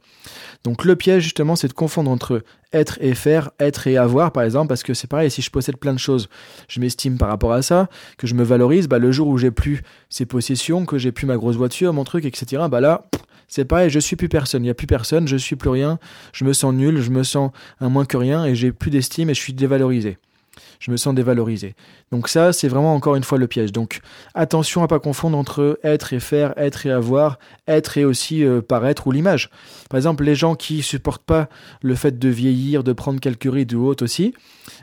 Donc 0.63 0.85
le 0.85 0.95
piège 0.95 1.23
justement, 1.23 1.55
c'est 1.55 1.67
de 1.67 1.73
confondre 1.73 2.09
entre 2.09 2.43
être 2.71 2.97
et 3.01 3.13
faire, 3.13 3.51
être 3.59 3.87
et 3.87 3.97
avoir, 3.97 4.31
par 4.31 4.43
exemple, 4.43 4.69
parce 4.69 4.83
que 4.83 4.93
c'est 4.93 5.07
pareil, 5.07 5.29
si 5.31 5.41
je 5.41 5.49
possède 5.49 5.77
plein 5.77 5.93
de 5.93 5.99
choses, 5.99 6.29
je 6.67 6.79
m'estime 6.79 7.17
par 7.17 7.29
rapport 7.29 7.53
à 7.53 7.61
ça, 7.61 7.89
que 8.17 8.27
je 8.27 8.33
me 8.33 8.43
valorise, 8.43 8.87
bah, 8.87 8.99
le 8.99 9.11
jour 9.11 9.27
où 9.27 9.37
j'ai 9.37 9.51
plus 9.51 9.81
ces 10.09 10.25
possessions, 10.25 10.85
que 10.85 10.97
j'ai 10.97 11.11
plus 11.11 11.25
ma 11.25 11.35
grosse 11.35 11.55
voiture, 11.55 11.93
mon 11.93 12.03
truc, 12.03 12.25
etc., 12.25 12.63
bah 12.69 12.81
là, 12.81 13.09
c'est 13.47 13.65
pareil, 13.65 13.89
je 13.89 13.99
suis 13.99 14.15
plus 14.15 14.29
personne, 14.29 14.63
il 14.63 14.65
n'y 14.65 14.71
a 14.71 14.75
plus 14.75 14.87
personne, 14.87 15.27
je 15.27 15.37
suis 15.37 15.55
plus 15.55 15.69
rien, 15.69 15.99
je 16.33 16.45
me 16.45 16.53
sens 16.53 16.73
nul, 16.73 17.01
je 17.01 17.09
me 17.09 17.23
sens 17.23 17.51
un 17.79 17.89
moins 17.89 18.05
que 18.05 18.17
rien 18.17 18.45
et 18.45 18.55
j'ai 18.55 18.71
plus 18.71 18.91
d'estime 18.91 19.29
et 19.29 19.33
je 19.33 19.39
suis 19.39 19.53
dévalorisé 19.53 20.17
je 20.79 20.91
me 20.91 20.97
sens 20.97 21.13
dévalorisé. 21.13 21.75
Donc 22.11 22.27
ça, 22.29 22.53
c'est 22.53 22.67
vraiment 22.67 22.93
encore 22.93 23.15
une 23.15 23.23
fois 23.23 23.37
le 23.37 23.47
piège. 23.47 23.71
Donc 23.71 24.01
attention 24.33 24.83
à 24.83 24.87
pas 24.87 24.99
confondre 24.99 25.37
entre 25.37 25.79
être 25.83 26.13
et 26.13 26.19
faire, 26.19 26.53
être 26.57 26.85
et 26.85 26.91
avoir, 26.91 27.39
être 27.67 27.97
et 27.97 28.05
aussi 28.05 28.43
euh, 28.43 28.61
paraître 28.61 29.07
ou 29.07 29.11
l'image. 29.11 29.49
Par 29.89 29.97
exemple, 29.97 30.23
les 30.23 30.35
gens 30.35 30.55
qui 30.55 30.81
supportent 30.81 31.25
pas 31.25 31.49
le 31.81 31.95
fait 31.95 32.17
de 32.19 32.29
vieillir, 32.29 32.83
de 32.83 32.93
prendre 32.93 33.19
quelques 33.19 33.51
rides 33.51 33.73
ou 33.73 33.85
autre 33.85 34.03
aussi, 34.03 34.33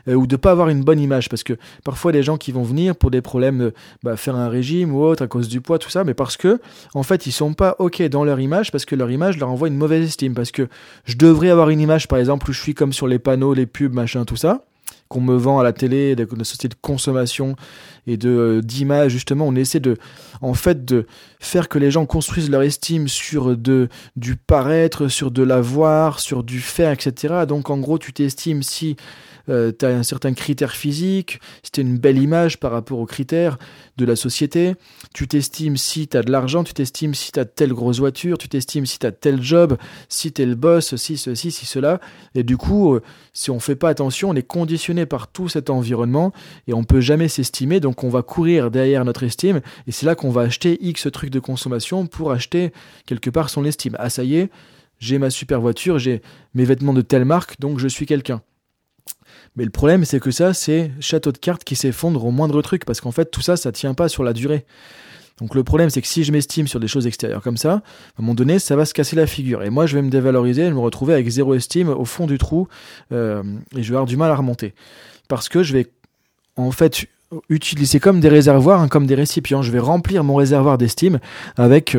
euh, 0.07 0.15
ou 0.15 0.27
de 0.27 0.35
pas 0.35 0.51
avoir 0.51 0.69
une 0.69 0.83
bonne 0.83 0.99
image, 0.99 1.29
parce 1.29 1.43
que 1.43 1.53
parfois 1.83 2.11
des 2.11 2.23
gens 2.23 2.37
qui 2.37 2.51
vont 2.51 2.63
venir 2.63 2.95
pour 2.95 3.11
des 3.11 3.21
problèmes, 3.21 3.59
de 3.59 3.73
bah, 4.03 4.17
faire 4.17 4.35
un 4.35 4.49
régime 4.49 4.93
ou 4.93 5.03
autre 5.03 5.23
à 5.23 5.27
cause 5.27 5.47
du 5.47 5.61
poids, 5.61 5.79
tout 5.79 5.89
ça, 5.89 6.03
mais 6.03 6.13
parce 6.13 6.37
que 6.37 6.59
en 6.93 7.03
fait 7.03 7.25
ils 7.25 7.31
sont 7.31 7.53
pas 7.53 7.75
ok 7.79 8.01
dans 8.03 8.23
leur 8.23 8.39
image, 8.39 8.71
parce 8.71 8.85
que 8.85 8.95
leur 8.95 9.11
image 9.11 9.37
leur 9.37 9.49
envoie 9.49 9.67
une 9.67 9.77
mauvaise 9.77 10.05
estime, 10.05 10.33
parce 10.33 10.51
que 10.51 10.67
je 11.05 11.15
devrais 11.15 11.49
avoir 11.49 11.69
une 11.69 11.79
image 11.79 12.07
par 12.07 12.19
exemple 12.19 12.49
où 12.49 12.53
je 12.53 12.61
suis 12.61 12.73
comme 12.73 12.93
sur 12.93 13.07
les 13.07 13.19
panneaux, 13.19 13.53
les 13.53 13.65
pubs, 13.65 13.93
machin, 13.93 14.25
tout 14.25 14.35
ça 14.37 14.65
qu'on 15.13 15.21
me 15.21 15.35
vend 15.35 15.59
à 15.59 15.63
la 15.63 15.73
télé, 15.73 16.15
de, 16.15 16.25
de 16.25 16.43
sociétés 16.43 16.69
de 16.69 16.75
consommation 16.81 17.55
et 18.07 18.17
de 18.17 18.29
euh, 18.29 18.61
d'image 18.61 19.11
justement, 19.11 19.47
on 19.47 19.55
essaie 19.55 19.79
de 19.79 19.97
en 20.41 20.55
fait 20.55 20.83
de 20.83 21.05
faire 21.39 21.69
que 21.69 21.77
les 21.77 21.91
gens 21.91 22.05
construisent 22.05 22.49
leur 22.49 22.63
estime 22.63 23.07
sur 23.07 23.55
de 23.55 23.89
du 24.15 24.35
paraître, 24.35 25.07
sur 25.07 25.29
de 25.29 25.43
l'avoir, 25.43 26.19
sur 26.19 26.43
du 26.43 26.59
faire, 26.59 26.91
etc. 26.91 27.45
Donc 27.47 27.69
en 27.69 27.77
gros, 27.77 27.99
tu 27.99 28.11
t'estimes 28.11 28.63
si 28.63 28.95
euh, 29.49 29.71
tu 29.77 29.85
as 29.85 29.89
un 29.89 30.03
certain 30.03 30.33
critère 30.33 30.71
physique, 30.71 31.39
si 31.63 31.81
une 31.81 31.97
belle 31.97 32.17
image 32.17 32.59
par 32.59 32.71
rapport 32.71 32.99
aux 32.99 33.05
critères 33.05 33.57
de 33.97 34.05
la 34.05 34.15
société, 34.15 34.75
tu 35.13 35.27
t'estimes 35.27 35.77
si 35.77 36.07
tu 36.07 36.17
as 36.17 36.23
de 36.23 36.31
l'argent, 36.31 36.63
tu 36.63 36.73
t'estimes 36.73 37.13
si 37.13 37.31
tu 37.31 37.39
as 37.39 37.45
telle 37.45 37.73
grosse 37.73 37.99
voiture, 37.99 38.37
tu 38.37 38.47
t'estimes 38.47 38.85
si 38.85 38.99
tu 38.99 39.05
as 39.05 39.11
tel 39.11 39.41
job, 39.41 39.77
si 40.09 40.31
tu 40.31 40.41
es 40.41 40.45
le 40.45 40.55
boss, 40.55 40.95
si 40.95 41.17
ceci, 41.17 41.51
si 41.51 41.65
cela. 41.65 41.99
Et 42.35 42.43
du 42.43 42.57
coup, 42.57 42.95
euh, 42.95 43.01
si 43.33 43.51
on 43.51 43.59
fait 43.59 43.75
pas 43.75 43.89
attention, 43.89 44.29
on 44.29 44.35
est 44.35 44.47
conditionné 44.47 45.05
par 45.05 45.27
tout 45.27 45.49
cet 45.49 45.69
environnement 45.69 46.31
et 46.67 46.73
on 46.73 46.83
peut 46.83 47.01
jamais 47.01 47.27
s'estimer, 47.27 47.79
donc 47.79 48.03
on 48.03 48.09
va 48.09 48.21
courir 48.21 48.71
derrière 48.71 49.05
notre 49.05 49.23
estime 49.23 49.61
et 49.87 49.91
c'est 49.91 50.05
là 50.05 50.15
qu'on 50.15 50.31
va 50.31 50.41
acheter 50.41 50.77
X 50.81 51.07
trucs 51.11 51.29
de 51.29 51.39
consommation 51.39 52.07
pour 52.07 52.31
acheter 52.31 52.71
quelque 53.05 53.29
part 53.29 53.49
son 53.49 53.65
estime. 53.65 53.95
Ah 53.99 54.09
ça 54.09 54.23
y 54.23 54.35
est, 54.35 54.49
j'ai 54.99 55.17
ma 55.17 55.29
super 55.29 55.59
voiture, 55.59 55.99
j'ai 55.99 56.21
mes 56.53 56.65
vêtements 56.65 56.93
de 56.93 57.01
telle 57.01 57.25
marque, 57.25 57.59
donc 57.59 57.79
je 57.79 57.87
suis 57.87 58.05
quelqu'un. 58.05 58.41
Mais 59.55 59.65
le 59.65 59.69
problème, 59.69 60.05
c'est 60.05 60.19
que 60.19 60.31
ça, 60.31 60.53
c'est 60.53 60.91
château 60.99 61.31
de 61.31 61.37
cartes 61.37 61.63
qui 61.63 61.75
s'effondre 61.75 62.25
au 62.25 62.31
moindre 62.31 62.61
truc, 62.61 62.85
parce 62.85 63.01
qu'en 63.01 63.11
fait, 63.11 63.25
tout 63.25 63.41
ça, 63.41 63.55
ça 63.55 63.71
tient 63.71 63.93
pas 63.93 64.09
sur 64.09 64.23
la 64.23 64.33
durée. 64.33 64.65
Donc 65.39 65.55
le 65.55 65.63
problème, 65.63 65.89
c'est 65.89 66.01
que 66.01 66.07
si 66.07 66.23
je 66.23 66.31
m'estime 66.31 66.67
sur 66.67 66.79
des 66.79 66.87
choses 66.87 67.07
extérieures 67.07 67.41
comme 67.41 67.57
ça, 67.57 67.71
à 67.71 67.75
un 67.75 67.81
moment 68.21 68.35
donné, 68.35 68.59
ça 68.59 68.75
va 68.75 68.85
se 68.85 68.93
casser 68.93 69.15
la 69.15 69.27
figure. 69.27 69.63
Et 69.63 69.69
moi, 69.69 69.85
je 69.85 69.95
vais 69.95 70.01
me 70.01 70.09
dévaloriser 70.09 70.63
et 70.63 70.71
me 70.71 70.79
retrouver 70.79 71.13
avec 71.13 71.27
zéro 71.27 71.55
estime 71.55 71.89
au 71.89 72.05
fond 72.05 72.27
du 72.27 72.37
trou, 72.37 72.67
euh, 73.11 73.43
et 73.75 73.83
je 73.83 73.89
vais 73.89 73.95
avoir 73.95 74.05
du 74.05 74.17
mal 74.17 74.31
à 74.31 74.35
remonter. 74.35 74.73
Parce 75.27 75.49
que 75.49 75.63
je 75.63 75.73
vais, 75.73 75.87
en 76.55 76.71
fait, 76.71 77.07
utiliser 77.49 77.99
comme 77.99 78.19
des 78.19 78.29
réservoirs, 78.29 78.81
hein, 78.81 78.87
comme 78.87 79.07
des 79.07 79.15
récipients. 79.15 79.61
Je 79.61 79.71
vais 79.71 79.79
remplir 79.79 80.23
mon 80.23 80.35
réservoir 80.35 80.77
d'estime 80.77 81.19
avec 81.57 81.97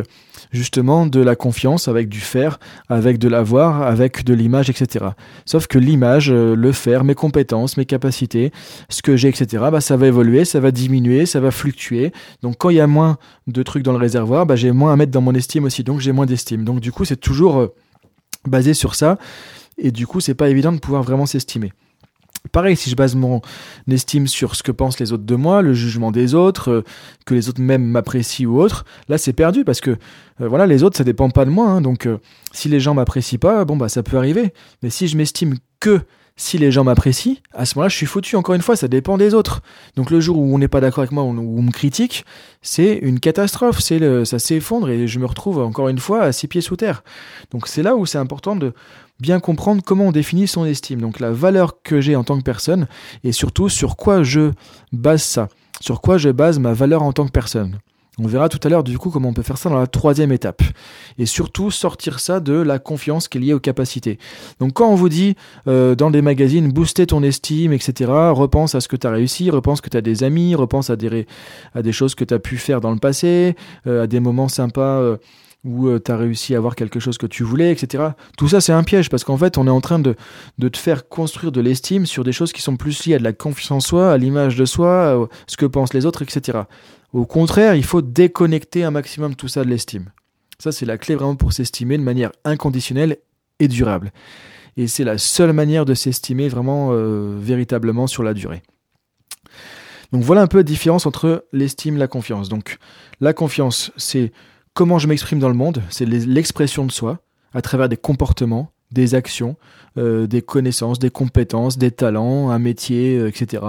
justement 0.52 1.06
de 1.06 1.20
la 1.20 1.36
confiance, 1.36 1.88
avec 1.88 2.08
du 2.08 2.20
faire, 2.20 2.58
avec 2.88 3.18
de 3.18 3.28
l'avoir, 3.28 3.82
avec 3.82 4.24
de 4.24 4.34
l'image, 4.34 4.70
etc. 4.70 5.06
Sauf 5.44 5.66
que 5.66 5.78
l'image, 5.78 6.30
euh, 6.30 6.54
le 6.54 6.72
faire, 6.72 7.04
mes 7.04 7.14
compétences, 7.14 7.76
mes 7.76 7.84
capacités, 7.84 8.52
ce 8.88 9.02
que 9.02 9.16
j'ai, 9.16 9.28
etc., 9.28 9.64
bah, 9.70 9.80
ça 9.80 9.96
va 9.96 10.06
évoluer, 10.06 10.44
ça 10.44 10.60
va 10.60 10.70
diminuer, 10.70 11.26
ça 11.26 11.40
va 11.40 11.50
fluctuer. 11.50 12.12
Donc 12.42 12.56
quand 12.58 12.70
il 12.70 12.76
y 12.76 12.80
a 12.80 12.86
moins 12.86 13.18
de 13.46 13.62
trucs 13.62 13.82
dans 13.82 13.92
le 13.92 13.98
réservoir, 13.98 14.46
bah, 14.46 14.56
j'ai 14.56 14.72
moins 14.72 14.92
à 14.92 14.96
mettre 14.96 15.12
dans 15.12 15.20
mon 15.20 15.34
estime 15.34 15.64
aussi, 15.64 15.84
donc 15.84 16.00
j'ai 16.00 16.12
moins 16.12 16.26
d'estime. 16.26 16.64
Donc 16.64 16.80
du 16.80 16.92
coup, 16.92 17.04
c'est 17.04 17.16
toujours 17.16 17.58
euh, 17.58 17.74
basé 18.46 18.74
sur 18.74 18.94
ça. 18.94 19.18
Et 19.78 19.90
du 19.90 20.06
coup, 20.06 20.20
c'est 20.20 20.34
pas 20.34 20.48
évident 20.48 20.72
de 20.72 20.78
pouvoir 20.78 21.02
vraiment 21.02 21.26
s'estimer. 21.26 21.72
Pareil, 22.52 22.76
si 22.76 22.90
je 22.90 22.94
base 22.94 23.14
mon 23.14 23.40
estime 23.90 24.26
sur 24.26 24.54
ce 24.54 24.62
que 24.62 24.70
pensent 24.70 25.00
les 25.00 25.12
autres 25.12 25.24
de 25.24 25.34
moi, 25.34 25.62
le 25.62 25.72
jugement 25.72 26.12
des 26.12 26.34
autres, 26.34 26.70
euh, 26.70 26.84
que 27.24 27.34
les 27.34 27.48
autres 27.48 27.60
même 27.60 27.84
m'apprécient 27.84 28.48
ou 28.48 28.60
autre, 28.60 28.84
là 29.08 29.16
c'est 29.16 29.32
perdu 29.32 29.64
parce 29.64 29.80
que 29.80 29.90
euh, 29.90 30.48
voilà, 30.48 30.66
les 30.66 30.82
autres 30.82 30.96
ça 30.96 31.04
dépend 31.04 31.30
pas 31.30 31.46
de 31.46 31.50
moi. 31.50 31.68
Hein, 31.68 31.80
donc 31.80 32.06
euh, 32.06 32.18
si 32.52 32.68
les 32.68 32.80
gens 32.80 32.94
m'apprécient 32.94 33.38
pas, 33.38 33.64
bon 33.64 33.76
bah 33.76 33.88
ça 33.88 34.02
peut 34.02 34.18
arriver. 34.18 34.52
Mais 34.82 34.90
si 34.90 35.08
je 35.08 35.16
m'estime 35.16 35.54
que 35.80 36.00
si 36.36 36.58
les 36.58 36.72
gens 36.72 36.82
m'apprécient, 36.82 37.36
à 37.52 37.64
ce 37.64 37.78
moment-là, 37.78 37.88
je 37.88 37.96
suis 37.96 38.06
foutu. 38.06 38.34
Encore 38.34 38.56
une 38.56 38.62
fois, 38.62 38.74
ça 38.74 38.88
dépend 38.88 39.16
des 39.18 39.34
autres. 39.34 39.62
Donc 39.94 40.10
le 40.10 40.20
jour 40.20 40.36
où 40.36 40.54
on 40.54 40.58
n'est 40.58 40.68
pas 40.68 40.80
d'accord 40.80 41.00
avec 41.00 41.12
moi, 41.12 41.22
ou 41.22 41.28
on 41.28 41.62
me 41.62 41.70
critique, 41.70 42.24
c'est 42.60 42.98
une 43.02 43.20
catastrophe. 43.20 43.78
C'est 43.80 44.24
ça 44.24 44.38
s'effondre 44.38 44.88
et 44.88 45.06
je 45.06 45.18
me 45.20 45.26
retrouve 45.26 45.58
encore 45.58 45.88
une 45.88 45.98
fois 45.98 46.22
à 46.22 46.32
six 46.32 46.48
pieds 46.48 46.60
sous 46.60 46.76
terre. 46.76 47.04
Donc 47.52 47.68
c'est 47.68 47.82
là 47.82 47.94
où 47.94 48.04
c'est 48.04 48.18
important 48.18 48.56
de 48.56 48.72
bien 49.20 49.38
comprendre 49.38 49.82
comment 49.84 50.08
on 50.08 50.12
définit 50.12 50.48
son 50.48 50.64
estime. 50.64 51.00
Donc 51.00 51.20
la 51.20 51.30
valeur 51.30 51.82
que 51.82 52.00
j'ai 52.00 52.16
en 52.16 52.24
tant 52.24 52.36
que 52.36 52.42
personne 52.42 52.88
et 53.22 53.30
surtout 53.30 53.68
sur 53.68 53.96
quoi 53.96 54.24
je 54.24 54.50
base 54.92 55.22
ça. 55.22 55.48
Sur 55.80 56.00
quoi 56.00 56.18
je 56.18 56.30
base 56.30 56.58
ma 56.58 56.72
valeur 56.72 57.02
en 57.02 57.12
tant 57.12 57.26
que 57.26 57.32
personne. 57.32 57.78
On 58.18 58.28
verra 58.28 58.48
tout 58.48 58.60
à 58.62 58.68
l'heure 58.68 58.84
du 58.84 58.96
coup 58.96 59.10
comment 59.10 59.30
on 59.30 59.32
peut 59.32 59.42
faire 59.42 59.58
ça 59.58 59.68
dans 59.68 59.78
la 59.78 59.88
troisième 59.88 60.30
étape. 60.30 60.62
Et 61.18 61.26
surtout 61.26 61.72
sortir 61.72 62.20
ça 62.20 62.38
de 62.38 62.54
la 62.54 62.78
confiance 62.78 63.26
qui 63.26 63.38
est 63.38 63.40
liée 63.40 63.54
aux 63.54 63.60
capacités. 63.60 64.18
Donc 64.60 64.74
quand 64.74 64.88
on 64.88 64.94
vous 64.94 65.08
dit 65.08 65.34
euh, 65.66 65.96
dans 65.96 66.10
des 66.10 66.22
magazines 66.22 66.70
booster 66.70 67.06
ton 67.06 67.22
estime, 67.24 67.72
etc., 67.72 68.12
repense 68.30 68.76
à 68.76 68.80
ce 68.80 68.86
que 68.86 68.96
tu 68.96 69.06
as 69.06 69.10
réussi, 69.10 69.50
repense 69.50 69.80
que 69.80 69.90
tu 69.90 69.96
as 69.96 70.00
des 70.00 70.22
amis, 70.22 70.54
repense 70.54 70.90
à 70.90 70.96
des, 70.96 71.26
choses 71.90 72.14
que 72.14 72.24
tu 72.24 72.34
as 72.34 72.38
pu 72.38 72.56
faire 72.56 72.80
dans 72.80 72.92
le 72.92 72.98
passé, 72.98 73.56
euh, 73.86 74.04
à 74.04 74.06
des 74.06 74.20
moments 74.20 74.48
sympas. 74.48 75.00
Euh, 75.00 75.16
où 75.64 75.98
tu 75.98 76.12
as 76.12 76.18
réussi 76.18 76.54
à 76.54 76.58
avoir 76.58 76.76
quelque 76.76 77.00
chose 77.00 77.16
que 77.16 77.26
tu 77.26 77.42
voulais, 77.42 77.72
etc. 77.72 78.08
Tout 78.36 78.48
ça, 78.48 78.60
c'est 78.60 78.74
un 78.74 78.82
piège 78.82 79.08
parce 79.08 79.24
qu'en 79.24 79.38
fait, 79.38 79.56
on 79.56 79.66
est 79.66 79.70
en 79.70 79.80
train 79.80 79.98
de, 79.98 80.14
de 80.58 80.68
te 80.68 80.76
faire 80.76 81.08
construire 81.08 81.52
de 81.52 81.60
l'estime 81.62 82.04
sur 82.04 82.22
des 82.22 82.32
choses 82.32 82.52
qui 82.52 82.60
sont 82.60 82.76
plus 82.76 83.06
liées 83.06 83.14
à 83.14 83.18
de 83.18 83.24
la 83.24 83.32
confiance 83.32 83.70
en 83.70 83.80
soi, 83.80 84.12
à 84.12 84.18
l'image 84.18 84.56
de 84.56 84.66
soi, 84.66 85.12
à 85.12 85.26
ce 85.46 85.56
que 85.56 85.64
pensent 85.64 85.94
les 85.94 86.04
autres, 86.04 86.20
etc. 86.20 86.64
Au 87.14 87.26
contraire, 87.26 87.76
il 87.76 87.84
faut 87.84 88.02
déconnecter 88.02 88.82
un 88.82 88.90
maximum 88.90 89.36
tout 89.36 89.46
ça 89.46 89.64
de 89.64 89.70
l'estime. 89.70 90.10
Ça, 90.58 90.72
c'est 90.72 90.84
la 90.84 90.98
clé 90.98 91.14
vraiment 91.14 91.36
pour 91.36 91.52
s'estimer 91.52 91.96
de 91.96 92.02
manière 92.02 92.32
inconditionnelle 92.44 93.18
et 93.60 93.68
durable. 93.68 94.12
Et 94.76 94.88
c'est 94.88 95.04
la 95.04 95.16
seule 95.16 95.52
manière 95.52 95.84
de 95.84 95.94
s'estimer 95.94 96.48
vraiment 96.48 96.88
euh, 96.90 97.36
véritablement 97.38 98.08
sur 98.08 98.24
la 98.24 98.34
durée. 98.34 98.64
Donc 100.10 100.24
voilà 100.24 100.42
un 100.42 100.48
peu 100.48 100.56
la 100.56 100.64
différence 100.64 101.06
entre 101.06 101.46
l'estime 101.52 101.94
et 101.94 101.98
la 101.98 102.08
confiance. 102.08 102.48
Donc 102.48 102.78
la 103.20 103.32
confiance, 103.32 103.92
c'est 103.96 104.32
comment 104.74 104.98
je 104.98 105.06
m'exprime 105.06 105.38
dans 105.38 105.48
le 105.48 105.54
monde, 105.54 105.82
c'est 105.90 106.06
l'expression 106.06 106.84
de 106.84 106.90
soi 106.90 107.20
à 107.52 107.62
travers 107.62 107.88
des 107.88 107.96
comportements, 107.96 108.72
des 108.90 109.14
actions, 109.14 109.56
euh, 109.98 110.26
des 110.26 110.42
connaissances, 110.42 110.98
des 110.98 111.10
compétences, 111.10 111.78
des 111.78 111.92
talents, 111.92 112.50
un 112.50 112.58
métier, 112.58 113.16
euh, 113.18 113.28
etc. 113.28 113.62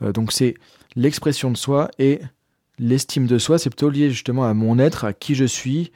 Donc 0.00 0.32
c'est 0.32 0.54
l'expression 0.96 1.50
de 1.50 1.56
soi 1.56 1.90
et 1.98 2.20
l'estime 2.78 3.26
de 3.26 3.38
soi, 3.38 3.58
c'est 3.58 3.70
plutôt 3.70 3.90
lié 3.90 4.10
justement 4.10 4.44
à 4.44 4.54
mon 4.54 4.78
être, 4.78 5.04
à 5.04 5.12
qui 5.12 5.34
je 5.34 5.44
suis, 5.44 5.92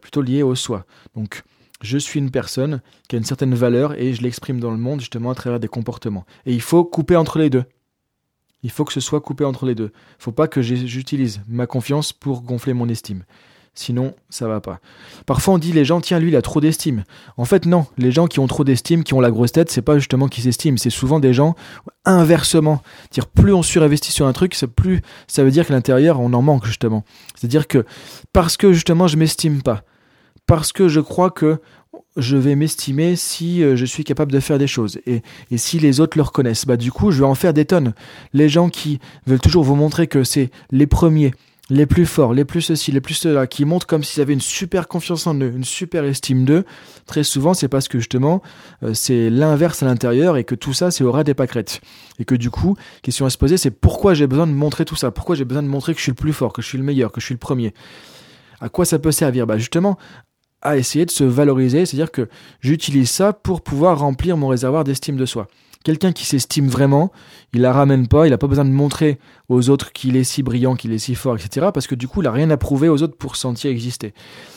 plutôt 0.00 0.22
lié 0.22 0.42
au 0.42 0.54
soi. 0.54 0.86
Donc 1.14 1.42
je 1.82 1.98
suis 1.98 2.18
une 2.18 2.30
personne 2.30 2.80
qui 3.08 3.16
a 3.16 3.18
une 3.18 3.24
certaine 3.24 3.54
valeur 3.54 3.98
et 3.98 4.14
je 4.14 4.22
l'exprime 4.22 4.60
dans 4.60 4.70
le 4.70 4.76
monde 4.76 5.00
justement 5.00 5.30
à 5.30 5.34
travers 5.34 5.60
des 5.60 5.68
comportements. 5.68 6.26
Et 6.46 6.52
il 6.52 6.60
faut 6.60 6.84
couper 6.84 7.16
entre 7.16 7.38
les 7.38 7.50
deux. 7.50 7.64
Il 8.62 8.70
faut 8.70 8.84
que 8.84 8.92
ce 8.92 9.00
soit 9.00 9.20
coupé 9.20 9.44
entre 9.44 9.64
les 9.64 9.74
deux. 9.74 9.90
Il 9.94 10.18
ne 10.18 10.22
faut 10.22 10.32
pas 10.32 10.48
que 10.48 10.60
j'utilise 10.60 11.40
ma 11.48 11.66
confiance 11.66 12.12
pour 12.12 12.42
gonfler 12.42 12.74
mon 12.74 12.88
estime. 12.88 13.24
Sinon, 13.74 14.14
ça 14.28 14.48
va 14.48 14.60
pas. 14.60 14.80
Parfois, 15.26 15.54
on 15.54 15.58
dit 15.58 15.72
les 15.72 15.84
gens, 15.84 16.00
tiens, 16.00 16.18
lui, 16.18 16.30
il 16.30 16.36
a 16.36 16.42
trop 16.42 16.60
d'estime. 16.60 17.04
En 17.36 17.44
fait, 17.44 17.66
non. 17.66 17.86
Les 17.98 18.10
gens 18.10 18.26
qui 18.26 18.40
ont 18.40 18.46
trop 18.46 18.64
d'estime, 18.64 19.04
qui 19.04 19.14
ont 19.14 19.20
la 19.20 19.30
grosse 19.30 19.52
tête, 19.52 19.70
c'est 19.70 19.82
pas 19.82 19.98
justement 19.98 20.28
qu'ils 20.28 20.44
s'estiment. 20.44 20.76
C'est 20.76 20.90
souvent 20.90 21.20
des 21.20 21.32
gens 21.32 21.54
inversement. 22.04 22.82
Dire 23.10 23.26
plus 23.26 23.52
on 23.52 23.62
surinvestit 23.62 24.12
sur 24.12 24.26
un 24.26 24.32
truc, 24.32 24.56
plus 24.76 25.02
ça 25.28 25.44
veut 25.44 25.50
dire 25.50 25.66
qu'à 25.66 25.74
l'intérieur, 25.74 26.20
on 26.20 26.32
en 26.32 26.42
manque 26.42 26.66
justement. 26.66 27.04
C'est-à-dire 27.36 27.68
que 27.68 27.84
parce 28.32 28.56
que 28.56 28.72
justement, 28.72 29.06
je 29.06 29.16
m'estime 29.16 29.62
pas, 29.62 29.82
parce 30.46 30.72
que 30.72 30.88
je 30.88 31.00
crois 31.00 31.30
que 31.30 31.60
je 32.16 32.36
vais 32.36 32.56
m'estimer 32.56 33.16
si 33.16 33.62
euh, 33.62 33.76
je 33.76 33.84
suis 33.84 34.04
capable 34.04 34.32
de 34.32 34.40
faire 34.40 34.58
des 34.58 34.66
choses 34.66 35.00
et, 35.06 35.22
et, 35.50 35.58
si 35.58 35.78
les 35.78 36.00
autres 36.00 36.18
le 36.18 36.22
reconnaissent. 36.22 36.66
Bah 36.66 36.76
du 36.76 36.90
coup, 36.90 37.10
je 37.10 37.20
vais 37.20 37.26
en 37.26 37.34
faire 37.34 37.54
des 37.54 37.64
tonnes. 37.64 37.94
Les 38.32 38.48
gens 38.48 38.68
qui 38.68 38.98
veulent 39.26 39.40
toujours 39.40 39.64
vous 39.64 39.76
montrer 39.76 40.06
que 40.06 40.24
c'est 40.24 40.50
les 40.70 40.86
premiers, 40.86 41.32
les 41.70 41.86
plus 41.86 42.04
forts, 42.04 42.34
les 42.34 42.44
plus 42.44 42.60
ceci, 42.60 42.90
les 42.92 43.00
plus 43.00 43.14
cela, 43.14 43.46
qui 43.46 43.64
montrent 43.64 43.86
comme 43.86 44.02
s'ils 44.02 44.20
avaient 44.20 44.32
une 44.32 44.40
super 44.40 44.88
confiance 44.88 45.26
en 45.26 45.34
eux, 45.36 45.52
une 45.54 45.64
super 45.64 46.04
estime 46.04 46.44
d'eux, 46.44 46.64
très 47.06 47.22
souvent 47.22 47.54
c'est 47.54 47.68
parce 47.68 47.88
que 47.88 47.98
justement 47.98 48.42
euh, 48.82 48.92
c'est 48.92 49.30
l'inverse 49.30 49.82
à 49.82 49.86
l'intérieur 49.86 50.36
et 50.36 50.44
que 50.44 50.56
tout 50.56 50.72
ça 50.72 50.90
c'est 50.90 51.04
au 51.04 51.12
ras 51.12 51.24
des 51.24 51.34
pâquerettes. 51.34 51.80
Et 52.18 52.24
que 52.24 52.34
du 52.34 52.50
coup, 52.50 52.76
question 53.02 53.24
à 53.24 53.30
se 53.30 53.38
poser, 53.38 53.56
c'est 53.56 53.70
pourquoi 53.70 54.14
j'ai 54.14 54.26
besoin 54.26 54.46
de 54.46 54.52
montrer 54.52 54.84
tout 54.84 54.96
ça? 54.96 55.10
Pourquoi 55.10 55.36
j'ai 55.36 55.44
besoin 55.44 55.62
de 55.62 55.68
montrer 55.68 55.94
que 55.94 55.98
je 55.98 56.02
suis 56.02 56.12
le 56.12 56.16
plus 56.16 56.32
fort, 56.32 56.52
que 56.52 56.60
je 56.60 56.66
suis 56.66 56.78
le 56.78 56.84
meilleur, 56.84 57.12
que 57.12 57.20
je 57.20 57.26
suis 57.26 57.34
le 57.34 57.38
premier? 57.38 57.72
À 58.60 58.68
quoi 58.68 58.84
ça 58.84 58.98
peut 58.98 59.12
servir? 59.12 59.46
Bah 59.46 59.56
justement 59.56 59.96
à 60.62 60.76
essayer 60.76 61.06
de 61.06 61.10
se 61.10 61.24
valoriser, 61.24 61.86
c'est-à-dire 61.86 62.10
que 62.10 62.28
j'utilise 62.60 63.10
ça 63.10 63.32
pour 63.32 63.62
pouvoir 63.62 64.00
remplir 64.00 64.36
mon 64.36 64.48
réservoir 64.48 64.84
d'estime 64.84 65.16
de 65.16 65.24
soi. 65.24 65.48
Quelqu'un 65.82 66.12
qui 66.12 66.26
s'estime 66.26 66.68
vraiment, 66.68 67.10
il 67.54 67.62
la 67.62 67.72
ramène 67.72 68.06
pas, 68.06 68.26
il 68.26 68.30
n'a 68.30 68.38
pas 68.38 68.46
besoin 68.46 68.66
de 68.66 68.70
montrer 68.70 69.18
aux 69.48 69.70
autres 69.70 69.92
qu'il 69.92 70.16
est 70.16 70.24
si 70.24 70.42
brillant, 70.42 70.76
qu'il 70.76 70.92
est 70.92 70.98
si 70.98 71.14
fort, 71.14 71.36
etc. 71.36 71.68
Parce 71.72 71.86
que 71.86 71.94
du 71.94 72.06
coup, 72.06 72.20
il 72.20 72.24
n'a 72.24 72.32
rien 72.32 72.50
à 72.50 72.58
prouver 72.58 72.90
aux 72.90 73.02
autres 73.02 73.16
pour 73.16 73.36
sentir 73.36 73.70
exister. 73.70 74.12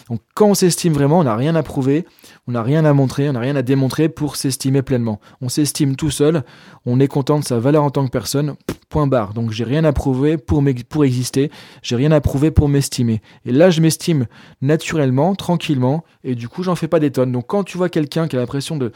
Donc 0.09 0.19
quand 0.35 0.47
on 0.47 0.53
s'estime 0.53 0.91
vraiment, 0.91 1.19
on 1.19 1.23
n'a 1.23 1.37
rien 1.37 1.55
à 1.55 1.63
prouver, 1.63 2.05
on 2.47 2.51
n'a 2.51 2.61
rien 2.61 2.83
à 2.83 2.91
montrer, 2.91 3.29
on 3.29 3.33
n'a 3.33 3.39
rien 3.39 3.55
à 3.55 3.61
démontrer 3.61 4.09
pour 4.09 4.35
s'estimer 4.35 4.81
pleinement. 4.81 5.21
On 5.41 5.47
s'estime 5.47 5.95
tout 5.95 6.11
seul, 6.11 6.43
on 6.85 6.99
est 6.99 7.07
content 7.07 7.39
de 7.39 7.45
sa 7.45 7.57
valeur 7.57 7.83
en 7.83 7.89
tant 7.89 8.05
que 8.05 8.11
personne, 8.11 8.55
point 8.89 9.07
barre. 9.07 9.33
Donc 9.33 9.51
j'ai 9.51 9.63
rien 9.63 9.85
à 9.85 9.93
prouver 9.93 10.37
pour, 10.37 10.61
pour 10.89 11.05
exister, 11.05 11.51
j'ai 11.81 11.95
rien 11.95 12.11
à 12.11 12.19
prouver 12.19 12.51
pour 12.51 12.67
m'estimer. 12.67 13.21
Et 13.45 13.51
là, 13.51 13.69
je 13.69 13.81
m'estime 13.81 14.27
naturellement, 14.61 15.35
tranquillement, 15.35 16.03
et 16.23 16.35
du 16.35 16.49
coup, 16.49 16.63
j'en 16.63 16.75
fais 16.75 16.87
pas 16.87 16.99
des 16.99 17.11
tonnes. 17.11 17.31
Donc 17.31 17.47
quand 17.47 17.63
tu 17.63 17.77
vois 17.77 17.89
quelqu'un 17.89 18.27
qui 18.27 18.35
a 18.35 18.39
l'impression 18.39 18.75
de 18.77 18.91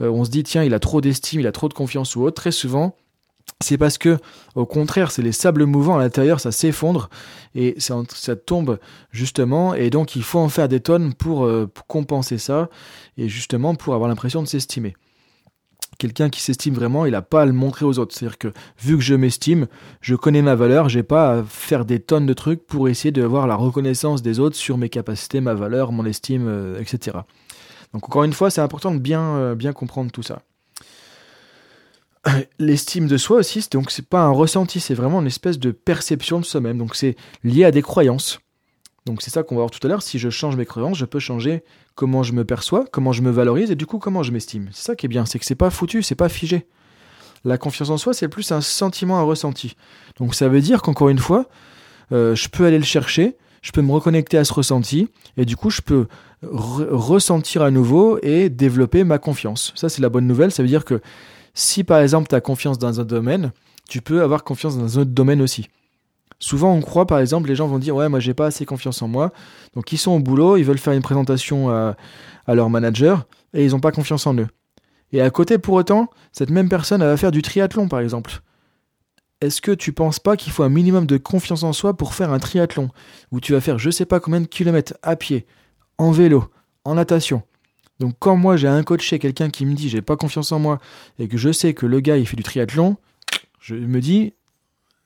on 0.00 0.24
se 0.24 0.30
dit 0.30 0.42
tiens, 0.42 0.64
il 0.64 0.74
a 0.74 0.78
trop 0.78 1.00
d'estime, 1.00 1.40
il 1.40 1.46
a 1.46 1.52
trop 1.52 1.68
de 1.68 1.74
confiance 1.74 2.16
ou 2.16 2.22
autre, 2.22 2.40
très 2.40 2.52
souvent, 2.52 2.96
c'est 3.62 3.76
parce 3.76 3.98
que, 3.98 4.16
au 4.54 4.64
contraire, 4.64 5.10
c'est 5.10 5.22
les 5.22 5.32
sables 5.32 5.66
mouvants 5.66 5.98
à 5.98 6.00
l'intérieur, 6.00 6.40
ça 6.40 6.50
s'effondre 6.50 7.10
et 7.54 7.74
ça, 7.78 8.36
tombe 8.36 8.78
justement. 9.10 9.74
Et 9.74 9.90
donc, 9.90 10.16
il 10.16 10.22
faut 10.22 10.38
en 10.38 10.48
faire 10.48 10.68
des 10.68 10.80
tonnes 10.80 11.12
pour, 11.12 11.44
euh, 11.44 11.66
pour 11.66 11.86
compenser 11.86 12.38
ça 12.38 12.70
et 13.18 13.28
justement 13.28 13.74
pour 13.74 13.94
avoir 13.94 14.08
l'impression 14.08 14.42
de 14.42 14.48
s'estimer. 14.48 14.94
Quelqu'un 15.98 16.30
qui 16.30 16.40
s'estime 16.40 16.72
vraiment, 16.72 17.04
il 17.04 17.12
n'a 17.12 17.20
pas 17.20 17.42
à 17.42 17.46
le 17.46 17.52
montrer 17.52 17.84
aux 17.84 17.98
autres. 17.98 18.14
C'est-à-dire 18.16 18.38
que, 18.38 18.48
vu 18.78 18.96
que 18.96 19.02
je 19.02 19.14
m'estime, 19.14 19.66
je 20.00 20.14
connais 20.14 20.40
ma 20.40 20.54
valeur, 20.54 20.88
j'ai 20.88 21.02
pas 21.02 21.40
à 21.40 21.42
faire 21.42 21.84
des 21.84 22.00
tonnes 22.00 22.24
de 22.24 22.32
trucs 22.32 22.66
pour 22.66 22.88
essayer 22.88 23.12
d'avoir 23.12 23.46
la 23.46 23.56
reconnaissance 23.56 24.22
des 24.22 24.40
autres 24.40 24.56
sur 24.56 24.78
mes 24.78 24.88
capacités, 24.88 25.42
ma 25.42 25.52
valeur, 25.52 25.92
mon 25.92 26.06
estime, 26.06 26.48
euh, 26.48 26.80
etc. 26.80 27.18
Donc 27.92 28.04
encore 28.04 28.24
une 28.24 28.32
fois, 28.32 28.50
c'est 28.50 28.60
important 28.60 28.92
de 28.92 28.98
bien, 28.98 29.36
euh, 29.36 29.54
bien 29.54 29.72
comprendre 29.72 30.10
tout 30.10 30.22
ça. 30.22 30.42
L'estime 32.58 33.06
de 33.06 33.16
soi 33.16 33.38
aussi, 33.38 33.66
donc 33.70 33.90
c'est 33.90 34.06
pas 34.06 34.22
un 34.22 34.30
ressenti, 34.30 34.80
c'est 34.80 34.94
vraiment 34.94 35.20
une 35.20 35.26
espèce 35.26 35.58
de 35.58 35.70
perception 35.70 36.38
de 36.40 36.44
soi-même. 36.44 36.78
Donc 36.78 36.94
c'est 36.94 37.16
lié 37.44 37.64
à 37.64 37.70
des 37.70 37.82
croyances. 37.82 38.40
Donc 39.06 39.22
c'est 39.22 39.30
ça 39.30 39.42
qu'on 39.42 39.54
va 39.54 39.62
voir 39.62 39.70
tout 39.70 39.84
à 39.86 39.88
l'heure. 39.88 40.02
Si 40.02 40.18
je 40.18 40.30
change 40.30 40.56
mes 40.56 40.66
croyances, 40.66 40.98
je 40.98 41.04
peux 41.04 41.18
changer 41.18 41.64
comment 41.94 42.22
je 42.22 42.32
me 42.32 42.44
perçois, 42.44 42.84
comment 42.90 43.12
je 43.12 43.22
me 43.22 43.30
valorise 43.30 43.70
et 43.70 43.74
du 43.74 43.86
coup 43.86 43.98
comment 43.98 44.22
je 44.22 44.32
m'estime. 44.32 44.68
C'est 44.72 44.84
ça 44.84 44.96
qui 44.96 45.06
est 45.06 45.08
bien, 45.08 45.26
c'est 45.26 45.38
que 45.38 45.44
c'est 45.44 45.54
pas 45.54 45.70
foutu, 45.70 46.02
c'est 46.02 46.14
pas 46.14 46.28
figé. 46.28 46.66
La 47.44 47.56
confiance 47.56 47.88
en 47.88 47.96
soi, 47.96 48.12
c'est 48.12 48.28
plus 48.28 48.52
un 48.52 48.60
sentiment, 48.60 49.18
un 49.18 49.22
ressenti. 49.22 49.74
Donc 50.18 50.34
ça 50.34 50.48
veut 50.48 50.60
dire 50.60 50.82
qu'encore 50.82 51.08
une 51.08 51.18
fois, 51.18 51.48
euh, 52.12 52.34
je 52.34 52.48
peux 52.48 52.66
aller 52.66 52.78
le 52.78 52.84
chercher, 52.84 53.36
je 53.62 53.72
peux 53.72 53.82
me 53.82 53.92
reconnecter 53.92 54.38
à 54.38 54.44
ce 54.44 54.52
ressenti 54.52 55.08
et 55.36 55.44
du 55.44 55.56
coup 55.56 55.70
je 55.70 55.82
peux 55.82 56.06
ressentir 56.42 57.62
à 57.62 57.70
nouveau 57.70 58.18
et 58.22 58.48
développer 58.48 59.04
ma 59.04 59.18
confiance. 59.18 59.72
Ça, 59.74 59.88
c'est 59.88 60.00
la 60.00 60.08
bonne 60.08 60.26
nouvelle. 60.26 60.50
Ça 60.50 60.62
veut 60.62 60.68
dire 60.68 60.84
que 60.84 61.00
si 61.54 61.84
par 61.84 62.00
exemple 62.00 62.28
tu 62.28 62.34
as 62.34 62.40
confiance 62.40 62.78
dans 62.78 63.00
un 63.00 63.04
domaine, 63.04 63.52
tu 63.88 64.00
peux 64.00 64.22
avoir 64.22 64.44
confiance 64.44 64.78
dans 64.78 64.98
un 64.98 65.02
autre 65.02 65.10
domaine 65.10 65.42
aussi. 65.42 65.68
Souvent, 66.38 66.72
on 66.72 66.80
croit, 66.80 67.06
par 67.06 67.18
exemple, 67.18 67.48
les 67.48 67.54
gens 67.54 67.66
vont 67.66 67.78
dire 67.78 67.94
Ouais, 67.94 68.08
moi, 68.08 68.18
j'ai 68.18 68.32
pas 68.32 68.46
assez 68.46 68.64
confiance 68.64 69.02
en 69.02 69.08
moi. 69.08 69.30
Donc, 69.74 69.92
ils 69.92 69.98
sont 69.98 70.12
au 70.12 70.20
boulot, 70.20 70.56
ils 70.56 70.64
veulent 70.64 70.78
faire 70.78 70.94
une 70.94 71.02
présentation 71.02 71.68
à, 71.68 71.96
à 72.46 72.54
leur 72.54 72.70
manager 72.70 73.26
et 73.52 73.66
ils 73.66 73.72
n'ont 73.72 73.80
pas 73.80 73.92
confiance 73.92 74.26
en 74.26 74.34
eux. 74.38 74.46
Et 75.12 75.20
à 75.20 75.28
côté, 75.28 75.58
pour 75.58 75.74
autant, 75.74 76.08
cette 76.32 76.48
même 76.48 76.70
personne, 76.70 77.02
elle 77.02 77.08
va 77.08 77.16
faire 77.18 77.32
du 77.32 77.42
triathlon, 77.42 77.88
par 77.88 78.00
exemple. 78.00 78.40
Est-ce 79.40 79.62
que 79.62 79.72
tu 79.72 79.92
penses 79.92 80.18
pas 80.18 80.36
qu'il 80.36 80.52
faut 80.52 80.62
un 80.62 80.68
minimum 80.68 81.06
de 81.06 81.16
confiance 81.16 81.62
en 81.62 81.72
soi 81.72 81.96
pour 81.96 82.14
faire 82.14 82.30
un 82.30 82.38
triathlon? 82.38 82.90
Où 83.32 83.40
tu 83.40 83.52
vas 83.52 83.60
faire 83.60 83.78
je 83.78 83.90
sais 83.90 84.04
pas 84.04 84.20
combien 84.20 84.42
de 84.42 84.46
kilomètres 84.46 84.94
à 85.02 85.16
pied, 85.16 85.46
en 85.96 86.10
vélo, 86.10 86.50
en 86.84 86.94
natation. 86.94 87.42
Donc 88.00 88.14
quand 88.18 88.36
moi 88.36 88.56
j'ai 88.56 88.68
un 88.68 88.82
coach 88.82 89.02
chez 89.02 89.18
quelqu'un 89.18 89.48
qui 89.48 89.64
me 89.64 89.74
dit 89.74 89.88
j'ai 89.88 90.02
pas 90.02 90.16
confiance 90.16 90.52
en 90.52 90.58
moi 90.58 90.78
et 91.18 91.26
que 91.26 91.38
je 91.38 91.52
sais 91.52 91.72
que 91.72 91.86
le 91.86 92.00
gars 92.00 92.18
il 92.18 92.26
fait 92.26 92.36
du 92.36 92.42
triathlon, 92.42 92.96
je 93.60 93.74
me 93.74 94.00
dis 94.00 94.34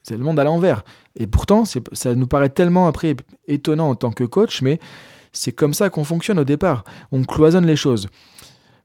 c'est 0.02 0.16
le 0.16 0.24
monde 0.24 0.40
à 0.40 0.44
l'envers. 0.44 0.84
Et 1.16 1.28
pourtant 1.28 1.64
ça 1.64 2.14
nous 2.14 2.26
paraît 2.26 2.50
tellement 2.50 2.88
après 2.88 3.14
étonnant 3.46 3.88
en 3.88 3.94
tant 3.94 4.10
que 4.10 4.24
coach, 4.24 4.62
mais 4.62 4.80
c'est 5.32 5.52
comme 5.52 5.74
ça 5.74 5.90
qu'on 5.90 6.04
fonctionne 6.04 6.40
au 6.40 6.44
départ. 6.44 6.84
On 7.12 7.22
cloisonne 7.22 7.66
les 7.66 7.76
choses. 7.76 8.08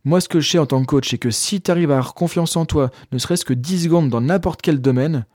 Moi, 0.05 0.21
ce 0.21 0.29
que 0.29 0.39
je 0.39 0.49
sais 0.49 0.57
en 0.57 0.65
tant 0.65 0.81
que 0.81 0.85
coach, 0.85 1.09
c'est 1.09 1.17
que 1.17 1.29
si 1.29 1.62
tu 1.62 1.69
arrives 1.69 1.91
à 1.91 1.95
avoir 1.95 2.13
confiance 2.13 2.55
en 2.55 2.65
toi, 2.65 2.89
ne 3.12 3.17
serait-ce 3.17 3.45
que 3.45 3.53
10 3.53 3.83
secondes 3.83 4.09
dans 4.09 4.21
n'importe 4.21 4.62
quel 4.62 4.79
domaine, 4.79 5.25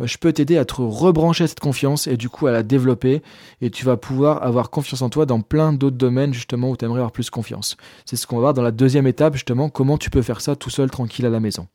bah, 0.00 0.06
je 0.06 0.16
peux 0.16 0.32
t'aider 0.32 0.56
à 0.56 0.64
te 0.64 0.80
rebrancher 0.80 1.46
cette 1.46 1.60
confiance 1.60 2.06
et 2.06 2.16
du 2.16 2.30
coup 2.30 2.46
à 2.46 2.52
la 2.52 2.62
développer 2.62 3.22
et 3.60 3.68
tu 3.68 3.84
vas 3.84 3.98
pouvoir 3.98 4.42
avoir 4.42 4.70
confiance 4.70 5.02
en 5.02 5.10
toi 5.10 5.26
dans 5.26 5.42
plein 5.42 5.74
d'autres 5.74 5.98
domaines 5.98 6.32
justement 6.32 6.70
où 6.70 6.76
tu 6.78 6.86
aimerais 6.86 7.00
avoir 7.00 7.12
plus 7.12 7.28
confiance. 7.28 7.76
C'est 8.06 8.16
ce 8.16 8.26
qu'on 8.26 8.36
va 8.36 8.40
voir 8.40 8.54
dans 8.54 8.62
la 8.62 8.70
deuxième 8.70 9.06
étape 9.06 9.34
justement, 9.34 9.68
comment 9.68 9.98
tu 9.98 10.08
peux 10.08 10.22
faire 10.22 10.40
ça 10.40 10.56
tout 10.56 10.70
seul 10.70 10.90
tranquille 10.90 11.26
à 11.26 11.28
la 11.28 11.38
maison. 11.38 11.68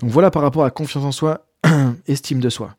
Donc 0.00 0.10
voilà 0.10 0.30
par 0.30 0.42
rapport 0.42 0.62
à 0.62 0.70
confiance 0.70 1.04
en 1.04 1.10
soi, 1.10 1.46
estime 2.06 2.40
de 2.40 2.50
soi. 2.50 2.76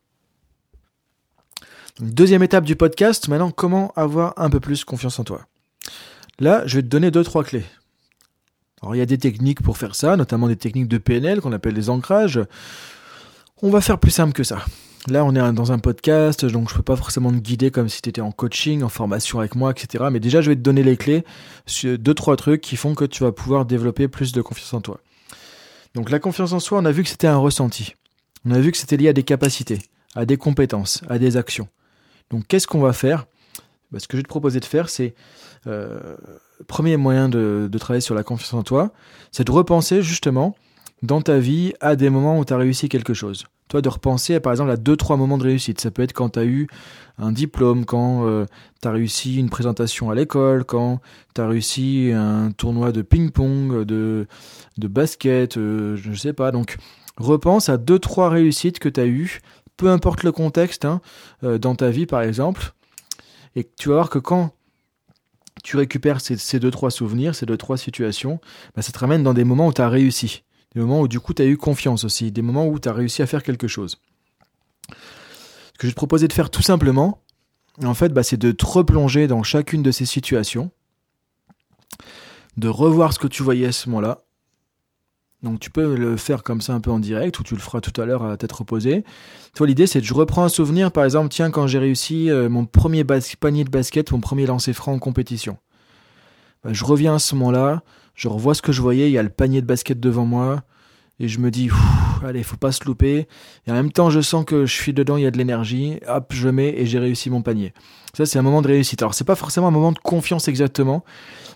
deuxième 2.00 2.44
étape 2.44 2.66
du 2.66 2.76
podcast, 2.76 3.28
maintenant 3.28 3.50
comment 3.50 3.92
avoir 3.96 4.36
un 4.38 4.52
peu 4.52 4.60
plus 4.60 4.86
confiance 4.86 5.18
en 5.18 5.24
toi? 5.24 5.48
Là, 6.38 6.62
je 6.68 6.76
vais 6.76 6.84
te 6.84 6.88
donner 6.88 7.10
deux 7.10 7.24
trois 7.24 7.44
clés. 7.44 7.66
Alors 8.84 8.96
il 8.96 9.00
y 9.00 9.02
a 9.02 9.08
des 9.08 9.18
techniques 9.18 9.64
pour 9.64 9.80
faire 9.80 9.96
ça, 9.96 10.16
notamment 10.16 10.48
des 10.48 10.58
techniques 10.58 10.90
de 10.90 11.00
PNL 11.00 11.42
qu'on 11.42 11.54
appelle 11.54 11.74
les 11.74 11.90
ancrages. 11.90 12.40
On 13.64 13.70
va 13.70 13.80
faire 13.80 14.00
plus 14.00 14.10
simple 14.10 14.34
que 14.34 14.44
ça. 14.44 14.66
Là, 15.08 15.24
on 15.24 15.36
est 15.36 15.54
dans 15.54 15.72
un 15.72 15.78
podcast, 15.78 16.46
donc 16.46 16.70
je 16.70 16.76
peux 16.76 16.82
pas 16.82 16.96
forcément 16.96 17.32
te 17.32 17.38
guider 17.38 17.70
comme 17.70 17.90
si 17.90 18.02
tu 18.02 18.10
étais 18.10 18.22
en 18.22 18.32
coaching, 18.32 18.82
en 18.82 18.90
formation 18.90 19.40
avec 19.40 19.54
moi, 19.54 19.70
etc. 19.70 20.06
Mais 20.12 20.20
déjà, 20.20 20.42
je 20.42 20.50
vais 20.50 20.56
te 20.56 20.62
donner 20.62 20.82
les 20.82 20.98
clés 20.98 21.24
sur 21.68 22.00
deux, 22.00 22.16
trois 22.16 22.36
trucs 22.38 22.62
qui 22.62 22.76
font 22.76 22.96
que 22.96 23.06
tu 23.06 23.24
vas 23.24 23.32
pouvoir 23.32 23.66
développer 23.66 24.08
plus 24.08 24.32
de 24.32 24.42
confiance 24.42 24.74
en 24.74 24.82
toi. 24.82 25.00
Donc, 25.94 26.10
la 26.10 26.18
confiance 26.18 26.54
en 26.54 26.60
soi, 26.60 26.80
on 26.80 26.86
a 26.86 26.92
vu 26.92 27.04
que 27.04 27.10
c'était 27.10 27.28
un 27.28 27.38
ressenti. 27.38 27.94
On 28.46 28.52
a 28.52 28.60
vu 28.60 28.72
que 28.72 28.78
c'était 28.80 28.98
lié 28.98 29.10
à 29.10 29.14
des 29.14 29.24
capacités, 29.24 29.80
à 30.16 30.26
des 30.26 30.38
compétences, 30.38 31.04
à 31.08 31.20
des 31.20 31.38
actions. 31.38 31.68
Donc, 32.32 32.48
qu'est-ce 32.48 32.66
qu'on 32.66 32.82
va 32.82 32.94
faire? 32.94 33.28
Bah, 33.92 34.00
Ce 34.00 34.08
que 34.08 34.18
je 34.18 34.22
vais 34.22 34.24
te 34.24 34.28
proposer 34.28 34.60
de 34.60 34.66
faire, 34.66 34.90
c'est 34.90 35.14
euh, 35.68 36.16
premier 36.68 36.98
moyen 36.98 37.30
de 37.30 37.70
travailler 37.80 38.02
sur 38.02 38.16
la 38.16 38.24
confiance 38.24 38.56
en 38.56 38.64
toi, 38.64 38.92
c'est 39.32 39.44
de 39.44 39.52
repenser 39.52 40.02
justement 40.02 40.56
dans 41.02 41.22
ta 41.22 41.40
vie 41.40 41.74
à 41.80 41.96
des 41.96 42.10
moments 42.10 42.40
où 42.40 42.46
tu 42.46 42.54
as 42.54 42.58
réussi 42.58 42.90
quelque 42.90 43.14
chose. 43.14 43.46
Toi, 43.68 43.82
de 43.82 43.90
repenser 43.90 44.40
par 44.40 44.52
exemple 44.52 44.72
à 44.72 44.78
deux, 44.78 44.98
trois 44.98 45.18
moments 45.18 45.38
de 45.38 45.44
réussite. 45.44 45.80
Ça 45.80 45.92
peut 45.92 46.02
être 46.02 46.14
quand 46.14 46.32
tu 46.32 46.40
as 46.40 46.46
eu 46.46 46.68
un 47.18 47.32
diplôme, 47.32 47.86
quand 47.86 48.28
euh, 48.28 48.46
tu 48.82 48.88
as 48.88 48.92
réussi 48.92 49.38
une 49.38 49.50
présentation 49.50 50.10
à 50.10 50.16
l'école, 50.16 50.66
quand 50.66 51.00
tu 51.36 51.42
as 51.42 51.48
réussi 51.48 52.12
un 52.14 52.52
tournoi 52.52 52.92
de 52.92 53.02
ping-pong, 53.02 53.86
de, 53.86 54.28
de 54.78 54.88
basket, 54.88 55.58
euh, 55.58 55.96
je 55.96 56.10
ne 56.10 56.16
sais 56.16 56.34
pas. 56.34 56.52
Donc, 56.52 56.78
repense 57.18 57.70
à 57.70 57.78
deux 57.78 58.00
trois 58.00 58.30
réussites 58.30 58.80
que 58.80 58.90
tu 58.90 59.00
as 59.00 59.06
eues, 59.06 59.42
peu 59.78 59.90
importe 59.90 60.24
le 60.24 60.32
contexte, 60.32 60.86
hein, 60.86 61.02
euh, 61.44 61.58
dans 61.58 61.76
ta 61.76 61.90
vie 61.90 62.06
par 62.06 62.22
exemple, 62.22 62.74
et 63.56 63.68
tu 63.78 63.90
vas 63.90 63.96
voir 63.96 64.10
que 64.10 64.20
quand 64.20 64.52
tu 65.64 65.78
récupères 65.78 66.22
ces, 66.22 66.60
deux 66.60 66.72
trois 66.72 66.92
souvenirs, 66.92 67.36
ces 67.36 67.46
deux 67.46 67.58
trois 67.58 67.78
situations, 67.78 68.40
bah, 68.76 68.82
ça 68.82 68.92
te 68.92 69.00
ramène 69.00 69.24
dans 69.24 69.34
des 69.34 69.44
moments 69.44 69.68
où 69.68 69.74
tu 69.74 69.82
as 69.82 69.90
réussi, 69.90 70.44
des 70.76 70.82
moments 70.82 71.02
où 71.02 71.08
du 71.08 71.20
coup 71.20 71.34
tu 71.34 71.42
as 71.42 71.46
eu 71.46 71.58
confiance 71.58 72.04
aussi, 72.04 72.32
des 72.32 72.42
moments 72.42 72.68
où 72.68 72.80
tu 72.80 72.90
as 72.90 72.94
réussi 72.94 73.22
à 73.22 73.28
faire 73.28 73.44
quelque 73.44 73.68
chose. 73.68 74.00
Ce 74.90 75.78
que 75.78 75.82
je 75.82 75.88
vais 75.88 75.92
te 75.92 75.98
proposer 75.98 76.28
de 76.28 76.34
faire 76.34 76.50
tout 76.50 76.62
simplement, 76.62 77.22
en 77.84 77.94
fait, 77.94 78.10
bah, 78.10 78.24
c'est 78.24 78.38
de 78.38 78.52
te 78.52 78.66
replonger 78.66 79.28
dans 79.28 79.44
chacune 79.44 79.84
de 79.84 79.92
ces 79.92 80.06
situations, 80.06 80.72
de 82.58 82.68
revoir 82.68 83.14
ce 83.14 83.20
que 83.20 83.28
tu 83.28 83.44
voyais 83.44 83.68
à 83.68 83.72
ce 83.72 83.90
moment-là, 83.90 84.24
donc 85.44 85.60
tu 85.60 85.72
peux 85.72 85.96
le 85.96 86.18
faire 86.18 86.44
comme 86.44 86.62
ça 86.62 86.74
un 86.74 86.82
peu 86.82 86.92
en 86.92 87.00
direct 87.00 87.40
ou 87.40 87.44
tu 87.44 87.56
le 87.56 87.62
feras 87.62 87.82
tout 87.82 88.00
à 88.00 88.06
l'heure 88.06 88.24
à 88.24 88.38
tête 88.38 88.52
reposée. 88.52 89.04
Toi 89.56 89.66
l'idée 89.66 89.88
c'est 89.88 90.00
que 90.00 90.06
je 90.06 90.14
reprends 90.14 90.44
un 90.44 90.50
souvenir 90.50 90.92
par 90.92 91.04
exemple 91.04 91.30
tiens 91.30 91.50
quand 91.50 91.66
j'ai 91.66 91.80
réussi 91.80 92.30
euh, 92.30 92.48
mon 92.48 92.66
premier 92.66 93.04
panier 93.04 93.64
de 93.64 93.70
basket, 93.70 94.12
mon 94.12 94.20
premier 94.20 94.46
lancer 94.46 94.74
franc 94.74 94.94
en 94.94 95.00
compétition. 95.00 95.58
Ben, 96.64 96.74
je 96.74 96.86
reviens 96.86 97.16
à 97.16 97.20
ce 97.20 97.34
moment-là, 97.36 97.82
je 98.16 98.28
revois 98.28 98.54
ce 98.54 98.62
que 98.62 98.72
je 98.72 98.82
voyais, 98.82 99.10
il 99.10 99.14
y 99.14 99.18
a 99.18 99.24
le 99.24 99.30
panier 99.30 99.62
de 99.62 99.66
basket 99.66 100.00
devant 100.00 100.26
moi 100.26 100.64
et 101.20 101.28
je 101.28 101.40
me 101.40 101.52
dis 101.52 101.70
allez 102.24 102.44
faut 102.44 102.58
pas 102.58 102.72
se 102.72 102.84
louper 102.86 103.28
et 103.68 103.72
en 103.72 103.74
même 103.74 103.92
temps 103.92 104.10
je 104.10 104.22
sens 104.22 104.46
que 104.46 104.66
je 104.66 104.74
suis 104.74 104.94
dedans, 104.94 105.18
il 105.18 105.24
y 105.24 105.28
a 105.28 105.32
de 105.32 105.38
l'énergie, 105.38 106.00
hop 106.08 106.32
je 106.32 106.50
mets 106.50 106.74
et 106.78 106.86
j'ai 106.86 107.00
réussi 107.00 107.30
mon 107.30 107.42
panier. 107.42 107.74
Ça 108.16 108.26
c'est 108.26 108.40
un 108.40 108.42
moment 108.42 108.62
de 108.62 108.68
réussite. 108.68 109.02
Alors 109.02 109.14
c'est 109.14 109.24
pas 109.24 109.36
forcément 109.36 109.68
un 109.68 109.72
moment 109.72 109.92
de 109.92 110.00
confiance 110.00 110.48
exactement, 110.48 111.04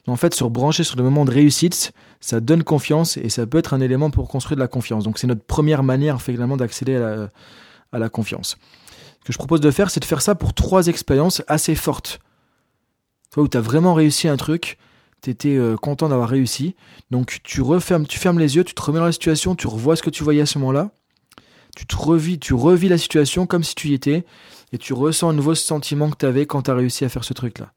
mais 0.08 0.13
en 0.13 0.18
fait 0.18 0.34
sur 0.34 0.50
brancher 0.50 0.84
sur 0.84 0.98
le 0.98 1.04
moment 1.04 1.26
de 1.26 1.32
réussite 1.32 1.94
ça 2.26 2.39
donne 2.39 2.63
confiance 2.63 3.18
et 3.18 3.30
ça 3.30 3.46
peut 3.46 3.60
être 3.60 3.76
un 3.76 3.82
élément 3.82 4.10
pour 4.10 4.28
construire 4.28 4.56
de 4.56 4.62
la 4.62 4.68
confiance. 4.68 5.04
Donc 5.04 5.20
c'est 5.20 5.28
notre 5.28 5.44
première 5.44 5.84
manière 5.84 6.22
finalement 6.24 6.58
d'accéder 6.58 6.96
à 6.96 8.00
la, 8.00 8.10
confiance. 8.10 8.58
Ce 9.22 9.28
que 9.28 9.34
je 9.34 9.38
propose 9.38 9.62
de 9.62 9.70
faire, 9.70 9.91
c'est 9.91 10.00
de 10.00 10.06
faire 10.06 10.24
ça 10.24 10.34
pour 10.34 10.54
trois 10.56 10.88
expériences 10.88 11.44
assez 11.48 11.76
fortes. 11.76 12.20
Toi 13.32 13.44
où 13.44 13.48
tu 13.48 13.58
as 13.58 13.62
vraiment 13.62 13.94
réussi 13.94 14.28
un 14.28 14.38
truc, 14.38 14.80
tu 15.26 15.32
étais 15.32 15.56
euh, 15.56 15.76
content 15.76 16.10
d'avoir 16.10 16.30
réussi. 16.30 16.76
Donc 17.12 17.40
tu 17.44 17.62
refermes, 17.62 18.08
tu 18.08 18.18
fermes 18.20 18.40
les 18.40 18.56
yeux, 18.56 18.64
tu 18.64 18.74
te 18.74 18.82
remets 18.82 19.00
dans 19.00 19.06
la 19.06 19.12
situation, 19.12 19.56
tu 19.56 19.68
revois 19.68 19.96
ce 19.96 20.04
que 20.04 20.10
tu 20.10 20.24
voyais 20.24 20.42
à 20.42 20.46
ce 20.46 20.58
moment-là. 20.60 20.92
Tu 21.76 21.86
te 21.86 21.96
revis, 21.96 22.40
tu 22.40 22.54
revis 22.54 22.88
la 22.88 22.98
situation 22.98 23.46
comme 23.46 23.64
si 23.64 23.76
tu 23.76 23.90
y 23.90 23.94
étais 23.94 24.26
et 24.72 24.78
tu 24.78 24.94
ressens 24.94 25.30
un 25.30 25.34
nouveau 25.34 25.56
sentiment 25.56 26.10
que 26.10 26.18
tu 26.18 26.26
avais 26.26 26.46
quand 26.46 26.64
tu 26.64 26.72
as 26.72 26.76
réussi 26.76 27.04
à 27.06 27.10
faire 27.10 27.24
ce 27.24 27.34
truc-là. 27.34 27.74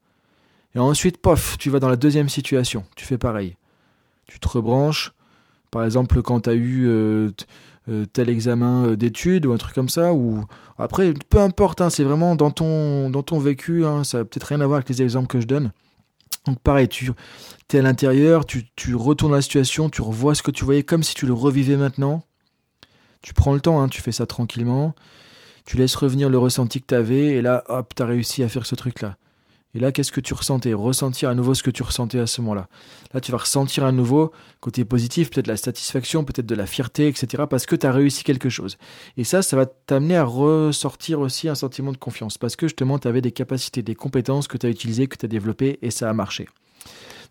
Et 0.75 0.79
ensuite, 0.79 1.17
pof, 1.17 1.57
tu 1.57 1.69
vas 1.69 1.79
dans 1.79 1.89
la 1.89 1.97
deuxième 1.97 2.29
situation, 2.29 2.85
tu 2.95 3.05
fais 3.05 3.17
pareil 3.17 3.55
tu 4.29 4.39
te 4.39 4.47
rebranches. 4.47 5.13
Par 5.71 5.83
exemple, 5.83 6.21
quand 6.21 6.41
tu 6.41 6.49
as 6.49 6.53
eu 6.53 6.87
euh, 6.87 7.31
euh, 7.89 8.05
tel 8.11 8.29
examen 8.29 8.93
d'études 8.93 9.45
ou 9.45 9.53
un 9.53 9.57
truc 9.57 9.75
comme 9.75 9.89
ça, 9.89 10.13
ou 10.13 10.45
après, 10.77 11.13
peu 11.29 11.39
importe, 11.39 11.81
hein, 11.81 11.89
c'est 11.89 12.03
vraiment 12.03 12.35
dans 12.35 12.51
ton, 12.51 13.09
dans 13.09 13.23
ton 13.23 13.39
vécu, 13.39 13.85
hein, 13.85 14.03
ça 14.03 14.19
n'a 14.19 14.25
peut-être 14.25 14.45
rien 14.45 14.61
à 14.61 14.67
voir 14.67 14.77
avec 14.77 14.89
les 14.89 15.01
exemples 15.01 15.27
que 15.27 15.41
je 15.41 15.47
donne. 15.47 15.71
Donc 16.45 16.59
pareil, 16.59 16.87
tu 16.87 17.11
es 17.73 17.79
à 17.79 17.81
l'intérieur, 17.81 18.45
tu, 18.45 18.67
tu 18.75 18.95
retournes 18.95 19.33
la 19.33 19.41
situation, 19.41 19.89
tu 19.89 20.01
revois 20.01 20.35
ce 20.35 20.43
que 20.43 20.51
tu 20.51 20.65
voyais 20.65 20.83
comme 20.83 21.03
si 21.03 21.13
tu 21.13 21.25
le 21.25 21.33
revivais 21.33 21.77
maintenant. 21.77 22.23
Tu 23.21 23.33
prends 23.33 23.53
le 23.53 23.59
temps, 23.59 23.81
hein, 23.81 23.89
tu 23.89 24.01
fais 24.01 24.11
ça 24.11 24.25
tranquillement. 24.25 24.95
Tu 25.65 25.77
laisses 25.77 25.95
revenir 25.95 26.29
le 26.29 26.37
ressenti 26.37 26.81
que 26.81 26.87
tu 26.87 26.95
avais, 26.95 27.27
et 27.27 27.41
là, 27.41 27.63
hop, 27.67 27.93
tu 27.95 28.01
as 28.01 28.05
réussi 28.05 28.43
à 28.43 28.49
faire 28.49 28.65
ce 28.65 28.75
truc-là. 28.75 29.17
Et 29.75 29.79
là, 29.79 29.91
qu'est-ce 29.91 30.11
que 30.11 30.19
tu 30.19 30.33
ressentais? 30.33 30.73
Ressentir 30.73 31.29
à 31.29 31.35
nouveau 31.35 31.53
ce 31.53 31.61
que 31.61 31.69
tu 31.69 31.83
ressentais 31.83 32.19
à 32.19 32.25
ce 32.25 32.41
moment-là. 32.41 32.67
Là, 33.13 33.21
tu 33.21 33.31
vas 33.31 33.37
ressentir 33.37 33.83
à 33.85 33.91
nouveau, 33.91 34.31
côté 34.61 34.83
positif, 34.83 35.29
peut-être 35.29 35.47
la 35.47 35.57
satisfaction, 35.57 36.23
peut-être 36.23 36.47
de 36.47 36.55
la 36.55 36.65
fierté, 36.65 37.07
etc. 37.07 37.43
Parce 37.47 37.67
que 37.67 37.75
tu 37.75 37.85
as 37.85 37.91
réussi 37.91 38.23
quelque 38.23 38.49
chose. 38.49 38.77
Et 39.15 39.23
ça, 39.23 39.43
ça 39.43 39.55
va 39.55 39.67
t'amener 39.67 40.15
à 40.15 40.23
ressortir 40.23 41.19
aussi 41.19 41.49
un 41.49 41.55
sentiment 41.55 41.91
de 41.91 41.97
confiance. 41.97 42.39
Parce 42.39 42.55
que 42.55 42.67
justement, 42.67 42.97
tu 42.97 43.07
avais 43.07 43.21
des 43.21 43.31
capacités, 43.31 43.83
des 43.83 43.95
compétences 43.95 44.47
que 44.47 44.57
tu 44.57 44.65
as 44.65 44.69
utilisées, 44.69 45.07
que 45.07 45.17
tu 45.17 45.25
as 45.25 45.29
développées, 45.29 45.77
et 45.83 45.91
ça 45.91 46.09
a 46.09 46.13
marché. 46.13 46.47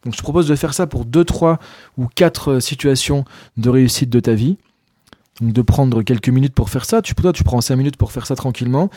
Donc 0.05 0.12
je 0.14 0.18
te 0.18 0.22
propose 0.22 0.46
de 0.46 0.55
faire 0.55 0.74
ça 0.74 0.87
pour 0.87 1.05
deux, 1.05 1.24
trois 1.24 1.59
ou 1.96 2.07
quatre 2.07 2.61
situations 2.61 3.24
de 3.57 3.68
réussite 3.68 4.11
de 4.11 4.20
ta 4.20 4.35
vie. 4.35 4.59
De 5.40 5.62
prendre 5.62 6.03
quelques 6.03 6.31
minutes 6.31 6.55
pour 6.55 6.68
faire 6.68 6.85
ça, 6.85 7.01
tu, 7.01 7.14
toi 7.14 7.33
tu 7.33 7.44
prends 7.44 7.61
5 7.61 7.77
minutes 7.77 7.96
pour 7.96 8.11
faire 8.11 8.27
ça 8.27 8.35
tranquillement, 8.35 8.90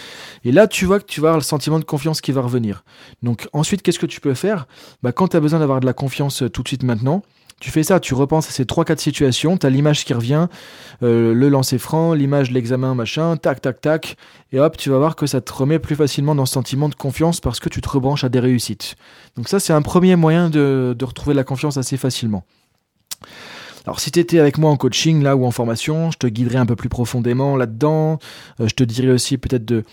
et 0.43 0.51
là 0.51 0.67
tu 0.67 0.85
vois 0.85 0.99
que 0.99 1.05
tu 1.05 1.21
vas 1.21 1.29
avoir 1.29 1.39
le 1.39 1.43
sentiment 1.43 1.77
de 1.77 1.85
confiance 1.85 2.19
qui 2.19 2.31
va 2.31 2.41
revenir. 2.41 2.83
Donc 3.21 3.47
ensuite 3.53 3.83
qu'est-ce 3.83 3.99
que 3.99 4.07
tu 4.07 4.21
peux 4.21 4.33
faire? 4.33 4.65
Bah, 5.03 5.11
Quand 5.11 5.27
tu 5.27 5.37
as 5.37 5.39
besoin 5.39 5.59
d'avoir 5.59 5.79
de 5.81 5.85
la 5.85 5.93
confiance 5.93 6.41
euh, 6.41 6.49
tout 6.49 6.63
de 6.63 6.67
suite 6.67 6.81
maintenant, 6.81 7.21
tu 7.59 7.69
fais 7.69 7.83
ça, 7.83 7.99
tu 7.99 8.15
repenses 8.15 8.47
à 8.47 8.51
ces 8.51 8.65
3-4 8.65 8.97
situations, 8.97 9.55
tu 9.55 9.67
as 9.67 9.69
l'image 9.69 10.03
qui 10.03 10.15
revient, 10.15 10.47
euh, 11.03 11.31
le 11.35 11.47
lancer 11.47 11.77
franc, 11.77 12.15
l'image 12.15 12.49
l'examen, 12.49 12.95
machin, 12.95 13.37
tac, 13.37 13.61
tac, 13.61 13.79
tac, 13.79 14.17
et 14.51 14.59
hop, 14.59 14.77
tu 14.77 14.89
vas 14.89 14.97
voir 14.97 15.15
que 15.15 15.27
ça 15.27 15.41
te 15.41 15.53
remet 15.53 15.77
plus 15.77 15.95
facilement 15.95 16.33
dans 16.33 16.47
ce 16.47 16.53
sentiment 16.53 16.89
de 16.89 16.95
confiance 16.95 17.39
parce 17.39 17.59
que 17.59 17.69
tu 17.69 17.81
te 17.81 17.87
rebranches 17.87 18.23
à 18.23 18.29
des 18.29 18.39
réussites. 18.39 18.95
Donc 19.37 19.47
ça 19.47 19.59
c'est 19.59 19.73
un 19.73 19.83
premier 19.83 20.15
moyen 20.15 20.49
de, 20.49 20.95
de 20.97 21.05
retrouver 21.05 21.35
la 21.35 21.43
confiance 21.43 21.77
assez 21.77 21.97
facilement. 21.97 22.43
Alors 23.85 23.99
si 23.99 24.11
tu 24.11 24.19
étais 24.19 24.39
avec 24.39 24.57
moi 24.57 24.69
en 24.69 24.77
coaching 24.77 25.23
là 25.23 25.35
ou 25.35 25.45
en 25.45 25.51
formation, 25.51 26.11
je 26.11 26.17
te 26.17 26.27
guiderais 26.27 26.57
un 26.57 26.65
peu 26.65 26.75
plus 26.75 26.89
profondément 26.89 27.55
là-dedans. 27.55 28.19
Euh, 28.59 28.67
je 28.67 28.75
te 28.75 28.83
dirais 28.83 29.09
aussi 29.09 29.37
peut-être 29.37 29.65
de 29.65 29.83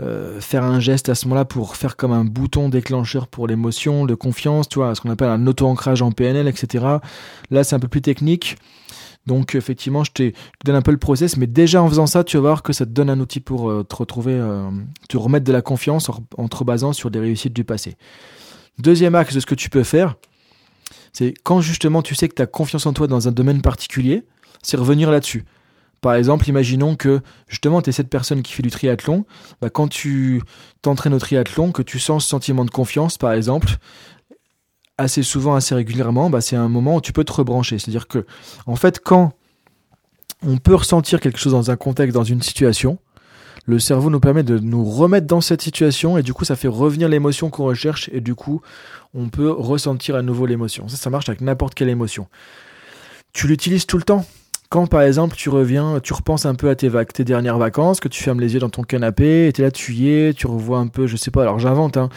euh, 0.00 0.40
faire 0.40 0.64
un 0.64 0.80
geste 0.80 1.08
à 1.08 1.14
ce 1.14 1.26
moment-là 1.26 1.44
pour 1.44 1.76
faire 1.76 1.96
comme 1.96 2.12
un 2.12 2.24
bouton 2.24 2.68
déclencheur 2.68 3.28
pour 3.28 3.46
l'émotion, 3.46 4.06
de 4.06 4.14
confiance, 4.14 4.68
tu 4.68 4.80
vois, 4.80 4.94
ce 4.94 5.00
qu'on 5.00 5.10
appelle 5.10 5.28
un 5.28 5.46
auto-ancrage 5.46 6.02
en 6.02 6.10
PNL, 6.10 6.48
etc. 6.48 6.84
Là 7.50 7.64
c'est 7.64 7.76
un 7.76 7.80
peu 7.80 7.88
plus 7.88 8.02
technique. 8.02 8.56
Donc 9.26 9.54
effectivement, 9.54 10.04
je, 10.04 10.12
te 10.12 10.32
donne 10.64 10.76
un 10.76 10.82
peu 10.82 10.90
le 10.90 10.96
process, 10.96 11.36
mais 11.36 11.46
déjà 11.46 11.82
en 11.82 11.88
faisant 11.88 12.06
ça, 12.06 12.24
tu 12.24 12.38
vas 12.38 12.40
voir 12.40 12.62
que 12.62 12.72
ça 12.72 12.86
te 12.86 12.90
donne 12.90 13.10
un 13.10 13.20
outil 13.20 13.40
pour 13.40 13.70
euh, 13.70 13.84
te 13.84 13.94
retrouver, 13.94 14.40
te 15.08 15.16
remettre 15.16 15.44
de 15.44 15.52
la 15.52 15.62
confiance 15.62 16.08
en, 16.08 16.24
en 16.38 16.48
te 16.48 16.64
basant 16.64 16.92
sur 16.92 17.10
des 17.10 17.20
réussites 17.20 17.52
du 17.52 17.62
passé. 17.62 17.96
Deuxième 18.78 19.14
axe 19.14 19.34
de 19.34 19.40
ce 19.40 19.46
que 19.46 19.54
tu 19.54 19.70
peux 19.70 19.82
faire, 19.82 20.16
c'est 21.12 21.34
quand 21.42 21.60
justement 21.60 22.02
tu 22.02 22.14
sais 22.14 22.28
que 22.28 22.34
tu 22.34 22.42
as 22.42 22.46
confiance 22.46 22.86
en 22.86 22.92
toi 22.92 23.06
dans 23.06 23.28
un 23.28 23.32
domaine 23.32 23.62
particulier, 23.62 24.24
c'est 24.62 24.76
revenir 24.76 25.10
là-dessus. 25.10 25.44
Par 26.00 26.14
exemple, 26.14 26.48
imaginons 26.48 26.94
que 26.94 27.20
justement 27.48 27.82
tu 27.82 27.90
es 27.90 27.92
cette 27.92 28.08
personne 28.08 28.42
qui 28.42 28.52
fait 28.52 28.62
du 28.62 28.70
triathlon, 28.70 29.24
bah, 29.60 29.68
quand 29.70 29.88
tu 29.88 30.42
t'entraînes 30.82 31.14
au 31.14 31.18
triathlon, 31.18 31.72
que 31.72 31.82
tu 31.82 31.98
sens 31.98 32.24
ce 32.24 32.30
sentiment 32.30 32.64
de 32.64 32.70
confiance 32.70 33.18
par 33.18 33.32
exemple, 33.32 33.78
assez 34.98 35.22
souvent, 35.22 35.54
assez 35.54 35.74
régulièrement, 35.74 36.28
bah, 36.28 36.40
c'est 36.40 36.56
un 36.56 36.68
moment 36.68 36.96
où 36.96 37.00
tu 37.00 37.12
peux 37.12 37.24
te 37.24 37.32
rebrancher. 37.32 37.78
C'est-à-dire 37.78 38.08
que, 38.08 38.26
en 38.66 38.76
fait, 38.76 39.00
quand 39.00 39.32
on 40.44 40.58
peut 40.58 40.74
ressentir 40.74 41.20
quelque 41.20 41.38
chose 41.38 41.52
dans 41.52 41.70
un 41.70 41.76
contexte, 41.76 42.14
dans 42.14 42.24
une 42.24 42.42
situation, 42.42 42.98
le 43.68 43.78
cerveau 43.78 44.08
nous 44.08 44.18
permet 44.18 44.42
de 44.42 44.58
nous 44.58 44.82
remettre 44.82 45.26
dans 45.26 45.42
cette 45.42 45.60
situation 45.60 46.16
et 46.16 46.22
du 46.22 46.32
coup 46.32 46.46
ça 46.46 46.56
fait 46.56 46.68
revenir 46.68 47.06
l'émotion 47.06 47.50
qu'on 47.50 47.64
recherche 47.64 48.08
et 48.14 48.22
du 48.22 48.34
coup 48.34 48.62
on 49.12 49.28
peut 49.28 49.50
ressentir 49.50 50.16
à 50.16 50.22
nouveau 50.22 50.46
l'émotion. 50.46 50.88
Ça, 50.88 50.96
ça 50.96 51.10
marche 51.10 51.28
avec 51.28 51.42
n'importe 51.42 51.74
quelle 51.74 51.90
émotion. 51.90 52.28
Tu 53.34 53.46
l'utilises 53.46 53.84
tout 53.84 53.98
le 53.98 54.04
temps. 54.04 54.24
Quand 54.70 54.86
par 54.86 55.02
exemple 55.02 55.36
tu 55.36 55.50
reviens, 55.50 56.00
tu 56.00 56.14
repenses 56.14 56.46
un 56.46 56.54
peu 56.54 56.70
à 56.70 56.76
tes, 56.76 56.90
tes 57.12 57.24
dernières 57.24 57.58
vacances, 57.58 58.00
que 58.00 58.08
tu 58.08 58.22
fermes 58.22 58.40
les 58.40 58.54
yeux 58.54 58.60
dans 58.60 58.70
ton 58.70 58.84
canapé, 58.84 59.48
et 59.48 59.48
es 59.48 59.62
là, 59.62 59.70
tu 59.70 59.92
y 59.92 60.08
es, 60.10 60.32
tu 60.32 60.46
revois 60.46 60.78
un 60.78 60.88
peu, 60.88 61.06
je 61.06 61.16
sais 61.16 61.30
pas, 61.30 61.42
alors 61.42 61.58
j'invente, 61.58 61.98
hein, 61.98 62.08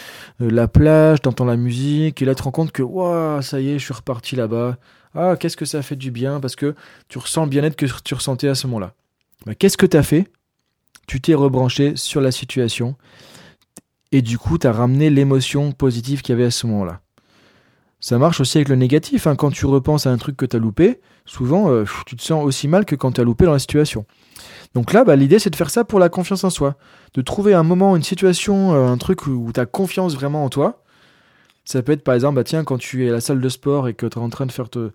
euh, 0.42 0.50
la 0.50 0.70
plage, 0.70 1.22
t'entends 1.22 1.46
la 1.46 1.58
musique, 1.58 2.22
et 2.22 2.26
là 2.26 2.34
tu 2.34 2.40
te 2.40 2.44
rends 2.44 2.52
compte 2.52 2.72
que, 2.72 2.82
waouh, 2.82 3.42
ça 3.42 3.60
y 3.60 3.70
est, 3.70 3.80
je 3.80 3.84
suis 3.84 3.94
reparti 3.94 4.38
là-bas. 4.38 4.78
Ah, 5.16 5.36
qu'est-ce 5.38 5.58
que 5.58 5.66
ça 5.66 5.82
fait 5.82 5.96
du 5.98 6.12
bien, 6.12 6.40
parce 6.40 6.56
que 6.56 6.76
tu 7.10 7.18
ressens 7.18 7.44
le 7.44 7.50
bien-être 7.50 7.76
que 7.76 7.86
tu 8.04 8.14
ressentais 8.14 8.48
à 8.48 8.56
ce 8.56 8.68
moment-là. 8.68 8.94
Bah, 9.46 9.56
qu'est-ce 9.56 9.78
que 9.78 9.86
tu 9.86 9.98
as 9.98 10.04
fait 10.04 10.28
tu 11.12 11.20
t'es 11.20 11.34
rebranché 11.34 11.98
sur 11.98 12.22
la 12.22 12.32
situation 12.32 12.96
et 14.14 14.22
du 14.22 14.38
coup, 14.38 14.58
tu 14.58 14.66
as 14.66 14.72
ramené 14.72 15.10
l'émotion 15.10 15.74
positive 15.74 16.22
qu'il 16.22 16.32
y 16.32 16.38
avait 16.38 16.46
à 16.46 16.52
ce 16.52 16.68
moment-là. 16.68 17.02
Ça 18.00 18.18
marche 18.18 18.40
aussi 18.40 18.60
avec 18.60 18.70
le 18.70 18.78
négatif. 18.78 19.28
Hein. 19.28 19.36
Quand 19.36 19.52
tu 19.52 19.66
repenses 19.66 20.08
à 20.08 20.12
un 20.12 20.18
truc 20.18 20.38
que 20.38 20.46
tu 20.46 20.56
as 20.56 20.60
loupé, 20.60 21.02
souvent, 21.26 21.70
euh, 21.70 21.84
tu 22.06 22.16
te 22.16 22.22
sens 22.22 22.46
aussi 22.46 22.70
mal 22.70 22.86
que 22.86 22.96
quand 22.96 23.12
tu 23.12 23.20
as 23.20 23.26
loupé 23.26 23.44
dans 23.44 23.52
la 23.52 23.60
situation. 23.60 24.06
Donc 24.74 24.94
là, 24.94 25.04
bah, 25.04 25.18
l'idée, 25.18 25.38
c'est 25.38 25.50
de 25.50 25.56
faire 25.58 25.70
ça 25.70 25.84
pour 25.84 26.00
la 26.00 26.08
confiance 26.08 26.46
en 26.46 26.50
soi. 26.50 26.78
De 27.14 27.22
trouver 27.22 27.54
un 27.56 27.64
moment, 27.64 27.98
une 27.98 28.04
situation, 28.04 28.74
euh, 28.74 28.88
un 28.88 28.98
truc 28.98 29.28
où 29.28 29.52
tu 29.54 29.60
as 29.60 29.66
confiance 29.66 30.16
vraiment 30.16 30.46
en 30.46 30.50
toi. 30.50 30.82
Ça 31.66 31.84
peut 31.84 31.92
être 31.92 32.06
par 32.06 32.16
exemple, 32.16 32.36
bah, 32.36 32.46
tiens, 32.46 32.64
quand 32.64 32.78
tu 32.78 33.06
es 33.06 33.10
à 33.10 33.12
la 33.12 33.20
salle 33.20 33.42
de 33.42 33.50
sport 33.50 33.90
et 33.90 33.96
que 33.96 34.06
tu 34.06 34.18
es 34.18 34.22
en 34.22 34.30
train 34.30 34.46
de 34.46 34.52
faire 34.54 34.70
te, 34.70 34.92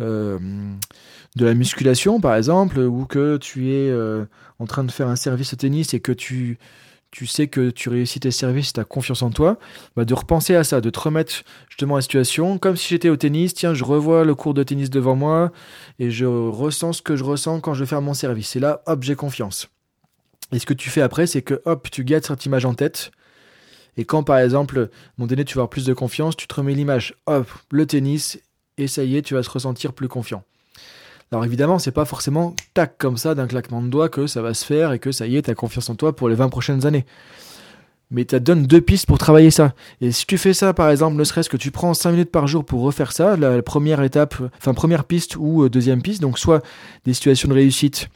euh, 0.00 0.38
de 1.36 1.44
la 1.44 1.54
musculation, 1.54 2.20
par 2.20 2.34
exemple, 2.34 2.78
ou 2.78 3.04
que 3.06 3.36
tu 3.36 3.70
es 3.70 3.90
euh, 3.90 4.24
en 4.58 4.66
train 4.66 4.84
de 4.84 4.90
faire 4.90 5.08
un 5.08 5.16
service 5.16 5.52
au 5.52 5.56
tennis 5.56 5.94
et 5.94 6.00
que 6.00 6.12
tu, 6.12 6.58
tu 7.10 7.26
sais 7.26 7.46
que 7.46 7.70
tu 7.70 7.88
réussis 7.88 8.20
tes 8.20 8.30
services, 8.30 8.72
tu 8.72 8.80
as 8.80 8.84
confiance 8.84 9.22
en 9.22 9.30
toi, 9.30 9.58
bah 9.96 10.04
de 10.04 10.14
repenser 10.14 10.54
à 10.54 10.64
ça, 10.64 10.80
de 10.80 10.90
te 10.90 10.98
remettre 10.98 11.44
justement 11.68 11.94
à 11.94 11.98
la 11.98 12.02
situation, 12.02 12.58
comme 12.58 12.76
si 12.76 12.88
j'étais 12.88 13.08
au 13.08 13.16
tennis, 13.16 13.54
tiens, 13.54 13.74
je 13.74 13.84
revois 13.84 14.24
le 14.24 14.34
cours 14.34 14.54
de 14.54 14.62
tennis 14.62 14.90
devant 14.90 15.16
moi 15.16 15.52
et 15.98 16.10
je 16.10 16.26
ressens 16.26 16.94
ce 16.94 17.02
que 17.02 17.16
je 17.16 17.24
ressens 17.24 17.60
quand 17.60 17.74
je 17.74 17.80
vais 17.80 17.88
faire 17.88 18.02
mon 18.02 18.14
service. 18.14 18.56
Et 18.56 18.60
là, 18.60 18.82
hop, 18.86 19.02
j'ai 19.02 19.14
confiance. 19.14 19.68
Et 20.52 20.58
ce 20.58 20.66
que 20.66 20.74
tu 20.74 20.90
fais 20.90 21.02
après, 21.02 21.26
c'est 21.26 21.42
que 21.42 21.60
hop, 21.64 21.90
tu 21.90 22.04
gardes 22.04 22.24
cette 22.24 22.44
image 22.46 22.64
en 22.64 22.74
tête. 22.74 23.10
Et 23.96 24.04
quand 24.04 24.22
par 24.22 24.38
exemple, 24.38 24.90
moment 25.16 25.26
donné, 25.26 25.44
tu 25.44 25.54
vas 25.54 25.60
avoir 25.60 25.70
plus 25.70 25.86
de 25.86 25.94
confiance, 25.94 26.36
tu 26.36 26.46
te 26.46 26.54
remets 26.54 26.74
l'image, 26.74 27.14
hop, 27.26 27.48
le 27.70 27.86
tennis, 27.86 28.38
et 28.78 28.88
ça 28.88 29.04
y 29.04 29.16
est, 29.16 29.22
tu 29.22 29.34
vas 29.34 29.42
te 29.42 29.50
ressentir 29.50 29.92
plus 29.92 30.08
confiant. 30.08 30.42
Alors 31.32 31.44
évidemment, 31.44 31.78
c'est 31.78 31.90
pas 31.90 32.04
forcément 32.04 32.54
tac 32.74 32.98
comme 32.98 33.16
ça 33.16 33.34
d'un 33.34 33.46
claquement 33.46 33.82
de 33.82 33.88
doigts 33.88 34.08
que 34.08 34.26
ça 34.26 34.42
va 34.42 34.54
se 34.54 34.64
faire 34.64 34.92
et 34.92 34.98
que 34.98 35.10
ça 35.10 35.26
y 35.26 35.36
est, 35.36 35.42
t'as 35.42 35.54
confiance 35.54 35.90
en 35.90 35.96
toi 35.96 36.14
pour 36.14 36.28
les 36.28 36.36
20 36.36 36.48
prochaines 36.48 36.86
années. 36.86 37.04
Mais 38.12 38.24
tu 38.24 38.38
donne 38.38 38.66
deux 38.66 38.80
pistes 38.80 39.06
pour 39.06 39.18
travailler 39.18 39.50
ça. 39.50 39.74
Et 40.00 40.12
si 40.12 40.26
tu 40.26 40.38
fais 40.38 40.54
ça, 40.54 40.72
par 40.72 40.90
exemple, 40.90 41.16
ne 41.16 41.24
serait-ce 41.24 41.50
que 41.50 41.56
tu 41.56 41.72
prends 41.72 41.92
5 41.92 42.12
minutes 42.12 42.30
par 42.30 42.46
jour 42.46 42.64
pour 42.64 42.82
refaire 42.82 43.10
ça, 43.10 43.36
la 43.36 43.60
première 43.62 44.00
étape, 44.02 44.36
enfin 44.56 44.74
première 44.74 45.04
piste 45.04 45.34
ou 45.36 45.64
euh, 45.64 45.68
deuxième 45.68 46.02
piste, 46.02 46.22
donc 46.22 46.38
soit 46.38 46.62
des 47.04 47.14
situations 47.14 47.48
de 47.48 47.54
réussite, 47.54 48.08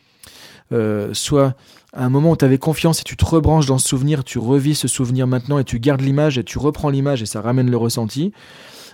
euh, 0.73 1.13
soit 1.13 1.57
un 1.93 2.09
moment 2.09 2.31
où 2.31 2.37
tu 2.37 2.45
avais 2.45 2.59
confiance 2.59 3.01
et 3.01 3.03
tu 3.03 3.17
te 3.17 3.25
rebranches 3.25 3.67
dans 3.67 3.79
ce 3.79 3.89
souvenir, 3.89 4.23
tu 4.23 4.39
revis 4.39 4.77
ce 4.77 4.87
souvenir 4.87 5.27
maintenant 5.27 5.59
et 5.59 5.65
tu 5.65 5.81
gardes 5.81 6.03
l'image 6.03 6.39
et 6.39 6.45
tu 6.45 6.59
reprends 6.59 6.91
l'image 6.91 7.23
et 7.23 7.27
ça 7.27 7.41
ramène 7.41 7.69
le 7.69 7.77
ressenti. 7.77 8.33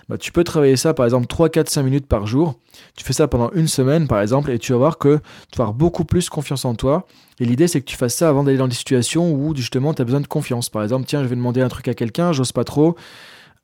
Bah, 0.09 0.17
tu 0.17 0.31
peux 0.31 0.45
travailler 0.45 0.77
ça 0.77 0.93
par 0.93 1.05
exemple 1.05 1.27
3, 1.27 1.49
4, 1.49 1.69
5 1.69 1.83
minutes 1.83 2.07
par 2.07 2.27
jour. 2.27 2.55
Tu 2.95 3.03
fais 3.03 3.13
ça 3.13 3.27
pendant 3.27 3.51
une 3.51 3.67
semaine 3.67 4.07
par 4.07 4.21
exemple 4.21 4.51
et 4.51 4.59
tu 4.59 4.71
vas 4.71 4.77
voir 4.77 4.97
que 4.97 5.19
tu 5.51 5.57
vas 5.57 5.65
avoir 5.65 5.73
beaucoup 5.73 6.05
plus 6.05 6.29
confiance 6.29 6.63
en 6.63 6.75
toi. 6.75 7.05
Et 7.39 7.45
l'idée 7.45 7.67
c'est 7.67 7.81
que 7.81 7.85
tu 7.85 7.97
fasses 7.97 8.15
ça 8.15 8.29
avant 8.29 8.43
d'aller 8.43 8.57
dans 8.57 8.69
des 8.69 8.75
situations 8.75 9.31
où 9.33 9.55
justement 9.55 9.93
tu 9.93 10.01
as 10.01 10.05
besoin 10.05 10.21
de 10.21 10.27
confiance. 10.27 10.69
Par 10.69 10.83
exemple, 10.83 11.05
tiens, 11.05 11.23
je 11.23 11.27
vais 11.27 11.35
demander 11.35 11.61
un 11.61 11.67
truc 11.67 11.87
à 11.89 11.93
quelqu'un, 11.93 12.31
j'ose 12.31 12.53
pas 12.53 12.63
trop. 12.63 12.95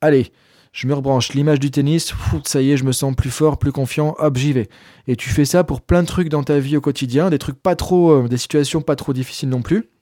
Allez, 0.01 0.33
je 0.73 0.87
me 0.87 0.93
rebranche 0.93 1.33
l'image 1.33 1.59
du 1.59 1.71
tennis, 1.71 2.13
ça 2.45 2.61
y 2.61 2.71
est, 2.71 2.77
je 2.77 2.83
me 2.83 2.91
sens 2.91 3.15
plus 3.15 3.29
fort, 3.29 3.57
plus 3.57 3.71
confiant, 3.71 4.15
hop, 4.17 4.37
j'y 4.37 4.51
vais. 4.51 4.67
Et 5.07 5.15
tu 5.15 5.29
fais 5.29 5.45
ça 5.45 5.63
pour 5.63 5.81
plein 5.81 6.01
de 6.01 6.07
trucs 6.07 6.29
dans 6.29 6.43
ta 6.43 6.59
vie 6.59 6.75
au 6.75 6.81
quotidien, 6.81 7.29
des 7.29 7.37
trucs 7.37 7.61
pas 7.61 7.75
trop, 7.75 8.11
euh, 8.11 8.27
des 8.27 8.37
situations 8.37 8.81
pas 8.81 8.95
trop 8.95 9.13
difficiles 9.13 9.49
non 9.49 9.61
plus. 9.61 9.92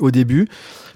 Au 0.00 0.10
début, 0.10 0.48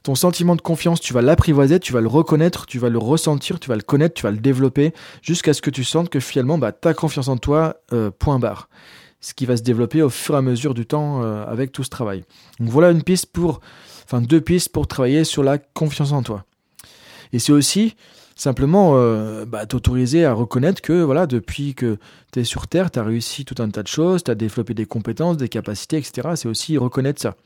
ton 0.03 0.15
sentiment 0.15 0.57
de 0.57 0.61
confiance, 0.61 1.01
tu 1.01 1.13
vas 1.13 1.23
l'apprivoiser, 1.23 1.79
tu 1.79 1.93
vas 1.93 2.01
le 2.01 2.09
reconnaître, 2.09 2.67
tu 2.67 2.79
vas 2.79 2.89
le 2.89 2.99
ressentir, 2.99 3.61
tu 3.61 3.69
vas 3.69 3.77
le 3.77 3.83
connaître, 3.83 4.15
tu 4.15 4.23
vas 4.23 4.31
le 4.31 4.39
développer, 4.39 4.93
jusqu'à 5.23 5.53
ce 5.55 5.63
que 5.63 5.71
tu 5.71 5.85
sentes 5.85 6.09
que 6.09 6.21
finalement, 6.21 6.59
bah, 6.59 6.73
ta 6.73 6.95
confiance 6.95 7.29
en 7.29 7.37
toi, 7.37 7.77
euh, 7.93 8.11
point 8.11 8.39
barre. 8.39 8.69
Ce 9.21 9.33
qui 9.33 9.47
va 9.47 9.57
se 9.57 9.63
développer 9.63 10.03
au 10.03 10.11
fur 10.11 10.35
et 10.35 10.39
à 10.39 10.43
mesure 10.43 10.75
du 10.75 10.85
temps 10.85 11.23
euh, 11.23 11.47
avec 11.47 11.73
tout 11.73 11.85
ce 11.85 11.91
travail. 11.91 12.25
Donc 12.61 12.69
voilà 12.69 12.91
une 12.91 13.03
piste 13.03 13.27
pour, 13.33 13.61
enfin 14.05 14.21
deux 14.21 14.41
pistes 14.41 14.71
pour 14.71 14.87
travailler 14.87 15.25
sur 15.25 15.43
la 15.43 15.59
confiance 15.59 16.13
en 16.13 16.23
toi. 16.23 16.45
Et 17.33 17.39
c'est 17.39 17.53
aussi 17.53 17.97
simplement 18.37 18.93
euh, 18.95 19.45
bah, 19.45 19.67
t'autoriser 19.67 20.25
à 20.25 20.33
reconnaître 20.33 20.83
que 20.83 21.03
voilà 21.03 21.27
depuis 21.27 21.75
que 21.75 21.99
tu 22.33 22.41
es 22.41 22.45
sur 22.45 22.67
Terre, 22.67 22.91
tu 22.91 22.99
as 22.99 23.05
réussi 23.05 23.45
tout 23.45 23.63
un 23.63 23.69
tas 23.69 23.83
de 23.83 23.89
choses, 23.89 24.25
tu 24.25 24.31
as 24.31 24.35
développé 24.35 24.75
des 24.75 24.87
compétences, 24.87 25.37
des 25.37 25.49
capacités, 25.49 25.97
etc. 25.97 26.31
C'est 26.35 26.49
aussi 26.49 26.77
reconnaître 26.77 27.21
ça. 27.21 27.37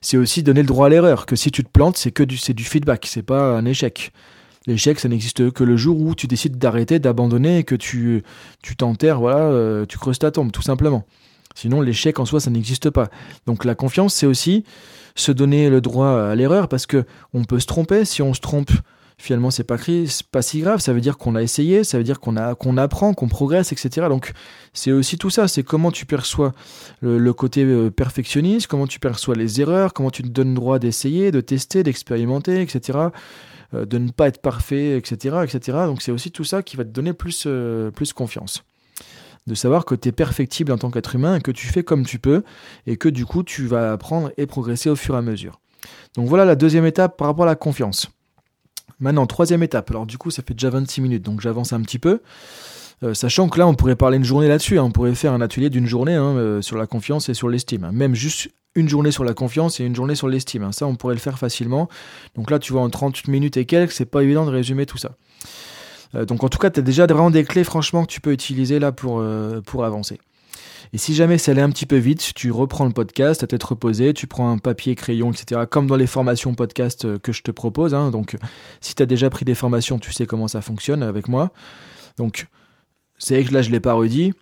C'est 0.00 0.16
aussi 0.16 0.42
donner 0.42 0.62
le 0.62 0.68
droit 0.68 0.86
à 0.86 0.88
l'erreur, 0.88 1.26
que 1.26 1.36
si 1.36 1.50
tu 1.50 1.64
te 1.64 1.70
plantes, 1.70 1.96
c'est 1.96 2.12
que 2.12 2.22
du, 2.22 2.36
c'est 2.36 2.54
du 2.54 2.64
feedback, 2.64 3.06
c'est 3.06 3.22
pas 3.22 3.56
un 3.56 3.64
échec. 3.64 4.12
L'échec, 4.66 5.00
ça 5.00 5.08
n'existe 5.08 5.50
que 5.50 5.64
le 5.64 5.76
jour 5.76 6.00
où 6.00 6.14
tu 6.14 6.26
décides 6.26 6.58
d'arrêter, 6.58 6.98
d'abandonner, 6.98 7.58
et 7.58 7.64
que 7.64 7.74
tu 7.74 8.22
tu 8.62 8.76
t'enterres, 8.76 9.20
voilà, 9.20 9.40
euh, 9.40 9.86
tu 9.86 9.98
creuses 9.98 10.18
ta 10.18 10.30
tombe, 10.30 10.52
tout 10.52 10.62
simplement. 10.62 11.04
Sinon, 11.54 11.80
l'échec 11.80 12.18
en 12.20 12.24
soi, 12.24 12.38
ça 12.38 12.50
n'existe 12.50 12.90
pas. 12.90 13.08
Donc 13.46 13.64
la 13.64 13.74
confiance, 13.74 14.14
c'est 14.14 14.26
aussi 14.26 14.64
se 15.16 15.32
donner 15.32 15.70
le 15.70 15.80
droit 15.80 16.20
à 16.20 16.34
l'erreur, 16.34 16.68
parce 16.68 16.86
que 16.86 17.04
on 17.34 17.44
peut 17.44 17.58
se 17.58 17.66
tromper. 17.66 18.04
Si 18.04 18.22
on 18.22 18.34
se 18.34 18.40
trompe, 18.40 18.70
finalement 19.18 19.50
c'est 19.50 19.64
pas, 19.64 19.76
pas 20.30 20.42
si 20.42 20.60
grave, 20.60 20.78
ça 20.78 20.92
veut 20.92 21.00
dire 21.00 21.18
qu'on 21.18 21.34
a 21.34 21.42
essayé, 21.42 21.84
ça 21.84 21.98
veut 21.98 22.04
dire 22.04 22.20
qu'on 22.20 22.36
a 22.36 22.54
qu'on 22.54 22.76
apprend, 22.76 23.12
qu'on 23.12 23.28
progresse, 23.28 23.72
etc. 23.72 24.06
Donc 24.08 24.32
c'est 24.72 24.92
aussi 24.92 25.18
tout 25.18 25.28
ça, 25.28 25.48
c'est 25.48 25.64
comment 25.64 25.90
tu 25.90 26.06
perçois 26.06 26.54
le, 27.00 27.32
côté 27.32 27.64
euh, 27.64 27.90
perfectionniste, 27.90 28.68
comment 28.68 28.86
tu 28.86 29.00
perçois 29.00 29.34
les 29.34 29.60
erreurs, 29.60 29.92
comment 29.92 30.10
tu 30.10 30.22
te 30.22 30.28
donnes 30.28 30.50
le 30.50 30.54
droit 30.54 30.78
d'essayer, 30.78 31.32
de 31.32 31.40
tester, 31.40 31.82
d'expérimenter, 31.82 32.62
etc. 32.62 32.98
Euh, 33.74 33.84
de 33.84 33.98
ne 33.98 34.10
pas 34.10 34.28
être 34.28 34.40
parfait, 34.40 34.96
etc. 34.96 35.38
etc. 35.42 35.78
Donc 35.86 36.00
c'est 36.00 36.12
aussi 36.12 36.30
tout 36.30 36.44
ça 36.44 36.62
qui 36.62 36.76
va 36.76 36.84
te 36.84 36.90
donner 36.90 37.12
plus, 37.12 37.44
euh, 37.46 37.90
plus 37.90 38.12
confiance 38.12 38.62
de 39.46 39.54
savoir 39.54 39.86
que 39.86 39.94
tu 39.94 40.08
es 40.08 40.12
perfectible 40.12 40.72
en 40.72 40.78
tant 40.78 40.90
qu'être 40.90 41.14
humain 41.14 41.36
et 41.36 41.40
que 41.40 41.50
tu 41.50 41.66
fais 41.66 41.82
comme 41.82 42.04
tu 42.04 42.18
peux 42.18 42.44
et 42.86 42.98
que 42.98 43.08
du 43.08 43.24
coup 43.24 43.42
tu 43.42 43.66
vas 43.66 43.92
apprendre 43.92 44.30
et 44.36 44.46
progresser 44.46 44.90
au 44.90 44.96
fur 44.96 45.14
et 45.14 45.18
à 45.18 45.22
mesure. 45.22 45.58
Donc 46.14 46.28
voilà 46.28 46.44
la 46.44 46.54
deuxième 46.54 46.84
étape 46.84 47.16
par 47.16 47.28
rapport 47.28 47.44
à 47.44 47.48
la 47.48 47.56
confiance. 47.56 48.10
Maintenant, 49.00 49.26
troisième 49.26 49.62
étape. 49.62 49.90
Alors 49.90 50.06
du 50.06 50.18
coup, 50.18 50.30
ça 50.30 50.42
fait 50.46 50.54
déjà 50.54 50.70
26 50.70 51.00
minutes, 51.00 51.22
donc 51.22 51.40
j'avance 51.40 51.72
un 51.72 51.80
petit 51.82 51.98
peu. 51.98 52.20
Euh, 53.04 53.14
sachant 53.14 53.48
que 53.48 53.58
là, 53.58 53.66
on 53.66 53.74
pourrait 53.74 53.96
parler 53.96 54.16
une 54.16 54.24
journée 54.24 54.48
là-dessus. 54.48 54.78
Hein. 54.78 54.84
On 54.84 54.90
pourrait 54.90 55.14
faire 55.14 55.32
un 55.32 55.40
atelier 55.40 55.70
d'une 55.70 55.86
journée 55.86 56.14
hein, 56.14 56.36
euh, 56.36 56.62
sur 56.62 56.76
la 56.76 56.86
confiance 56.86 57.28
et 57.28 57.34
sur 57.34 57.48
l'estime. 57.48 57.88
Même 57.92 58.14
juste 58.14 58.50
une 58.74 58.88
journée 58.88 59.10
sur 59.10 59.24
la 59.24 59.34
confiance 59.34 59.80
et 59.80 59.84
une 59.84 59.94
journée 59.94 60.14
sur 60.14 60.28
l'estime. 60.28 60.64
Hein. 60.64 60.72
Ça, 60.72 60.86
on 60.86 60.96
pourrait 60.96 61.14
le 61.14 61.20
faire 61.20 61.38
facilement. 61.38 61.88
Donc 62.34 62.50
là, 62.50 62.58
tu 62.58 62.72
vois, 62.72 62.82
en 62.82 62.90
30 62.90 63.28
minutes 63.28 63.56
et 63.56 63.66
quelques, 63.66 63.92
c'est 63.92 64.04
pas 64.04 64.22
évident 64.22 64.44
de 64.44 64.50
résumer 64.50 64.86
tout 64.86 64.98
ça. 64.98 65.12
Euh, 66.14 66.24
donc 66.24 66.42
en 66.42 66.48
tout 66.48 66.58
cas, 66.58 66.70
tu 66.70 66.80
as 66.80 66.82
déjà 66.82 67.06
vraiment 67.06 67.30
des 67.30 67.44
clés, 67.44 67.64
franchement, 67.64 68.04
que 68.04 68.10
tu 68.10 68.20
peux 68.20 68.32
utiliser 68.32 68.78
là 68.78 68.90
pour, 68.92 69.22
pour 69.64 69.84
avancer. 69.84 70.18
Et 70.92 70.98
si 70.98 71.14
jamais 71.14 71.38
ça 71.38 71.52
allait 71.52 71.62
un 71.62 71.70
petit 71.70 71.86
peu 71.86 71.96
vite, 71.96 72.32
tu 72.34 72.50
reprends 72.50 72.86
le 72.86 72.92
podcast 72.92 73.42
à 73.42 73.46
tête 73.46 73.62
reposée, 73.62 74.14
tu 74.14 74.26
prends 74.26 74.50
un 74.50 74.58
papier, 74.58 74.94
crayon, 74.94 75.32
etc. 75.32 75.62
Comme 75.68 75.86
dans 75.86 75.96
les 75.96 76.06
formations 76.06 76.54
podcast 76.54 77.04
euh, 77.04 77.18
que 77.18 77.32
je 77.32 77.42
te 77.42 77.50
propose. 77.50 77.94
Hein. 77.94 78.10
Donc, 78.10 78.36
si 78.80 78.94
tu 78.94 79.02
as 79.02 79.06
déjà 79.06 79.30
pris 79.30 79.44
des 79.44 79.54
formations, 79.54 79.98
tu 79.98 80.12
sais 80.12 80.26
comment 80.26 80.48
ça 80.48 80.60
fonctionne 80.60 81.02
avec 81.02 81.28
moi. 81.28 81.52
Donc, 82.16 82.46
c'est 83.18 83.34
vrai 83.34 83.44
que 83.44 83.54
là, 83.54 83.62
je 83.62 83.68
ne 83.68 83.74
l'ai 83.74 83.80
pas 83.80 83.92
redit. 83.92 84.32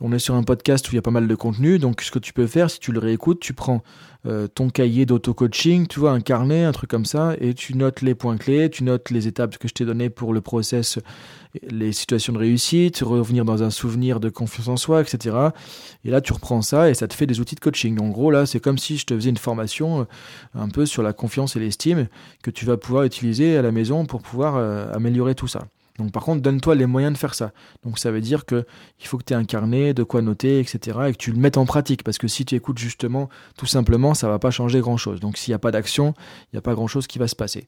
On 0.00 0.12
est 0.12 0.18
sur 0.18 0.34
un 0.34 0.42
podcast 0.42 0.88
où 0.88 0.92
il 0.92 0.96
y 0.96 0.98
a 0.98 1.02
pas 1.02 1.12
mal 1.12 1.28
de 1.28 1.34
contenu. 1.34 1.78
Donc, 1.78 2.00
ce 2.02 2.10
que 2.10 2.18
tu 2.18 2.32
peux 2.32 2.46
faire, 2.46 2.70
si 2.70 2.80
tu 2.80 2.90
le 2.90 2.98
réécoutes, 2.98 3.38
tu 3.38 3.52
prends 3.52 3.82
euh, 4.26 4.46
ton 4.46 4.70
cahier 4.70 5.04
d'auto-coaching, 5.04 5.86
tu 5.88 5.98
vois, 5.98 6.12
un 6.12 6.20
carnet, 6.20 6.64
un 6.64 6.72
truc 6.72 6.90
comme 6.90 7.04
ça, 7.04 7.34
et 7.40 7.54
tu 7.54 7.76
notes 7.76 8.02
les 8.02 8.14
points 8.14 8.36
clés, 8.36 8.70
tu 8.70 8.84
notes 8.84 9.10
les 9.10 9.26
étapes 9.26 9.58
que 9.58 9.66
je 9.66 9.74
t'ai 9.74 9.84
données 9.84 10.10
pour 10.10 10.32
le 10.32 10.40
process, 10.40 11.00
les 11.68 11.92
situations 11.92 12.32
de 12.32 12.38
réussite, 12.38 13.00
revenir 13.00 13.44
dans 13.44 13.62
un 13.62 13.70
souvenir 13.70 14.20
de 14.20 14.28
confiance 14.28 14.68
en 14.68 14.76
soi, 14.76 15.00
etc. 15.00 15.36
Et 16.04 16.10
là, 16.10 16.20
tu 16.20 16.32
reprends 16.32 16.62
ça 16.62 16.88
et 16.88 16.94
ça 16.94 17.08
te 17.08 17.14
fait 17.14 17.26
des 17.26 17.40
outils 17.40 17.56
de 17.56 17.60
coaching. 17.60 17.98
En 18.00 18.10
gros, 18.10 18.30
là, 18.30 18.46
c'est 18.46 18.60
comme 18.60 18.78
si 18.78 18.96
je 18.96 19.06
te 19.06 19.14
faisais 19.14 19.30
une 19.30 19.36
formation 19.36 20.00
euh, 20.02 20.04
un 20.54 20.68
peu 20.68 20.86
sur 20.86 21.02
la 21.02 21.12
confiance 21.12 21.56
et 21.56 21.60
l'estime 21.60 22.06
que 22.42 22.50
tu 22.50 22.64
vas 22.64 22.76
pouvoir 22.76 23.04
utiliser 23.04 23.56
à 23.56 23.62
la 23.62 23.72
maison 23.72 24.06
pour 24.06 24.22
pouvoir 24.22 24.54
euh, 24.56 24.92
améliorer 24.92 25.34
tout 25.34 25.48
ça. 25.48 25.66
Donc 25.98 26.12
par 26.12 26.24
contre, 26.24 26.42
donne-toi 26.42 26.74
les 26.74 26.86
moyens 26.86 27.12
de 27.12 27.18
faire 27.18 27.34
ça. 27.34 27.52
Donc 27.84 27.98
ça 27.98 28.10
veut 28.10 28.20
dire 28.20 28.46
que 28.46 28.64
il 29.00 29.06
faut 29.06 29.18
que 29.18 29.24
tu 29.24 29.34
aies 29.34 29.36
un 29.36 29.42
de 29.42 30.02
quoi 30.02 30.22
noter, 30.22 30.58
etc. 30.60 30.98
et 31.08 31.12
que 31.12 31.18
tu 31.18 31.32
le 31.32 31.38
mettes 31.38 31.58
en 31.58 31.66
pratique. 31.66 32.02
Parce 32.02 32.18
que 32.18 32.28
si 32.28 32.44
tu 32.44 32.54
écoutes 32.54 32.78
justement, 32.78 33.28
tout 33.56 33.66
simplement, 33.66 34.14
ça 34.14 34.28
va 34.28 34.38
pas 34.38 34.50
changer 34.50 34.80
grand-chose. 34.80 35.20
Donc 35.20 35.36
s'il 35.36 35.52
n'y 35.52 35.56
a 35.56 35.58
pas 35.58 35.70
d'action, 35.70 36.14
il 36.46 36.56
n'y 36.56 36.58
a 36.58 36.62
pas 36.62 36.74
grand-chose 36.74 37.06
qui 37.06 37.18
va 37.18 37.28
se 37.28 37.36
passer. 37.36 37.66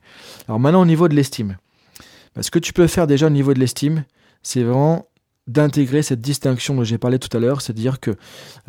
Alors 0.49 0.59
maintenant 0.59 0.83
au 0.83 0.87
niveau 0.87 1.09
de 1.09 1.15
l'estime. 1.15 1.57
Bah, 2.35 2.43
ce 2.43 2.51
que 2.51 2.59
tu 2.59 2.73
peux 2.73 2.87
faire 2.87 3.07
déjà 3.07 3.27
au 3.27 3.31
niveau 3.31 3.55
de 3.55 3.61
l'estime, 3.61 4.05
c'est 4.43 4.63
vraiment 4.63 5.07
d'intégrer 5.47 6.03
cette 6.03 6.21
distinction 6.21 6.75
dont 6.75 6.85
j'ai 6.85 6.99
parlé 6.99 7.19
tout 7.19 7.35
à 7.37 7.41
l'heure, 7.41 7.61
c'est-à-dire 7.61 8.01
que 8.01 8.13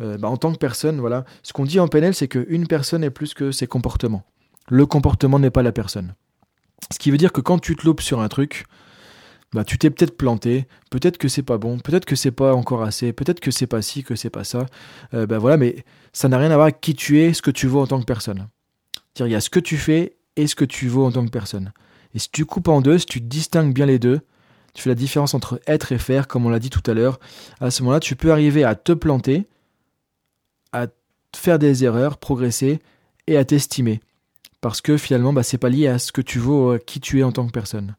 euh, 0.00 0.18
bah, 0.18 0.28
en 0.28 0.36
tant 0.36 0.52
que 0.52 0.58
personne, 0.58 1.00
voilà, 1.00 1.24
ce 1.42 1.52
qu'on 1.52 1.64
dit 1.64 1.80
en 1.80 1.88
PNL, 1.88 2.14
c'est 2.14 2.28
qu'une 2.28 2.66
personne 2.66 3.02
est 3.02 3.10
plus 3.10 3.34
que 3.34 3.50
ses 3.50 3.66
comportements. 3.66 4.24
Le 4.68 4.84
comportement 4.84 5.38
n'est 5.38 5.50
pas 5.50 5.62
la 5.62 5.72
personne. 5.72 6.14
Ce 6.92 6.98
qui 6.98 7.10
veut 7.10 7.16
dire 7.16 7.32
que 7.32 7.40
quand 7.40 7.58
tu 7.58 7.76
te 7.76 7.84
loupes 7.84 8.02
sur 8.02 8.20
un 8.20 8.28
truc, 8.28 8.66
bah 9.56 9.64
tu 9.64 9.78
t'es 9.78 9.88
peut-être 9.88 10.18
planté, 10.18 10.66
peut-être 10.90 11.16
que 11.16 11.28
c'est 11.28 11.42
pas 11.42 11.56
bon, 11.56 11.78
peut-être 11.78 12.04
que 12.04 12.14
c'est 12.14 12.30
pas 12.30 12.54
encore 12.54 12.82
assez, 12.82 13.14
peut-être 13.14 13.40
que 13.40 13.50
c'est 13.50 13.66
pas 13.66 13.80
ci, 13.80 14.04
que 14.04 14.14
c'est 14.14 14.28
pas 14.28 14.44
ça. 14.44 14.66
Euh, 15.14 15.26
bah 15.26 15.38
voilà, 15.38 15.56
mais 15.56 15.82
ça 16.12 16.28
n'a 16.28 16.36
rien 16.36 16.50
à 16.50 16.56
voir 16.56 16.64
avec 16.64 16.82
qui 16.82 16.94
tu 16.94 17.22
es, 17.22 17.32
ce 17.32 17.40
que 17.40 17.50
tu 17.50 17.66
vaux 17.66 17.80
en 17.80 17.86
tant 17.86 17.98
que 17.98 18.04
personne. 18.04 18.48
Il 19.18 19.28
y 19.28 19.34
a 19.34 19.40
ce 19.40 19.48
que 19.48 19.58
tu 19.58 19.78
fais 19.78 20.18
et 20.36 20.46
ce 20.46 20.54
que 20.54 20.66
tu 20.66 20.88
vaux 20.88 21.06
en 21.06 21.10
tant 21.10 21.24
que 21.24 21.30
personne. 21.30 21.72
Et 22.14 22.18
si 22.18 22.30
tu 22.30 22.44
coupes 22.44 22.68
en 22.68 22.82
deux, 22.82 22.98
si 22.98 23.06
tu 23.06 23.22
distingues 23.22 23.72
bien 23.72 23.86
les 23.86 23.98
deux, 23.98 24.20
tu 24.74 24.82
fais 24.82 24.90
la 24.90 24.94
différence 24.94 25.32
entre 25.32 25.58
être 25.66 25.90
et 25.90 25.98
faire, 25.98 26.28
comme 26.28 26.44
on 26.44 26.50
l'a 26.50 26.58
dit 26.58 26.68
tout 26.68 26.82
à 26.86 26.92
l'heure, 26.92 27.18
à 27.58 27.70
ce 27.70 27.82
moment-là, 27.82 28.00
tu 28.00 28.14
peux 28.14 28.32
arriver 28.32 28.62
à 28.62 28.74
te 28.74 28.92
planter, 28.92 29.46
à 30.74 30.88
faire 31.34 31.58
des 31.58 31.82
erreurs, 31.82 32.18
progresser 32.18 32.80
et 33.26 33.38
à 33.38 33.46
t'estimer. 33.46 34.00
Parce 34.60 34.82
que 34.82 34.98
finalement, 34.98 35.32
bah, 35.32 35.42
c'est 35.42 35.56
pas 35.56 35.70
lié 35.70 35.86
à 35.86 35.98
ce 35.98 36.12
que 36.12 36.20
tu 36.20 36.38
vaux, 36.38 36.72
à 36.72 36.78
qui 36.78 37.00
tu 37.00 37.20
es 37.20 37.22
en 37.22 37.32
tant 37.32 37.46
que 37.46 37.52
personne 37.52 37.96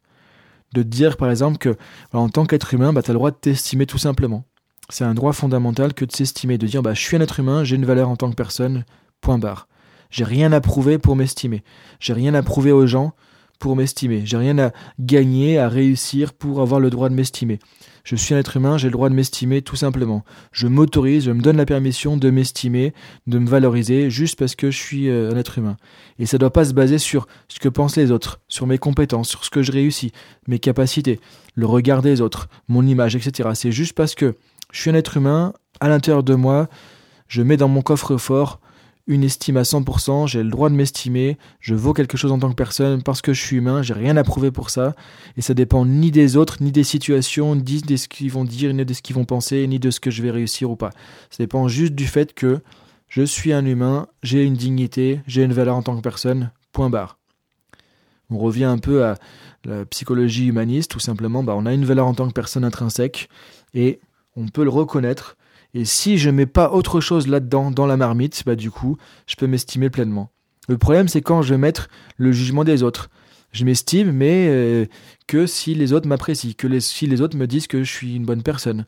de 0.73 0.83
dire 0.83 1.17
par 1.17 1.29
exemple 1.29 1.57
que 1.57 1.75
en 2.13 2.29
tant 2.29 2.45
qu'être 2.45 2.73
humain, 2.73 2.93
bah, 2.93 3.01
tu 3.01 3.11
as 3.11 3.13
le 3.13 3.19
droit 3.19 3.31
de 3.31 3.37
t'estimer 3.37 3.85
tout 3.85 3.97
simplement. 3.97 4.45
C'est 4.89 5.03
un 5.03 5.13
droit 5.13 5.33
fondamental 5.33 5.93
que 5.93 6.05
de 6.05 6.11
s'estimer, 6.11 6.57
de 6.57 6.67
dire 6.67 6.81
bah, 6.81 6.93
je 6.93 7.01
suis 7.01 7.17
un 7.17 7.21
être 7.21 7.39
humain, 7.39 7.63
j'ai 7.63 7.75
une 7.75 7.85
valeur 7.85 8.09
en 8.09 8.15
tant 8.15 8.29
que 8.29 8.35
personne, 8.35 8.85
point 9.21 9.37
barre. 9.37 9.67
J'ai 10.09 10.23
rien 10.23 10.51
à 10.53 10.61
prouver 10.61 10.97
pour 10.97 11.15
m'estimer. 11.15 11.63
J'ai 11.99 12.13
rien 12.13 12.33
à 12.33 12.41
prouver 12.41 12.71
aux 12.71 12.87
gens 12.87 13.13
pour 13.59 13.75
m'estimer. 13.75 14.21
J'ai 14.25 14.37
rien 14.37 14.57
à 14.59 14.71
gagner, 14.99 15.57
à 15.57 15.69
réussir 15.69 16.33
pour 16.33 16.61
avoir 16.61 16.79
le 16.79 16.89
droit 16.89 17.09
de 17.09 17.13
m'estimer. 17.13 17.59
Je 18.03 18.15
suis 18.15 18.33
un 18.33 18.37
être 18.37 18.55
humain, 18.55 18.77
j'ai 18.77 18.87
le 18.87 18.93
droit 18.93 19.09
de 19.09 19.13
m'estimer 19.15 19.61
tout 19.61 19.75
simplement. 19.75 20.23
Je 20.53 20.67
m'autorise, 20.67 21.25
je 21.25 21.31
me 21.31 21.41
donne 21.41 21.57
la 21.57 21.65
permission 21.65 22.15
de 22.15 22.29
m'estimer, 22.29 22.93
de 23.27 23.37
me 23.37 23.49
valoriser 23.49 24.09
juste 24.09 24.39
parce 24.39 24.55
que 24.55 24.71
je 24.71 24.77
suis 24.77 25.09
euh, 25.09 25.29
un 25.33 25.37
être 25.37 25.57
humain. 25.57 25.75
Et 26.17 26.25
ça 26.25 26.37
ne 26.37 26.39
doit 26.39 26.53
pas 26.53 26.63
se 26.63 26.73
baser 26.73 26.99
sur 26.99 27.27
ce 27.49 27.59
que 27.59 27.67
pensent 27.67 27.97
les 27.97 28.11
autres, 28.11 28.39
sur 28.47 28.65
mes 28.65 28.77
compétences, 28.77 29.27
sur 29.27 29.43
ce 29.43 29.49
que 29.49 29.61
je 29.61 29.73
réussis, 29.73 30.13
mes 30.47 30.57
capacités, 30.57 31.19
le 31.55 31.65
regard 31.65 32.01
des 32.01 32.21
autres, 32.21 32.47
mon 32.69 32.87
image, 32.87 33.17
etc. 33.17 33.49
C'est 33.55 33.73
juste 33.73 33.93
parce 33.93 34.15
que 34.15 34.35
je 34.71 34.79
suis 34.79 34.89
un 34.89 34.95
être 34.95 35.17
humain, 35.17 35.51
à 35.81 35.89
l'intérieur 35.89 36.23
de 36.23 36.33
moi, 36.33 36.69
je 37.27 37.41
mets 37.41 37.57
dans 37.57 37.67
mon 37.67 37.81
coffre-fort 37.81 38.61
une 39.07 39.23
estime 39.23 39.57
à 39.57 39.63
100%, 39.63 40.27
j'ai 40.27 40.43
le 40.43 40.49
droit 40.49 40.69
de 40.69 40.75
m'estimer, 40.75 41.37
je 41.61 41.73
vaux 41.73 41.93
quelque 41.93 42.17
chose 42.17 42.31
en 42.31 42.39
tant 42.39 42.49
que 42.49 42.55
personne 42.55 43.01
parce 43.01 43.21
que 43.21 43.33
je 43.33 43.41
suis 43.41 43.55
humain, 43.55 43.81
j'ai 43.81 43.93
rien 43.93 44.17
à 44.17 44.23
prouver 44.23 44.51
pour 44.51 44.69
ça, 44.69 44.95
et 45.37 45.41
ça 45.41 45.53
dépend 45.53 45.85
ni 45.85 46.11
des 46.11 46.35
autres, 46.35 46.57
ni 46.61 46.71
des 46.73 46.83
situations, 46.83 47.55
ni 47.55 47.81
de 47.81 47.95
ce 47.95 48.07
qu'ils 48.09 48.31
vont 48.31 48.43
dire, 48.43 48.73
ni 48.73 48.83
de 48.83 48.93
ce 48.93 49.01
qu'ils 49.01 49.15
vont 49.15 49.25
penser, 49.25 49.65
ni 49.67 49.79
de 49.79 49.91
ce 49.91 50.01
que 50.01 50.11
je 50.11 50.21
vais 50.21 50.31
réussir 50.31 50.69
ou 50.69 50.75
pas. 50.75 50.89
Ça 51.29 51.37
dépend 51.39 51.67
juste 51.69 51.95
du 51.95 52.05
fait 52.05 52.33
que 52.33 52.59
je 53.07 53.23
suis 53.23 53.53
un 53.53 53.65
humain, 53.65 54.07
j'ai 54.23 54.43
une 54.43 54.55
dignité, 54.55 55.21
j'ai 55.25 55.43
une 55.43 55.53
valeur 55.53 55.77
en 55.77 55.83
tant 55.83 55.95
que 55.95 56.01
personne, 56.01 56.51
point 56.73 56.89
barre. 56.89 57.17
On 58.29 58.37
revient 58.37 58.65
un 58.65 58.77
peu 58.77 59.05
à 59.05 59.15
la 59.63 59.85
psychologie 59.85 60.47
humaniste, 60.47 60.91
tout 60.91 60.99
simplement, 60.99 61.43
bah, 61.43 61.55
on 61.55 61.65
a 61.65 61.73
une 61.73 61.85
valeur 61.85 62.07
en 62.07 62.13
tant 62.13 62.27
que 62.27 62.33
personne 62.33 62.65
intrinsèque, 62.65 63.29
et 63.73 64.01
on 64.35 64.49
peut 64.49 64.65
le 64.65 64.69
reconnaître, 64.69 65.36
et 65.77 65.85
si 65.85 66.17
je 66.17 66.31
mets 66.31 66.47
pas 66.47 66.71
autre 66.71 67.01
chose 67.01 67.27
là-dedans, 67.27 67.69
dans 67.69 67.85
la 67.85 67.97
marmite, 67.97 68.41
bah 68.47 68.55
du 68.55 68.71
coup, 68.71 68.97
je 69.27 69.35
peux 69.35 69.45
m'estimer 69.45 69.91
pleinement. 69.91 70.31
Le 70.67 70.79
problème, 70.79 71.07
c'est 71.07 71.21
quand 71.21 71.43
je 71.43 71.53
vais 71.53 71.59
mettre 71.59 71.87
le 72.17 72.31
jugement 72.31 72.63
des 72.63 72.81
autres. 72.81 73.11
Je 73.51 73.63
m'estime, 73.63 74.11
mais 74.11 74.47
euh, 74.49 74.85
que 75.27 75.45
si 75.45 75.75
les 75.75 75.93
autres 75.93 76.07
m'apprécient, 76.07 76.53
que 76.57 76.79
si 76.79 77.05
les 77.05 77.21
autres 77.21 77.37
me 77.37 77.45
disent 77.45 77.67
que 77.67 77.83
je 77.83 77.93
suis 77.93 78.15
une 78.15 78.25
bonne 78.25 78.41
personne. 78.41 78.87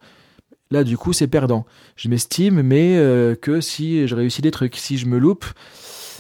Là, 0.72 0.84
du 0.84 0.98
coup, 0.98 1.14
c'est 1.14 1.28
perdant. 1.28 1.68
Je 1.96 2.10
m'estime, 2.10 2.64
mais 2.64 2.98
euh, 2.98 3.36
que 3.36 3.62
si 3.62 4.08
je 4.08 4.16
réussis 4.16 4.42
des 4.42 4.50
trucs. 4.50 4.76
Si 4.76 4.98
je 4.98 5.06
me 5.06 5.20
loupe, 5.20 5.46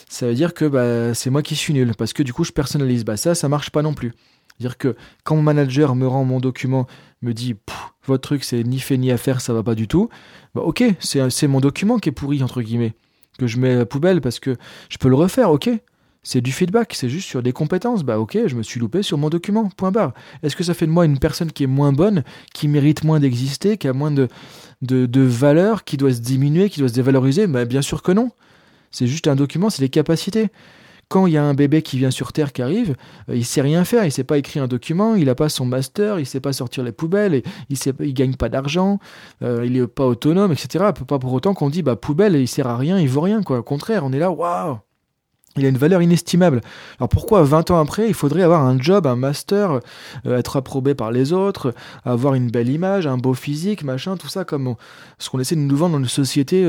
ça 0.08 0.28
veut 0.28 0.36
dire 0.36 0.54
que 0.54 0.66
bah, 0.66 1.16
c'est 1.16 1.32
moi 1.32 1.42
qui 1.42 1.56
suis 1.56 1.74
nul, 1.74 1.96
parce 1.98 2.14
que 2.14 2.22
du 2.22 2.32
coup, 2.32 2.44
je 2.44 2.52
personnalise. 2.52 3.06
Bah, 3.06 3.18
ça, 3.18 3.34
ça 3.34 3.50
marche 3.50 3.72
pas 3.72 3.82
non 3.82 3.96
plus. 3.96 4.14
C'est-à-dire 4.60 4.78
que 4.78 4.96
quand 5.24 5.38
mon 5.38 5.42
manager 5.42 5.96
me 5.96 6.06
rend 6.06 6.26
mon 6.26 6.40
document, 6.40 6.86
me 7.22 7.34
dit 7.34 7.56
votre 8.06 8.22
truc 8.22 8.44
c'est 8.44 8.64
ni 8.64 8.80
fait 8.80 8.98
ni 8.98 9.12
à 9.12 9.18
faire, 9.18 9.40
ça 9.40 9.54
va 9.54 9.64
pas 9.64 9.76
du 9.76 9.88
tout, 9.88 10.10
bah 10.54 10.62
ok, 10.62 10.84
c'est 11.00 11.48
mon 11.48 11.62
document 11.62 11.98
qui 11.98 12.10
est 12.10 12.14
pourri 12.14 12.44
entre 12.44 12.62
guillemets, 12.62 12.94
que 13.38 13.48
je 13.48 13.58
mets 13.58 13.74
à 13.74 13.78
la 13.78 13.86
poubelle 13.86 14.20
parce 14.20 14.40
que 14.40 14.58
je 14.90 14.98
peux 14.98 15.10
le 15.10 15.16
refaire, 15.16 15.52
ok. 15.52 15.70
C'est 16.22 16.42
du 16.42 16.52
feedback, 16.52 16.94
c'est 16.96 17.08
juste 17.08 17.30
sur 17.30 17.42
des 17.42 17.54
compétences. 17.54 18.04
Bah 18.04 18.20
ok, 18.20 18.38
je 18.46 18.56
me 18.56 18.62
suis 18.62 18.78
loupé 18.78 19.04
sur 19.04 19.18
mon 19.18 19.30
document, 19.30 19.70
point 19.78 19.90
barre. 19.90 20.14
Est-ce 20.44 20.58
que 20.58 20.66
ça 20.66 20.74
fait 20.74 20.86
de 20.86 20.92
moi 20.92 21.06
une 21.06 21.18
personne 21.18 21.50
qui 21.50 21.64
est 21.64 21.68
moins 21.68 21.94
bonne, 21.94 22.26
qui 22.54 22.68
mérite 22.68 23.06
moins 23.06 23.22
d'exister, 23.22 23.78
qui 23.78 23.88
a 23.88 23.94
moins 23.94 24.12
de, 24.12 24.28
de, 24.82 25.22
valeur, 25.22 25.86
qui 25.86 25.96
doit 25.96 26.14
se 26.14 26.20
diminuer, 26.20 26.70
qui 26.70 26.82
doit 26.82 26.90
se 26.90 26.94
dévaloriser? 26.94 27.48
Bah, 27.48 27.64
Bien 27.64 27.82
sûr 27.82 28.04
que 28.04 28.12
non. 28.12 28.32
C'est 28.92 29.08
juste 29.08 29.30
un 29.30 29.38
document, 29.38 29.70
c'est 29.70 29.82
des 29.82 29.90
capacités 29.90 30.50
quand 31.10 31.26
il 31.26 31.34
y 31.34 31.38
a 31.38 31.44
un 31.44 31.56
bébé 31.56 31.82
qui 31.82 31.98
vient 31.98 32.12
sur 32.12 32.32
Terre 32.32 32.54
qui 32.54 32.62
arrive, 32.62 32.96
euh, 33.30 33.36
il 33.36 33.44
sait 33.44 33.62
rien 33.62 33.84
faire, 33.84 34.06
il 34.06 34.12
sait 34.12 34.24
pas 34.24 34.38
écrire 34.38 34.64
un 34.64 34.68
document, 34.68 35.16
il 35.16 35.26
n'a 35.26 35.36
pas 35.36 35.50
son 35.50 35.66
master, 35.66 36.20
il 36.20 36.26
sait 36.26 36.40
pas 36.40 36.54
sortir 36.54 36.84
les 36.84 36.92
poubelles, 36.92 37.42
il 37.70 37.78
sait, 37.78 37.94
il 38.00 38.14
gagne 38.14 38.36
pas 38.36 38.48
d'argent, 38.48 39.00
euh, 39.42 39.66
il 39.66 39.76
est 39.76 39.88
pas 39.88 40.06
autonome, 40.06 40.52
etc. 40.52 40.86
Pas 41.08 41.20
pour 41.20 41.34
autant 41.34 41.56
qu'on 41.56 41.72
dit 41.72 41.82
bah 41.82 41.96
poubelle, 41.96 42.36
il 42.36 42.48
sert 42.48 42.68
à 42.68 42.78
rien, 42.78 43.00
il 43.00 43.10
vaut 43.10 43.22
rien 43.22 43.42
quoi. 43.42 43.58
Au 43.60 43.64
contraire, 43.64 44.06
on 44.06 44.14
est 44.14 44.20
là, 44.20 44.32
waouh. 44.32 44.78
Il 45.58 45.66
a 45.66 45.70
une 45.70 45.80
valeur 45.80 46.04
inestimable. 46.04 46.62
Alors 47.00 47.10
pourquoi 47.10 47.42
20 47.42 47.72
ans 47.72 47.80
après, 47.80 48.08
il 48.08 48.14
faudrait 48.14 48.44
avoir 48.44 48.62
un 48.62 48.80
job, 48.80 49.08
un 49.08 49.16
master, 49.16 49.80
euh, 50.28 50.38
être 50.38 50.58
approbé 50.58 50.94
par 50.94 51.12
les 51.12 51.34
autres, 51.34 51.74
avoir 52.06 52.36
une 52.36 52.52
belle 52.52 52.70
image, 52.70 53.08
un 53.08 53.18
beau 53.18 53.34
physique, 53.34 53.84
machin, 53.84 54.16
tout 54.16 54.28
ça 54.28 54.46
comme 54.46 54.76
ce 55.18 55.30
qu'on 55.32 55.40
essaie 55.40 55.56
de 55.56 55.62
nous 55.62 55.76
vendre 55.76 55.94
dans 55.94 56.04
une 56.04 56.08
société 56.08 56.64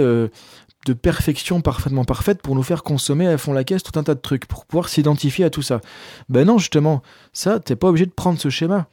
de 0.86 0.92
perfection 0.92 1.60
parfaitement 1.60 2.04
parfaite 2.04 2.40
pour 2.42 2.54
nous 2.54 2.62
faire 2.62 2.82
consommer 2.82 3.26
à 3.26 3.36
fond 3.38 3.52
la 3.52 3.64
caisse 3.64 3.82
tout 3.82 3.98
un 3.98 4.02
tas 4.02 4.14
de 4.14 4.20
trucs, 4.20 4.46
pour 4.46 4.64
pouvoir 4.64 4.88
s'identifier 4.88 5.44
à 5.44 5.50
tout 5.50 5.62
ça. 5.62 5.80
Ben 6.28 6.46
non, 6.46 6.58
justement, 6.58 7.02
ça, 7.32 7.60
t'es 7.60 7.76
pas 7.76 7.88
obligé 7.88 8.06
de 8.06 8.12
prendre 8.12 8.40
ce 8.40 8.48
schéma. 8.48 8.88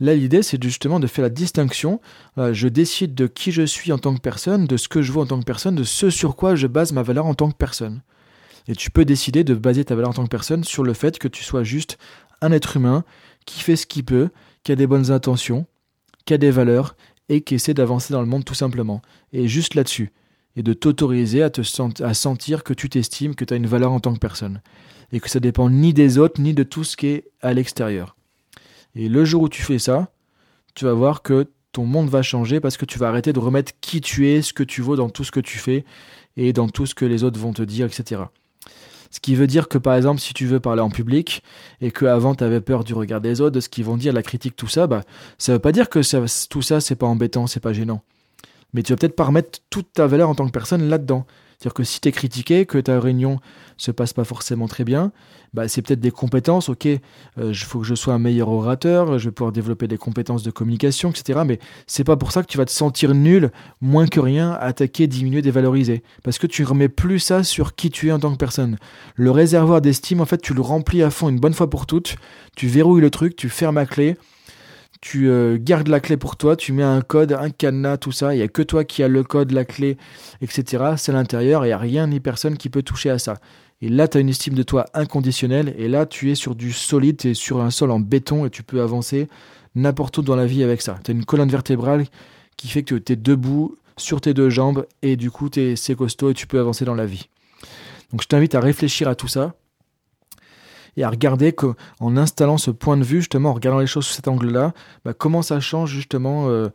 Là, 0.00 0.14
l'idée, 0.14 0.42
c'est 0.42 0.60
justement 0.60 0.98
de 0.98 1.06
faire 1.06 1.22
la 1.22 1.30
distinction. 1.30 2.00
Euh, 2.38 2.52
je 2.52 2.66
décide 2.66 3.14
de 3.14 3.28
qui 3.28 3.52
je 3.52 3.62
suis 3.62 3.92
en 3.92 3.98
tant 3.98 4.14
que 4.14 4.20
personne, 4.20 4.66
de 4.66 4.76
ce 4.76 4.88
que 4.88 5.00
je 5.00 5.12
veux 5.12 5.20
en 5.20 5.26
tant 5.26 5.38
que 5.38 5.44
personne, 5.44 5.76
de 5.76 5.84
ce 5.84 6.10
sur 6.10 6.34
quoi 6.34 6.56
je 6.56 6.66
base 6.66 6.92
ma 6.92 7.02
valeur 7.02 7.26
en 7.26 7.34
tant 7.34 7.50
que 7.50 7.56
personne. 7.56 8.02
Et 8.66 8.74
tu 8.74 8.90
peux 8.90 9.04
décider 9.04 9.44
de 9.44 9.54
baser 9.54 9.84
ta 9.84 9.94
valeur 9.94 10.10
en 10.10 10.14
tant 10.14 10.24
que 10.24 10.28
personne 10.28 10.64
sur 10.64 10.82
le 10.82 10.92
fait 10.92 11.18
que 11.18 11.28
tu 11.28 11.44
sois 11.44 11.62
juste 11.62 11.98
un 12.40 12.50
être 12.50 12.76
humain 12.76 13.04
qui 13.46 13.60
fait 13.60 13.76
ce 13.76 13.86
qu'il 13.86 14.04
peut, 14.04 14.30
qui 14.64 14.72
a 14.72 14.76
des 14.76 14.86
bonnes 14.88 15.12
intentions, 15.12 15.66
qui 16.24 16.34
a 16.34 16.38
des 16.38 16.50
valeurs 16.50 16.96
et 17.28 17.40
qui 17.40 17.54
essaie 17.54 17.74
d'avancer 17.74 18.12
dans 18.12 18.20
le 18.20 18.26
monde 18.26 18.44
tout 18.44 18.54
simplement. 18.54 19.02
Et 19.32 19.46
juste 19.46 19.74
là-dessus 19.74 20.12
et 20.56 20.62
de 20.62 20.72
t'autoriser 20.72 21.42
à, 21.42 21.50
te 21.50 21.62
sentir 21.62 22.64
que 22.64 22.74
tu 22.74 22.88
t'estimes, 22.88 23.34
que 23.34 23.44
tu 23.44 23.54
as 23.54 23.56
une 23.56 23.66
valeur 23.66 23.92
en 23.92 24.00
tant 24.00 24.12
que 24.12 24.18
personne. 24.18 24.60
Et 25.12 25.20
que 25.20 25.28
ça 25.28 25.40
dépend 25.40 25.70
ni 25.70 25.92
des 25.92 26.18
autres, 26.18 26.40
ni 26.40 26.54
de 26.54 26.62
tout 26.62 26.84
ce 26.84 26.96
qui 26.96 27.08
est 27.08 27.24
à 27.40 27.52
l'extérieur. 27.52 28.16
Et 28.94 29.08
le 29.08 29.24
jour 29.24 29.42
où 29.42 29.48
tu 29.48 29.62
fais 29.62 29.78
ça, 29.78 30.10
tu 30.74 30.84
vas 30.84 30.92
voir 30.92 31.22
que 31.22 31.48
ton 31.72 31.86
monde 31.86 32.08
va 32.08 32.22
changer 32.22 32.60
parce 32.60 32.76
que 32.76 32.84
tu 32.84 32.98
vas 32.98 33.08
arrêter 33.08 33.32
de 33.32 33.38
remettre 33.38 33.72
qui 33.80 34.00
tu 34.00 34.28
es, 34.28 34.42
ce 34.42 34.52
que 34.52 34.62
tu 34.62 34.82
vaux 34.82 34.96
dans 34.96 35.08
tout 35.08 35.24
ce 35.24 35.30
que 35.30 35.40
tu 35.40 35.58
fais 35.58 35.84
et 36.36 36.52
dans 36.52 36.68
tout 36.68 36.86
ce 36.86 36.94
que 36.94 37.04
les 37.04 37.24
autres 37.24 37.40
vont 37.40 37.52
te 37.52 37.62
dire, 37.62 37.86
etc. 37.86 38.22
Ce 39.10 39.20
qui 39.20 39.34
veut 39.34 39.46
dire 39.46 39.68
que 39.68 39.78
par 39.78 39.94
exemple, 39.94 40.20
si 40.20 40.32
tu 40.32 40.46
veux 40.46 40.60
parler 40.60 40.80
en 40.82 40.90
public 40.90 41.42
et 41.80 41.90
que 41.90 42.06
avant 42.06 42.34
tu 42.34 42.44
avais 42.44 42.60
peur 42.60 42.84
du 42.84 42.94
regard 42.94 43.20
des 43.20 43.40
autres, 43.40 43.54
de 43.54 43.60
ce 43.60 43.68
qu'ils 43.68 43.84
vont 43.84 43.96
dire, 43.96 44.12
la 44.12 44.22
critique, 44.22 44.56
tout 44.56 44.68
ça, 44.68 44.86
bah 44.86 45.02
ça 45.38 45.52
veut 45.52 45.58
pas 45.58 45.72
dire 45.72 45.88
que 45.90 46.00
tout 46.48 46.62
ça 46.62 46.80
c'est 46.80 46.96
pas 46.96 47.06
embêtant, 47.06 47.46
c'est 47.46 47.60
pas 47.60 47.72
gênant 47.72 48.02
mais 48.72 48.82
tu 48.82 48.92
vas 48.92 48.96
peut-être 48.96 49.16
pas 49.16 49.24
remettre 49.24 49.60
toute 49.70 49.92
ta 49.92 50.06
valeur 50.06 50.28
en 50.28 50.34
tant 50.34 50.46
que 50.46 50.52
personne 50.52 50.88
là-dedans. 50.88 51.26
C'est-à-dire 51.62 51.74
que 51.74 51.84
si 51.84 52.00
tu 52.00 52.08
es 52.08 52.12
critiqué, 52.12 52.66
que 52.66 52.78
ta 52.78 52.98
réunion 52.98 53.38
se 53.76 53.92
passe 53.92 54.12
pas 54.12 54.24
forcément 54.24 54.66
très 54.66 54.82
bien, 54.82 55.12
bah 55.54 55.68
c'est 55.68 55.80
peut-être 55.82 56.00
des 56.00 56.10
compétences, 56.10 56.68
ok, 56.68 56.86
il 56.86 57.00
euh, 57.38 57.54
faut 57.54 57.78
que 57.78 57.86
je 57.86 57.94
sois 57.94 58.14
un 58.14 58.18
meilleur 58.18 58.48
orateur, 58.48 59.16
je 59.18 59.28
vais 59.28 59.32
pouvoir 59.32 59.52
développer 59.52 59.86
des 59.86 59.96
compétences 59.96 60.42
de 60.42 60.50
communication, 60.50 61.10
etc. 61.10 61.42
Mais 61.46 61.60
c'est 61.86 62.02
pas 62.02 62.16
pour 62.16 62.32
ça 62.32 62.42
que 62.42 62.48
tu 62.48 62.58
vas 62.58 62.64
te 62.64 62.72
sentir 62.72 63.14
nul, 63.14 63.52
moins 63.80 64.08
que 64.08 64.18
rien, 64.18 64.52
attaquer, 64.52 65.06
diminuer, 65.06 65.40
dévaloriser. 65.40 66.02
Parce 66.24 66.38
que 66.38 66.48
tu 66.48 66.64
remets 66.64 66.88
plus 66.88 67.20
ça 67.20 67.44
sur 67.44 67.76
qui 67.76 67.90
tu 67.90 68.08
es 68.08 68.12
en 68.12 68.18
tant 68.18 68.32
que 68.32 68.38
personne. 68.38 68.76
Le 69.14 69.30
réservoir 69.30 69.80
d'estime, 69.80 70.20
en 70.20 70.26
fait, 70.26 70.42
tu 70.42 70.54
le 70.54 70.62
remplis 70.62 71.04
à 71.04 71.10
fond 71.10 71.28
une 71.28 71.38
bonne 71.38 71.54
fois 71.54 71.70
pour 71.70 71.86
toutes, 71.86 72.16
tu 72.56 72.66
verrouilles 72.66 73.02
le 73.02 73.10
truc, 73.10 73.36
tu 73.36 73.48
fermes 73.48 73.76
la 73.76 73.86
clé, 73.86 74.16
tu 75.02 75.28
euh, 75.28 75.58
gardes 75.60 75.88
la 75.88 76.00
clé 76.00 76.16
pour 76.16 76.36
toi, 76.36 76.56
tu 76.56 76.72
mets 76.72 76.84
un 76.84 77.02
code, 77.02 77.32
un 77.32 77.50
cadenas, 77.50 77.98
tout 77.98 78.12
ça, 78.12 78.34
il 78.34 78.38
n'y 78.38 78.42
a 78.42 78.48
que 78.48 78.62
toi 78.62 78.84
qui 78.84 79.02
as 79.02 79.08
le 79.08 79.24
code, 79.24 79.50
la 79.50 79.64
clé, 79.64 79.98
etc. 80.40 80.94
C'est 80.96 81.10
à 81.10 81.14
l'intérieur, 81.14 81.64
il 81.64 81.68
n'y 81.68 81.72
a 81.72 81.78
rien 81.78 82.06
ni 82.06 82.20
personne 82.20 82.56
qui 82.56 82.70
peut 82.70 82.82
toucher 82.82 83.10
à 83.10 83.18
ça. 83.18 83.38
Et 83.82 83.88
là, 83.88 84.06
tu 84.06 84.16
as 84.16 84.20
une 84.20 84.28
estime 84.28 84.54
de 84.54 84.62
toi 84.62 84.86
inconditionnelle, 84.94 85.74
et 85.76 85.88
là, 85.88 86.06
tu 86.06 86.30
es 86.30 86.36
sur 86.36 86.54
du 86.54 86.72
solide, 86.72 87.16
tu 87.16 87.30
es 87.30 87.34
sur 87.34 87.60
un 87.60 87.70
sol 87.70 87.90
en 87.90 87.98
béton, 87.98 88.46
et 88.46 88.50
tu 88.50 88.62
peux 88.62 88.80
avancer 88.80 89.26
n'importe 89.74 90.18
où 90.18 90.22
dans 90.22 90.36
la 90.36 90.46
vie 90.46 90.62
avec 90.62 90.80
ça. 90.80 91.00
Tu 91.04 91.10
as 91.10 91.14
une 91.14 91.24
colonne 91.24 91.50
vertébrale 91.50 92.06
qui 92.56 92.68
fait 92.68 92.84
que 92.84 92.94
tu 92.94 93.14
es 93.14 93.16
debout 93.16 93.76
sur 93.96 94.20
tes 94.20 94.34
deux 94.34 94.50
jambes, 94.50 94.86
et 95.02 95.16
du 95.16 95.32
coup, 95.32 95.50
es 95.56 95.74
costaud, 95.96 96.30
et 96.30 96.34
tu 96.34 96.46
peux 96.46 96.60
avancer 96.60 96.84
dans 96.84 96.94
la 96.94 97.06
vie. 97.06 97.28
Donc 98.12 98.22
je 98.22 98.28
t'invite 98.28 98.54
à 98.54 98.60
réfléchir 98.60 99.08
à 99.08 99.16
tout 99.16 99.26
ça, 99.26 99.54
et 100.96 101.04
à 101.04 101.10
regarder 101.10 101.52
qu'en 101.52 102.16
installant 102.16 102.58
ce 102.58 102.70
point 102.70 102.96
de 102.96 103.04
vue, 103.04 103.18
justement, 103.18 103.50
en 103.50 103.54
regardant 103.54 103.80
les 103.80 103.86
choses 103.86 104.06
sous 104.06 104.14
cet 104.14 104.28
angle-là, 104.28 104.72
bah, 105.04 105.14
comment 105.14 105.42
ça 105.42 105.60
change 105.60 105.90
justement 105.90 106.48
euh, 106.48 106.68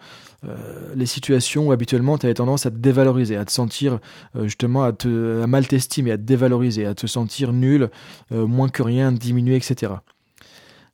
euh, 0.48 0.56
les 0.96 1.06
situations 1.06 1.68
où 1.68 1.72
habituellement 1.72 2.18
tu 2.18 2.26
avais 2.26 2.34
tendance 2.34 2.66
à 2.66 2.72
te 2.72 2.78
dévaloriser, 2.78 3.36
à 3.36 3.46
te 3.46 3.52
sentir 3.52 4.00
euh, 4.36 4.44
justement 4.44 4.84
à, 4.84 4.92
te, 4.92 5.42
à 5.44 5.48
mal 5.48 5.68
t'estimer, 5.68 6.12
à 6.12 6.18
te 6.18 6.24
dévaloriser, 6.24 6.86
à 6.86 6.96
te 6.96 7.08
sentir 7.08 7.54
nul, 7.54 7.90
moins 8.32 8.70
que 8.70 8.84
rien, 8.84 9.12
diminué, 9.12 9.56
etc. 9.56 9.94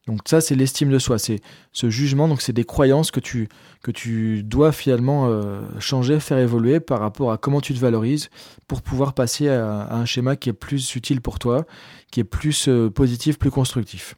Donc 0.07 0.19
ça, 0.25 0.41
c'est 0.41 0.55
l'estime 0.55 0.89
de 0.89 0.99
soi, 0.99 1.17
c'est 1.17 1.39
ce 1.71 1.89
jugement, 1.89 2.27
donc 2.27 2.41
c'est 2.41 2.51
des 2.51 2.65
croyances 2.65 3.09
que 3.09 3.21
tu, 3.21 4.43
dois 4.43 4.73
finalement 4.73 5.27
euh, 5.27 5.61
changer, 5.79 6.19
faire 6.19 6.39
évoluer 6.39 6.81
par 6.81 6.99
rapport 6.99 7.31
à 7.31 7.37
comment 7.37 7.61
tu 7.61 7.73
te 7.73 7.79
valorises 7.79 8.29
pour 8.67 8.81
pouvoir 8.81 9.13
passer 9.13 9.47
à, 9.47 9.93
un 9.93 10.05
schéma 10.05 10.35
qui 10.35 10.49
est 10.49 10.53
plus 10.53 10.95
utile 10.95 11.21
pour 11.21 11.39
toi, 11.39 11.65
qui 12.11 12.19
est 12.19 12.25
plus 12.25 12.67
euh, 12.67 12.89
positif, 12.89 13.39
plus 13.39 13.51
constructif. 13.51 14.15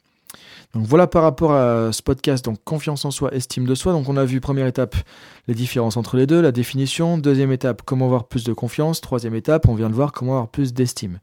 Donc 0.74 0.86
voilà 0.86 1.06
par 1.06 1.22
rapport 1.22 1.52
à 1.52 1.92
ce 1.92 2.02
podcast, 2.02 2.44
donc 2.44 2.58
confiance 2.64 3.04
en 3.04 3.12
soi, 3.12 3.32
estime 3.32 3.64
de 3.64 3.74
soi. 3.76 3.92
Donc 3.92 4.08
on 4.08 4.16
a 4.16 4.24
vu 4.24 4.40
première 4.40 4.66
étape 4.66 4.96
les 5.46 5.54
différences 5.54 5.96
entre 5.96 6.16
les 6.16 6.26
deux, 6.26 6.42
la 6.42 6.52
définition. 6.52 7.16
Deuxième 7.16 7.52
étape, 7.52 7.82
comment 7.84 8.06
avoir 8.06 8.24
plus 8.24 8.44
de 8.44 8.52
confiance. 8.52 9.00
Troisième 9.00 9.34
étape, 9.36 9.68
on 9.68 9.74
vient 9.74 9.88
de 9.88 9.94
voir 9.94 10.12
comment 10.12 10.32
avoir 10.32 10.48
plus 10.48 10.74
d'estime 10.74 11.20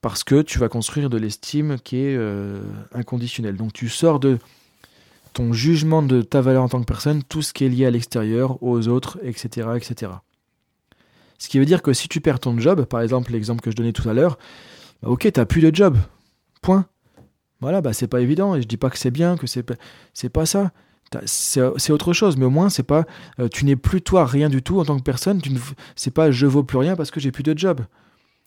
parce 0.00 0.24
que 0.24 0.42
tu 0.42 0.58
vas 0.58 0.68
construire 0.68 1.10
de 1.10 1.18
l'estime 1.18 1.78
qui 1.82 1.96
est 1.96 2.16
euh, 2.16 2.62
inconditionnelle. 2.92 3.56
Donc 3.56 3.72
tu 3.72 3.88
sors 3.88 4.20
de 4.20 4.38
ton 5.32 5.52
jugement 5.52 6.02
de 6.02 6.22
ta 6.22 6.40
valeur 6.40 6.62
en 6.62 6.68
tant 6.68 6.80
que 6.80 6.86
personne, 6.86 7.22
tout 7.22 7.42
ce 7.42 7.52
qui 7.52 7.64
est 7.64 7.68
lié 7.68 7.86
à 7.86 7.90
l'extérieur, 7.90 8.62
aux 8.62 8.88
autres, 8.88 9.18
etc., 9.22 9.68
etc. 9.76 10.12
Ce 11.38 11.48
qui 11.48 11.58
veut 11.58 11.64
dire 11.64 11.82
que 11.82 11.92
si 11.92 12.08
tu 12.08 12.20
perds 12.20 12.40
ton 12.40 12.58
job, 12.58 12.84
par 12.84 13.00
exemple 13.00 13.32
l'exemple 13.32 13.62
que 13.62 13.70
je 13.70 13.76
donnais 13.76 13.92
tout 13.92 14.08
à 14.08 14.14
l'heure, 14.14 14.38
bah 15.02 15.08
ok, 15.08 15.30
t'as 15.32 15.44
plus 15.44 15.62
de 15.62 15.74
job. 15.74 15.96
Point. 16.62 16.86
Voilà, 17.60 17.80
bah 17.80 17.92
c'est 17.92 18.08
pas 18.08 18.20
évident, 18.20 18.54
et 18.54 18.62
je 18.62 18.66
dis 18.66 18.76
pas 18.76 18.90
que 18.90 18.98
c'est 18.98 19.10
bien, 19.10 19.36
que 19.36 19.46
c'est 19.46 19.66
c'est 20.14 20.28
pas 20.30 20.46
ça. 20.46 20.72
C'est 21.26 21.90
autre 21.90 22.12
chose, 22.12 22.36
mais 22.36 22.44
au 22.44 22.50
moins 22.50 22.68
c'est 22.68 22.84
pas 22.84 23.04
euh, 23.40 23.48
tu 23.48 23.64
n'es 23.64 23.74
plus 23.76 24.00
toi 24.00 24.24
rien 24.24 24.48
du 24.48 24.62
tout 24.62 24.78
en 24.78 24.84
tant 24.84 24.96
que 24.96 25.02
personne, 25.02 25.42
tu 25.42 25.50
c'est 25.96 26.12
pas 26.12 26.30
je 26.30 26.46
vaux 26.46 26.62
plus 26.62 26.78
rien 26.78 26.96
parce 26.96 27.10
que 27.10 27.20
j'ai 27.20 27.32
plus 27.32 27.42
de 27.42 27.56
job 27.56 27.80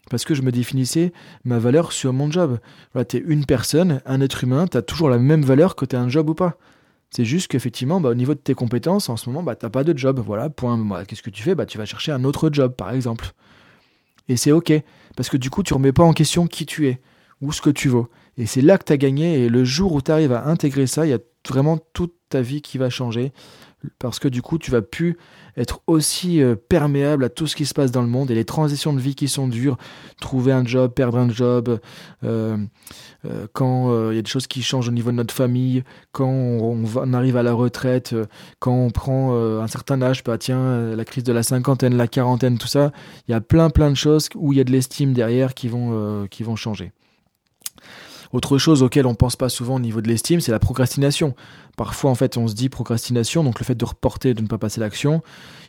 parce 0.10 0.26
que 0.26 0.36
je 0.36 0.41
me 0.41 0.51
définissais 0.51 1.14
ma 1.43 1.60
valeur 1.60 1.91
sur 1.91 2.14
mon 2.14 2.30
job. 2.32 2.60
Voilà, 2.93 3.06
tu 3.06 3.18
es 3.18 3.24
une 3.26 3.45
personne, 3.45 4.01
un 4.06 4.22
être 4.22 4.43
humain, 4.43 4.68
tu 4.68 4.78
as 4.78 4.82
toujours 4.82 5.10
la 5.10 5.18
même 5.18 5.43
valeur 5.43 5.76
que 5.76 5.86
tu 5.86 5.95
as 5.95 6.01
un 6.01 6.10
job 6.10 6.30
ou 6.30 6.34
pas. 6.34 6.58
C'est 7.10 7.26
juste 7.26 7.47
qu'effectivement, 7.47 8.01
bah, 8.01 8.10
au 8.10 8.16
niveau 8.16 8.34
de 8.34 8.39
tes 8.39 8.56
compétences, 8.56 9.08
en 9.08 9.18
ce 9.18 9.30
moment, 9.30 9.43
bah, 9.43 9.56
tu 9.56 9.66
n'as 9.66 9.70
pas 9.70 9.84
de 9.84 9.95
job. 9.95 10.22
Voilà, 10.26 10.49
point. 10.49 11.04
Qu'est-ce 11.06 11.22
que 11.22 11.30
tu 11.30 11.43
fais? 11.43 11.54
Bah, 11.54 11.68
Tu 11.68 11.78
vas 11.78 11.86
chercher 11.86 12.12
un 12.12 12.24
autre 12.24 12.49
job, 12.51 12.76
par 12.76 12.91
exemple. 12.91 13.32
Et 14.30 14.36
c'est 14.36 14.51
ok, 14.51 14.74
parce 15.16 15.30
que 15.30 15.38
du 15.38 15.49
coup, 15.49 15.64
tu 15.64 15.74
remets 15.74 15.91
pas 15.91 16.04
en 16.04 16.14
question 16.14 16.47
qui 16.47 16.66
tu 16.66 16.88
es 16.88 17.01
ou 17.41 17.51
ce 17.51 17.62
que 17.62 17.70
tu 17.70 17.89
vaux. 17.89 18.10
Et 18.38 18.45
c'est 18.45 18.62
là 18.62 18.78
que 18.78 18.86
tu 18.86 18.93
as 18.93 18.97
gagné. 18.97 19.43
Et 19.43 19.49
le 19.49 19.64
jour 19.64 19.93
où 19.93 20.01
tu 20.01 20.12
arrives 20.12 20.34
à 20.34 20.47
intégrer 20.47 20.88
ça, 20.88 21.06
il 21.06 21.10
y 21.10 21.14
a 21.14 21.20
vraiment 21.47 21.78
toute 21.93 22.16
ta 22.30 22.41
vie 22.41 22.62
qui 22.62 22.78
va 22.78 22.89
changer. 22.89 23.32
Parce 24.00 24.20
que 24.20 24.28
du 24.28 24.42
coup, 24.42 24.58
tu 24.58 24.72
vas 24.72 24.82
plus 24.82 25.18
être 25.58 25.82
aussi 25.88 26.42
euh, 26.42 26.56
perméable 26.56 27.24
à 27.24 27.30
tout 27.30 27.48
ce 27.48 27.56
qui 27.56 27.66
se 27.66 27.74
passe 27.74 27.92
dans 27.92 28.02
le 28.02 28.08
monde 28.08 28.32
et 28.32 28.36
les 28.36 28.46
transitions 28.46 28.94
de 28.94 29.00
vie 29.00 29.16
qui 29.16 29.28
sont 29.28 29.48
dures. 29.48 29.78
Trouver 30.20 30.52
un 30.52 30.66
job, 30.66 30.94
perdre 30.94 31.18
un 31.18 31.30
job, 31.30 31.80
euh, 32.24 32.58
euh, 33.26 33.48
quand 33.54 34.12
il 34.12 34.16
y 34.16 34.20
a 34.20 34.22
des 34.22 34.30
choses 34.30 34.48
qui 34.48 34.62
changent 34.62 34.90
au 34.90 34.92
niveau 34.92 35.12
de 35.12 35.18
notre 35.18 35.34
famille, 35.34 35.84
quand 36.12 36.30
on, 36.30 37.14
arrive 37.14 37.38
à 37.38 37.44
la 37.44 37.54
retraite, 37.54 38.16
quand 38.60 38.74
on 38.74 38.90
prend 38.90 39.36
un 39.36 39.68
certain 39.68 40.02
âge, 40.02 40.24
bah 40.24 40.38
tiens, 40.38 40.96
la 40.96 41.06
crise 41.06 41.24
de 41.24 41.34
la 41.34 41.44
cinquantaine, 41.44 41.96
la 41.96 42.08
quarantaine, 42.08 42.58
tout 42.58 42.68
ça. 42.68 42.92
Il 43.28 43.32
y 43.32 43.36
a 43.36 43.42
plein 43.42 43.70
plein 43.70 43.90
de 43.90 43.96
choses 43.96 44.30
où 44.36 44.54
il 44.54 44.58
y 44.58 44.62
a 44.62 44.64
de 44.64 44.72
l'estime 44.72 45.14
derrière 45.14 45.54
qui 45.54 45.68
vont, 45.68 46.28
qui 46.30 46.44
vont 46.44 46.56
changer. 46.56 46.92
Autre 48.34 48.58
chose 48.58 48.82
auquel 48.82 49.06
on 49.06 49.14
pense 49.14 49.36
pas 49.36 49.48
souvent 49.48 49.76
au 49.76 49.80
niveau 49.80 50.02
de 50.02 50.08
l'estime, 50.08 50.42
c'est 50.42 50.52
la 50.52 50.58
procrastination. 50.58 51.36
Parfois, 51.78 52.10
en 52.10 52.16
fait, 52.16 52.36
on 52.36 52.48
se 52.48 52.56
dit 52.56 52.68
procrastination, 52.68 53.44
donc 53.44 53.60
le 53.60 53.64
fait 53.64 53.76
de 53.76 53.86
reporter, 53.86 54.34
de 54.34 54.42
ne 54.42 54.48
pas 54.48 54.58
passer 54.58 54.82
l'action. 54.82 55.22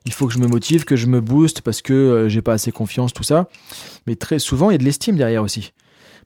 Il 0.07 0.15
faut 0.15 0.27
que 0.27 0.33
je 0.33 0.39
me 0.39 0.47
motive, 0.47 0.87
que 0.87 0.97
je 0.97 1.07
me 1.07 1.21
booste 1.21 1.61
parce 1.61 1.83
que 1.83 1.93
euh, 1.93 2.29
j'ai 2.31 2.41
pas 2.41 2.55
assez 2.55 2.73
confiance, 2.73 3.13
tout 3.13 3.23
ça. 3.23 3.51
Mais 4.07 4.17
très 4.17 4.39
souvent, 4.39 4.71
il 4.71 4.73
y 4.73 4.77
a 4.77 4.79
de 4.79 4.85
l'estime 4.85 5.17
derrière 5.17 5.43
aussi. 5.43 5.75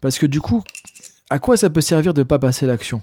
Parce 0.00 0.16
que 0.16 0.26
du 0.26 0.40
coup, 0.40 0.62
à 1.28 1.40
quoi 1.40 1.56
ça 1.56 1.70
peut 1.70 1.80
servir 1.80 2.14
de 2.14 2.20
ne 2.20 2.24
pas 2.24 2.38
passer 2.38 2.66
l'action? 2.66 3.02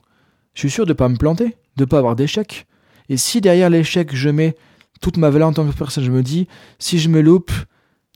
Je 0.54 0.62
suis 0.62 0.72
sûr 0.72 0.86
de 0.86 0.94
pas 0.94 1.10
me 1.10 1.18
planter, 1.18 1.58
de 1.76 1.84
pas 1.84 1.98
avoir 1.98 2.16
d'échec. 2.16 2.68
Et 3.10 3.18
si 3.18 3.42
derrière 3.42 3.70
l'échec, 3.70 4.16
je 4.16 4.30
mets 4.30 4.56
toute 5.02 5.18
ma 5.18 5.30
valeur 5.30 5.50
en 5.50 5.54
tant 5.54 5.68
que 5.68 5.76
personne, 5.76 6.06
je 6.06 6.12
me 6.12 6.24
dis, 6.24 6.48
si 6.80 7.00
je 7.00 7.10
me 7.10 7.20
loupe, 7.20 7.52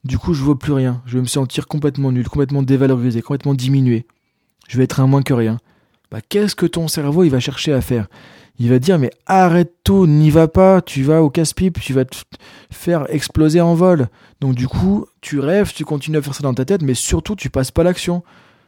du 0.06 0.18
coup, 0.18 0.34
je 0.34 0.44
vaux 0.44 0.56
plus 0.56 0.72
rien. 0.72 1.02
Je 1.06 1.16
vais 1.16 1.22
me 1.22 1.28
sentir 1.28 1.68
complètement 1.68 2.14
nul, 2.14 2.30
complètement 2.30 2.64
dévalorisé, 2.64 3.22
complètement 3.22 3.54
diminué 3.54 4.08
je 4.70 4.78
vais 4.78 4.86
être 4.86 5.02
un 5.02 5.08
moins 5.08 5.24
que 5.24 5.34
rien. 5.34 5.58
Bah, 6.12 6.20
qu'est-ce 6.28 6.56
que 6.56 6.66
ton 6.66 6.88
cerveau 6.88 7.26
il 7.26 7.30
va 7.30 7.42
chercher 7.42 7.74
à 7.74 7.82
faire? 7.82 8.08
Il 8.60 8.70
va 8.70 8.80
dire 8.80 9.00
mais 9.00 9.10
arrête 9.26 9.74
tout, 9.84 10.06
n'y 10.06 10.30
va 10.30 10.48
pas, 10.48 10.82
tu 10.82 11.04
vas 11.04 11.22
au 11.22 11.30
casse-pipe, 11.30 11.80
tu 11.82 11.94
vas 11.94 12.06
te 12.06 12.18
faire 12.70 13.06
exploser 13.10 13.62
en 13.62 13.74
vol. 13.74 14.08
Donc 14.42 14.56
du 14.56 14.68
coup, 14.68 15.06
tu 15.22 15.40
rêves, 15.40 15.74
tu 15.74 15.86
continues 15.86 16.18
à 16.18 16.22
faire 16.22 16.36
ça 16.36 16.44
dans 16.44 16.54
ta 16.54 16.66
tête, 16.66 16.82
mais 16.82 16.94
surtout 16.94 17.36
tu 17.36 17.50
passes 17.50 17.72
pas 17.72 17.84
l'action. 17.84 18.24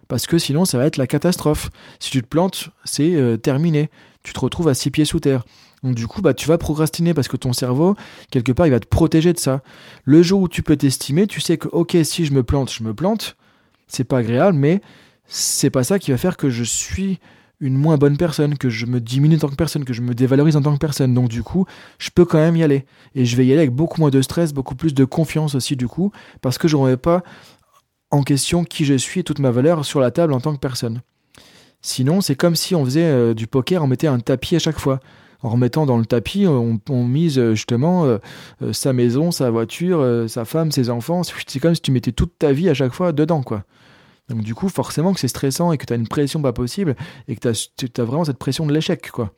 Parce 0.08 0.28
que 0.28 0.38
sinon 0.38 0.66
ça 0.66 0.78
va 0.78 0.86
être 0.86 0.98
la 0.98 1.08
catastrophe. 1.08 1.70
Si 2.00 2.10
tu 2.10 2.22
te 2.22 2.28
plantes, 2.28 2.70
c'est 2.84 3.16
euh, 3.16 3.38
terminé. 3.38 3.90
Tu 4.24 4.34
te 4.34 4.40
retrouves 4.40 4.68
à 4.68 4.74
six 4.74 4.92
pieds 4.92 5.06
sous 5.06 5.20
terre. 5.20 5.46
Donc 5.84 5.96
du 5.96 6.08
coup, 6.08 6.22
bah, 6.22 6.34
tu 6.34 6.48
vas 6.48 6.58
procrastiner 6.58 7.14
parce 7.14 7.28
que 7.28 7.38
ton 7.38 7.54
cerveau, 7.54 7.96
quelque 8.30 8.52
part, 8.52 8.68
il 8.68 8.72
va 8.72 8.80
te 8.80 8.88
protéger 8.88 9.34
de 9.34 9.40
ça. 9.40 9.62
Le 10.04 10.22
jour 10.22 10.42
où 10.42 10.48
tu 10.48 10.64
peux 10.64 10.78
t'estimer, 10.78 11.28
tu 11.28 11.42
sais 11.42 11.58
que 11.58 11.68
ok, 11.68 11.98
si 12.04 12.26
je 12.26 12.34
me 12.34 12.44
plante, 12.44 12.72
je 12.72 12.84
me 12.84 12.94
plante. 12.94 13.36
C'est 13.88 14.04
pas 14.04 14.20
agréable, 14.20 14.58
mais 14.58 14.82
c'est 15.34 15.70
pas 15.70 15.86
ça 15.86 15.98
qui 15.98 16.12
va 16.12 16.18
faire 16.18 16.36
que 16.36 16.50
je 16.50 16.64
suis 16.64 17.20
une 17.62 17.78
moins 17.78 17.96
bonne 17.98 18.18
personne, 18.18 18.58
que 18.58 18.70
je 18.70 18.86
me 18.86 19.00
diminue 19.00 19.36
en 19.36 19.40
tant 19.40 19.48
que 19.48 19.56
personne, 19.56 19.86
que 19.86 19.94
je 19.94 20.02
me 20.02 20.14
dévalorise 20.14 20.58
en 20.58 20.62
tant 20.62 20.74
que 20.74 20.80
personne. 20.80 21.14
Donc 21.14 21.30
du 21.30 21.42
coup, 21.42 21.66
je 22.00 22.10
peux 22.10 22.26
quand 22.26 22.40
même 22.40 22.58
y 22.58 22.64
aller. 22.64 22.86
Et 23.16 23.24
je 23.26 23.38
vais 23.38 23.46
y 23.46 23.52
aller 23.52 23.62
avec 23.62 23.72
beaucoup 23.72 24.02
moins 24.02 24.10
de 24.10 24.22
stress, 24.22 24.52
beaucoup 24.52 24.76
plus 24.76 24.94
de 24.94 25.06
confiance 25.06 25.56
aussi 25.56 25.78
du 25.78 25.88
coup, 25.88 26.12
parce 26.42 26.58
que 26.58 26.68
je 26.68 26.76
ne 26.76 26.82
remets 26.82 26.98
pas 26.98 27.24
en 28.10 28.24
question 28.24 28.66
qui 28.66 28.84
je 28.84 28.96
suis 28.96 29.22
et 29.22 29.24
toute 29.24 29.40
ma 29.40 29.52
valeur 29.52 29.86
sur 29.86 30.02
la 30.02 30.12
table 30.12 30.34
en 30.34 30.42
tant 30.42 30.54
que 30.54 30.60
personne. 30.60 31.02
Sinon, 31.82 32.20
c'est 32.20 32.36
comme 32.36 32.56
si 32.56 32.76
on 32.76 32.84
faisait 32.84 33.06
euh, 33.06 33.34
du 33.34 33.48
poker, 33.48 33.84
on 33.84 33.88
mettait 33.88 34.08
un 34.08 34.20
tapis 34.20 34.58
à 34.58 34.60
chaque 34.60 34.80
fois. 34.80 35.00
En 35.44 35.50
remettant 35.50 35.88
dans 35.88 35.98
le 35.98 36.06
tapis, 36.06 36.46
on, 36.46 36.80
mise 37.04 37.40
euh, 37.40 37.56
justement 37.56 38.06
euh, 38.06 38.20
sa 38.74 38.94
maison, 38.94 39.32
sa 39.32 39.50
voiture, 39.50 40.26
sa 40.28 40.46
femme, 40.46 40.72
ses 40.72 40.90
enfants. 40.90 41.22
C'est 41.24 41.60
comme 41.60 41.74
si 41.74 41.82
tu 41.82 41.92
mettais 41.92 42.12
toute 42.12 42.38
ta 42.38 42.52
vie 42.52 42.70
à 42.70 42.74
chaque 42.74 42.94
fois 42.94 43.12
dedans, 43.14 43.42
quoi. 43.42 43.64
Donc 44.32 44.44
du 44.44 44.56
coup, 44.56 44.70
forcément 44.70 45.14
que 45.14 45.20
c'est 45.20 45.28
stressant 45.28 45.72
et 45.72 45.78
que 45.78 45.86
tu 45.86 45.94
as 45.94 45.98
une 45.98 46.08
pression 46.08 46.42
pas 46.42 46.54
possible 46.54 46.96
et 47.28 47.36
que 47.36 47.52
tu 47.52 48.02
as, 48.02 48.04
vraiment 48.04 48.24
cette 48.24 48.38
pression 48.38 48.66
de 48.66 48.74
l'échec, 48.74 49.12
quoi. 49.12 49.34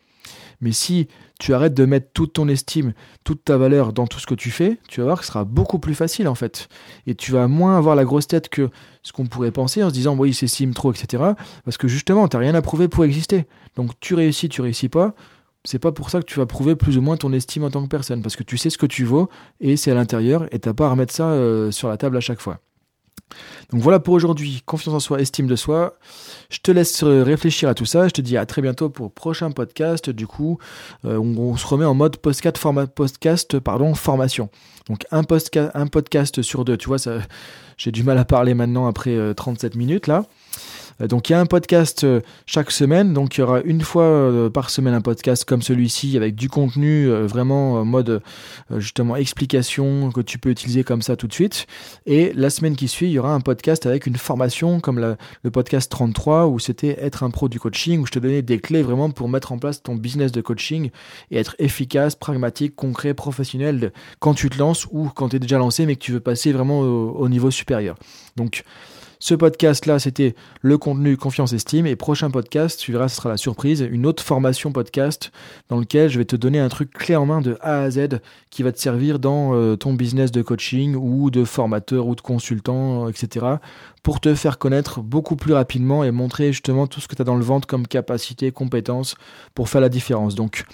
Mais 0.62 0.72
si 0.72 1.08
tu 1.40 1.54
arrêtes 1.54 1.74
de 1.74 1.84
mettre 1.84 2.08
toute 2.14 2.34
ton 2.34 2.48
estime, 2.48 2.94
toute 3.26 3.44
ta 3.44 3.58
valeur 3.58 3.92
dans 3.92 4.08
tout 4.08 4.20
ce 4.20 4.28
que 4.28 4.36
tu 4.36 4.50
fais, 4.50 4.78
tu 4.88 5.02
vas 5.02 5.08
voir 5.08 5.20
que 5.20 5.26
ce 5.26 5.32
sera 5.32 5.44
beaucoup 5.44 5.80
plus 5.80 5.96
facile 5.96 6.28
en 6.28 6.36
fait. 6.36 6.70
Et 7.06 7.16
tu 7.16 7.32
vas 7.32 7.48
moins 7.48 7.78
avoir 7.78 7.96
la 7.96 8.06
grosse 8.06 8.28
tête 8.28 8.48
que 8.48 8.70
ce 9.02 9.12
qu'on 9.12 9.26
pourrait 9.26 9.52
penser 9.52 9.84
en 9.84 9.90
se 9.90 9.94
disant, 9.94 10.16
oui, 10.16 10.30
il 10.30 10.34
s'estime 10.34 10.74
trop, 10.74 10.94
etc. 10.94 11.24
Parce 11.66 11.78
que 11.78 11.90
justement, 11.90 12.28
tu 12.30 12.38
n'as 12.38 12.42
rien 12.42 12.56
à 12.56 12.62
prouver 12.62 12.88
pour 12.88 13.04
exister. 13.04 13.46
Donc 13.76 13.92
tu 14.00 14.14
réussis, 14.14 14.48
tu 14.48 14.62
réussis 14.62 14.90
pas. 14.90 15.16
C'est 15.66 15.80
pas 15.80 15.92
pour 15.92 16.10
ça 16.10 16.20
que 16.20 16.26
tu 16.26 16.40
vas 16.40 16.46
prouver 16.46 16.76
plus 16.76 16.98
ou 16.98 17.02
moins 17.02 17.18
ton 17.18 17.34
estime 17.34 17.64
en 17.64 17.72
tant 17.72 17.84
que 17.84 17.90
personne. 17.90 18.22
Parce 18.22 18.36
que 18.36 18.44
tu 18.44 18.58
sais 18.58 18.70
ce 18.70 18.78
que 18.78 18.86
tu 18.86 19.04
vaux 19.04 19.30
et 19.60 19.76
c'est 19.76 19.92
à 19.92 19.96
l'intérieur 19.96 20.46
et 20.52 20.60
t'as 20.60 20.74
pas 20.74 20.86
à 20.86 20.92
remettre 20.92 21.14
ça 21.14 21.30
euh, 21.32 21.72
sur 21.72 21.90
la 21.90 21.98
table 21.98 22.16
à 22.16 22.22
chaque 22.22 22.40
fois. 22.40 22.60
Donc 23.72 23.82
voilà 23.82 24.00
pour 24.00 24.14
aujourd'hui, 24.14 24.62
confiance 24.66 24.94
en 24.94 25.00
soi, 25.00 25.20
estime 25.20 25.48
de 25.48 25.56
soi. 25.56 25.98
Je 26.50 26.60
te 26.60 26.72
laisse 26.72 27.04
réfléchir 27.04 27.70
à 27.70 27.74
tout 27.74 27.86
ça. 27.86 28.08
Je 28.08 28.14
te 28.14 28.22
dis 28.22 28.38
à 28.38 28.46
très 28.46 28.62
bientôt 28.62 28.90
pour 28.90 29.06
le 29.06 29.12
prochain 29.12 29.52
podcast. 29.52 30.10
Du 30.10 30.28
coup, 30.28 30.60
euh, 31.06 31.18
on, 31.18 31.58
se 31.58 31.66
remet 31.66 31.86
en 31.86 31.94
mode 31.94 32.18
podcast, 32.18 32.60
podcast 32.96 33.60
pardon, 33.60 33.94
formation. 33.96 34.50
Donc 34.88 35.06
un, 35.12 35.24
un 35.74 35.88
podcast 35.88 36.42
sur 36.42 36.66
deux. 36.66 36.78
Tu 36.78 36.88
vois, 36.88 36.98
j'ai 37.78 37.92
du 37.92 38.04
mal 38.04 38.18
à 38.18 38.26
parler 38.26 38.54
maintenant 38.54 38.88
après 38.88 39.34
37 39.34 39.76
euh, 39.76 39.78
minutes 39.78 40.08
là. 40.08 40.26
Euh, 41.04 41.08
donc 41.08 41.30
il 41.30 41.34
y 41.34 41.36
a 41.36 41.40
un 41.40 41.46
podcast 41.46 42.04
euh, 42.04 42.22
chaque 42.46 42.72
semaine, 42.72 43.14
donc 43.14 43.38
il 43.38 43.42
y 43.42 43.44
aura 43.44 43.62
une 43.62 43.82
fois 43.82 44.04
euh, 44.04 44.50
par 44.50 44.70
semaine 44.70 44.94
un 44.94 45.02
podcast 45.02 45.46
comme 45.46 45.62
celui-ci 45.62 46.18
avec 46.18 46.36
du 46.36 46.50
contenu 46.50 47.10
vraiment 47.24 47.74
en 47.74 47.86
mode 47.86 48.22
justement 48.78 49.16
explication 49.16 50.12
que 50.12 50.22
tu 50.22 50.38
peux 50.38 50.50
utiliser 50.50 50.84
comme 50.84 51.02
ça 51.02 51.16
tout 51.16 51.28
de 51.28 51.34
suite. 51.34 51.68
Et 52.06 52.32
la 52.34 52.50
semaine 52.50 52.76
qui 52.76 52.88
suit, 52.88 53.08
il 53.08 53.12
y 53.12 53.20
aura 53.20 53.34
un 53.34 53.40
podcast 53.40 53.86
avec 53.86 54.06
une 54.06 54.16
formation 54.16 54.80
comme 54.80 55.00
le 55.00 55.52
podcast 55.52 55.92
33 55.92 56.48
où 56.48 56.60
c'était 56.60 56.98
être 57.04 57.24
un 57.24 57.30
pro 57.30 57.50
du 57.50 57.60
coaching, 57.60 58.02
où 58.02 58.06
je 58.06 58.12
te 58.12 58.20
donnais 58.20 58.42
des 58.42 58.60
clés 58.60 58.82
vraiment 58.82 59.10
pour 59.10 59.30
mettre 59.30 59.52
en 59.52 59.58
place 59.58 59.82
ton 59.82 59.96
business 59.96 60.32
de 60.32 60.42
coaching 60.42 60.90
et 61.32 61.38
être 61.38 61.56
efficace, 61.60 62.16
pragmatique, 62.16 62.76
concret, 62.76 63.14
professionnel 63.14 63.92
quand 64.20 64.34
tu 64.34 64.50
te 64.50 64.58
lances 64.58 64.88
ou 64.92 65.10
quand 65.10 65.30
tu 65.30 65.38
es 65.38 65.40
déjà 65.40 65.58
lancé 65.58 65.86
mais 65.86 65.96
que 65.96 66.04
tu 66.04 66.12
veux 66.12 66.20
passer 66.20 66.52
vraiment 66.52 66.82
au, 66.82 67.12
au 67.12 67.30
niveau 67.30 67.52
supérieur. 67.52 67.96
Donc 68.36 68.64
ce 69.24 69.36
podcast-là, 69.36 70.00
c'était 70.00 70.36
le 70.62 70.78
contenu 70.78 71.16
confiance 71.16 71.54
estime. 71.54 71.88
Et 71.88 71.96
prochain 71.96 72.30
podcast, 72.30 72.78
tu 72.78 72.92
verras, 72.92 73.08
ce 73.08 73.16
sera 73.16 73.30
la 73.30 73.38
surprise, 73.38 73.80
une 73.90 74.06
autre 74.06 74.22
formation 74.22 74.74
podcast 74.74 75.32
dans 75.70 75.78
lequel 75.78 76.10
je 76.10 76.18
vais 76.18 76.26
te 76.26 76.36
donner 76.36 76.60
un 76.60 76.68
truc 76.68 76.92
clé 76.92 77.16
en 77.16 77.26
main 77.26 77.40
de 77.40 77.58
A 77.62 77.84
à 77.84 77.90
Z 77.90 78.20
qui 78.50 78.64
va 78.64 78.74
te 78.74 78.80
servir 78.82 79.20
dans 79.20 79.56
euh, 79.56 79.78
ton 79.78 79.94
business 79.94 80.34
de 80.34 80.42
coaching 80.42 80.98
ou 80.98 81.32
de 81.32 81.46
formateur 81.46 82.06
ou 82.08 82.16
de 82.16 82.22
consultant, 82.22 83.08
etc. 83.08 83.46
pour 84.04 84.20
te 84.20 84.36
faire 84.36 84.58
connaître 84.58 85.00
beaucoup 85.00 85.38
plus 85.38 85.54
rapidement 85.54 86.04
et 86.04 86.12
montrer 86.12 86.52
justement 86.52 86.86
tout 86.86 87.00
ce 87.00 87.08
que 87.08 87.16
tu 87.16 87.22
as 87.22 87.26
dans 87.26 87.38
le 87.38 87.46
ventre 87.46 87.66
comme 87.66 87.88
capacité, 87.88 88.52
compétences 88.52 89.16
pour 89.56 89.70
faire 89.70 89.80
la 89.80 89.88
différence. 89.88 90.36
Donc, 90.36 90.66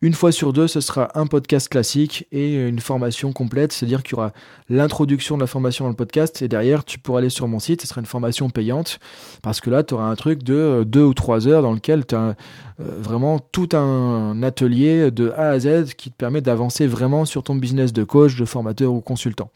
une 0.00 0.14
fois 0.14 0.30
sur 0.30 0.52
deux, 0.52 0.68
ce 0.68 0.80
sera 0.80 1.10
un 1.18 1.26
podcast 1.26 1.68
classique 1.68 2.28
et 2.30 2.54
une 2.54 2.78
formation 2.78 3.32
complète, 3.32 3.72
c'est-à-dire 3.72 4.04
qu'il 4.04 4.12
y 4.12 4.14
aura 4.14 4.32
l'introduction 4.68 5.36
de 5.36 5.40
la 5.40 5.48
formation 5.48 5.86
dans 5.86 5.90
le 5.90 5.96
podcast 5.96 6.40
et 6.40 6.46
derrière, 6.46 6.84
tu 6.84 7.00
pourras 7.00 7.18
aller 7.18 7.30
sur 7.30 7.48
mon 7.48 7.58
site, 7.58 7.82
ce 7.82 7.88
sera 7.88 8.00
une 8.00 8.06
formation 8.06 8.48
payante 8.48 9.00
parce 9.42 9.60
que 9.60 9.70
là, 9.70 9.82
tu 9.82 9.94
auras 9.94 10.04
un 10.04 10.14
truc 10.14 10.44
de 10.44 10.54
euh, 10.54 10.84
deux 10.84 11.02
ou 11.02 11.14
trois 11.14 11.48
heures 11.48 11.62
dans 11.62 11.72
lequel 11.72 12.06
tu 12.06 12.14
as 12.14 12.28
euh, 12.28 12.34
vraiment 12.78 13.40
tout 13.40 13.70
un 13.72 14.40
atelier 14.44 15.10
de 15.10 15.30
A 15.36 15.50
à 15.50 15.58
Z 15.58 15.94
qui 15.96 16.10
te 16.10 16.16
permet 16.16 16.42
d'avancer 16.42 16.86
vraiment 16.86 17.24
sur 17.24 17.42
ton 17.42 17.56
business 17.56 17.92
de 17.92 18.04
coach, 18.04 18.36
de 18.36 18.44
formateur 18.44 18.92
ou 18.92 19.00
consultant. 19.00 19.50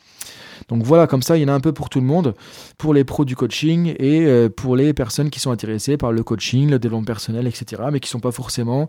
Donc 0.69 0.83
voilà, 0.83 1.07
comme 1.07 1.23
ça, 1.23 1.37
il 1.37 1.43
y 1.43 1.45
en 1.45 1.49
a 1.49 1.53
un 1.53 1.61
peu 1.61 1.73
pour 1.73 1.89
tout 1.89 2.01
le 2.01 2.07
monde, 2.07 2.35
pour 2.79 2.95
les 2.95 3.05
pros 3.05 3.25
du 3.25 3.37
coaching 3.37 3.95
et 3.99 4.27
euh, 4.27 4.49
pour 4.49 4.77
les 4.77 4.93
personnes 4.93 5.31
qui 5.31 5.41
sont 5.41 5.51
intéressées 5.51 5.97
par 5.97 6.13
le 6.13 6.23
coaching, 6.23 6.71
le 6.71 6.79
développement 6.79 7.05
personnel, 7.05 7.47
etc., 7.47 7.83
mais 7.93 8.01
qui 8.01 8.09
ne 8.09 8.13
sont 8.13 8.21
pas 8.21 8.33
forcément 8.33 8.89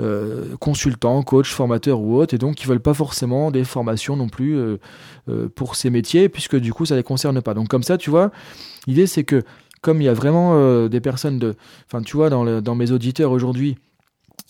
euh, 0.00 0.56
consultants, 0.60 1.22
coachs, 1.22 1.46
formateurs 1.46 2.00
ou 2.00 2.16
autres, 2.16 2.34
et 2.34 2.38
donc 2.38 2.56
qui 2.56 2.66
veulent 2.66 2.80
pas 2.80 2.94
forcément 2.94 3.50
des 3.50 3.64
formations 3.64 4.16
non 4.16 4.28
plus 4.28 4.56
euh, 4.56 4.78
pour 5.54 5.76
ces 5.76 5.90
métiers, 5.90 6.28
puisque 6.28 6.56
du 6.56 6.72
coup, 6.72 6.86
ça 6.86 6.94
ne 6.94 7.00
les 7.00 7.04
concerne 7.04 7.40
pas. 7.42 7.54
Donc 7.54 7.68
comme 7.68 7.82
ça, 7.82 7.98
tu 7.98 8.10
vois, 8.10 8.30
l'idée 8.86 9.06
c'est 9.06 9.24
que 9.24 9.42
comme 9.80 10.00
il 10.00 10.04
y 10.04 10.08
a 10.08 10.14
vraiment 10.14 10.88
des 10.88 11.00
personnes 11.00 11.38
de... 11.38 11.54
Enfin, 11.86 12.02
tu 12.02 12.16
vois, 12.16 12.30
dans 12.30 12.74
mes 12.74 12.90
auditeurs 12.90 13.30
aujourd'hui, 13.30 13.78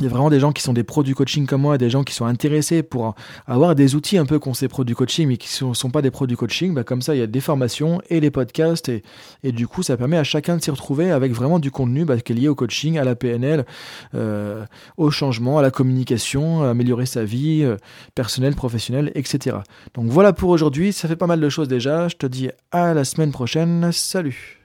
il 0.01 0.05
y 0.05 0.07
a 0.07 0.11
vraiment 0.11 0.30
des 0.30 0.38
gens 0.38 0.53
qui 0.53 0.62
sont 0.62 0.72
des 0.72 0.84
pros 0.84 1.03
du 1.03 1.16
coaching 1.16 1.44
comme 1.46 1.62
moi, 1.62 1.76
des 1.76 1.90
gens 1.90 2.05
qui 2.05 2.14
sont 2.14 2.24
intéressés 2.24 2.84
pour 2.84 3.16
avoir 3.49 3.74
des 3.74 3.96
outils 3.96 4.16
un 4.16 4.26
peu 4.26 4.38
qu'on 4.38 4.55
sait 4.55 4.68
pros 4.68 4.84
du 4.84 4.94
coaching, 4.94 5.26
mais 5.26 5.36
qui 5.36 5.49
ne 5.64 5.74
sont, 5.74 5.90
pas 5.90 6.03
des 6.03 6.12
pros 6.12 6.28
du 6.28 6.36
coaching. 6.36 6.72
Bah 6.72 6.84
comme 6.84 7.03
ça, 7.03 7.16
il 7.16 7.18
y 7.18 7.22
a 7.22 7.26
des 7.26 7.40
formations 7.40 8.01
et 8.09 8.20
les 8.20 8.30
podcasts. 8.30 8.88
Et, 8.88 9.03
du 9.51 9.66
coup, 9.66 9.82
ça 9.82 9.96
permet 9.96 10.16
à 10.16 10.22
chacun 10.22 10.57
de 10.57 10.62
s'y 10.62 10.70
retrouver 10.70 11.11
avec 11.11 11.32
vraiment 11.32 11.59
du 11.59 11.72
contenu 11.72 12.05
bah, 12.05 12.16
qui 12.20 12.32
est 12.32 12.36
lié 12.36 12.46
au 12.46 12.55
coaching, 12.55 12.96
à 12.96 13.03
la 13.03 13.16
PNL, 13.16 13.66
euh, 14.14 14.64
au 14.99 15.11
changement, 15.11 15.59
à 15.59 15.62
la 15.62 15.72
communication, 15.72 16.62
à 16.62 16.70
améliorer 16.70 17.07
sa 17.07 17.24
vie 17.24 17.64
euh, 17.64 17.76
personnelle, 18.14 18.55
professionnelle, 18.55 19.11
etc. 19.16 19.57
Donc 19.94 20.07
voilà 20.07 20.32
pour 20.32 20.51
aujourd'hui. 20.51 20.92
Ça 20.92 21.09
fait 21.09 21.16
pas 21.16 21.26
mal 21.26 21.40
de 21.40 21.49
choses 21.49 21.66
déjà. 21.66 22.07
Je 22.07 22.14
te 22.14 22.26
dis 22.26 22.51
à 22.70 22.94
la 22.94 23.05
semaine 23.05 23.32
prochaine. 23.32 23.90
Salut 23.90 24.58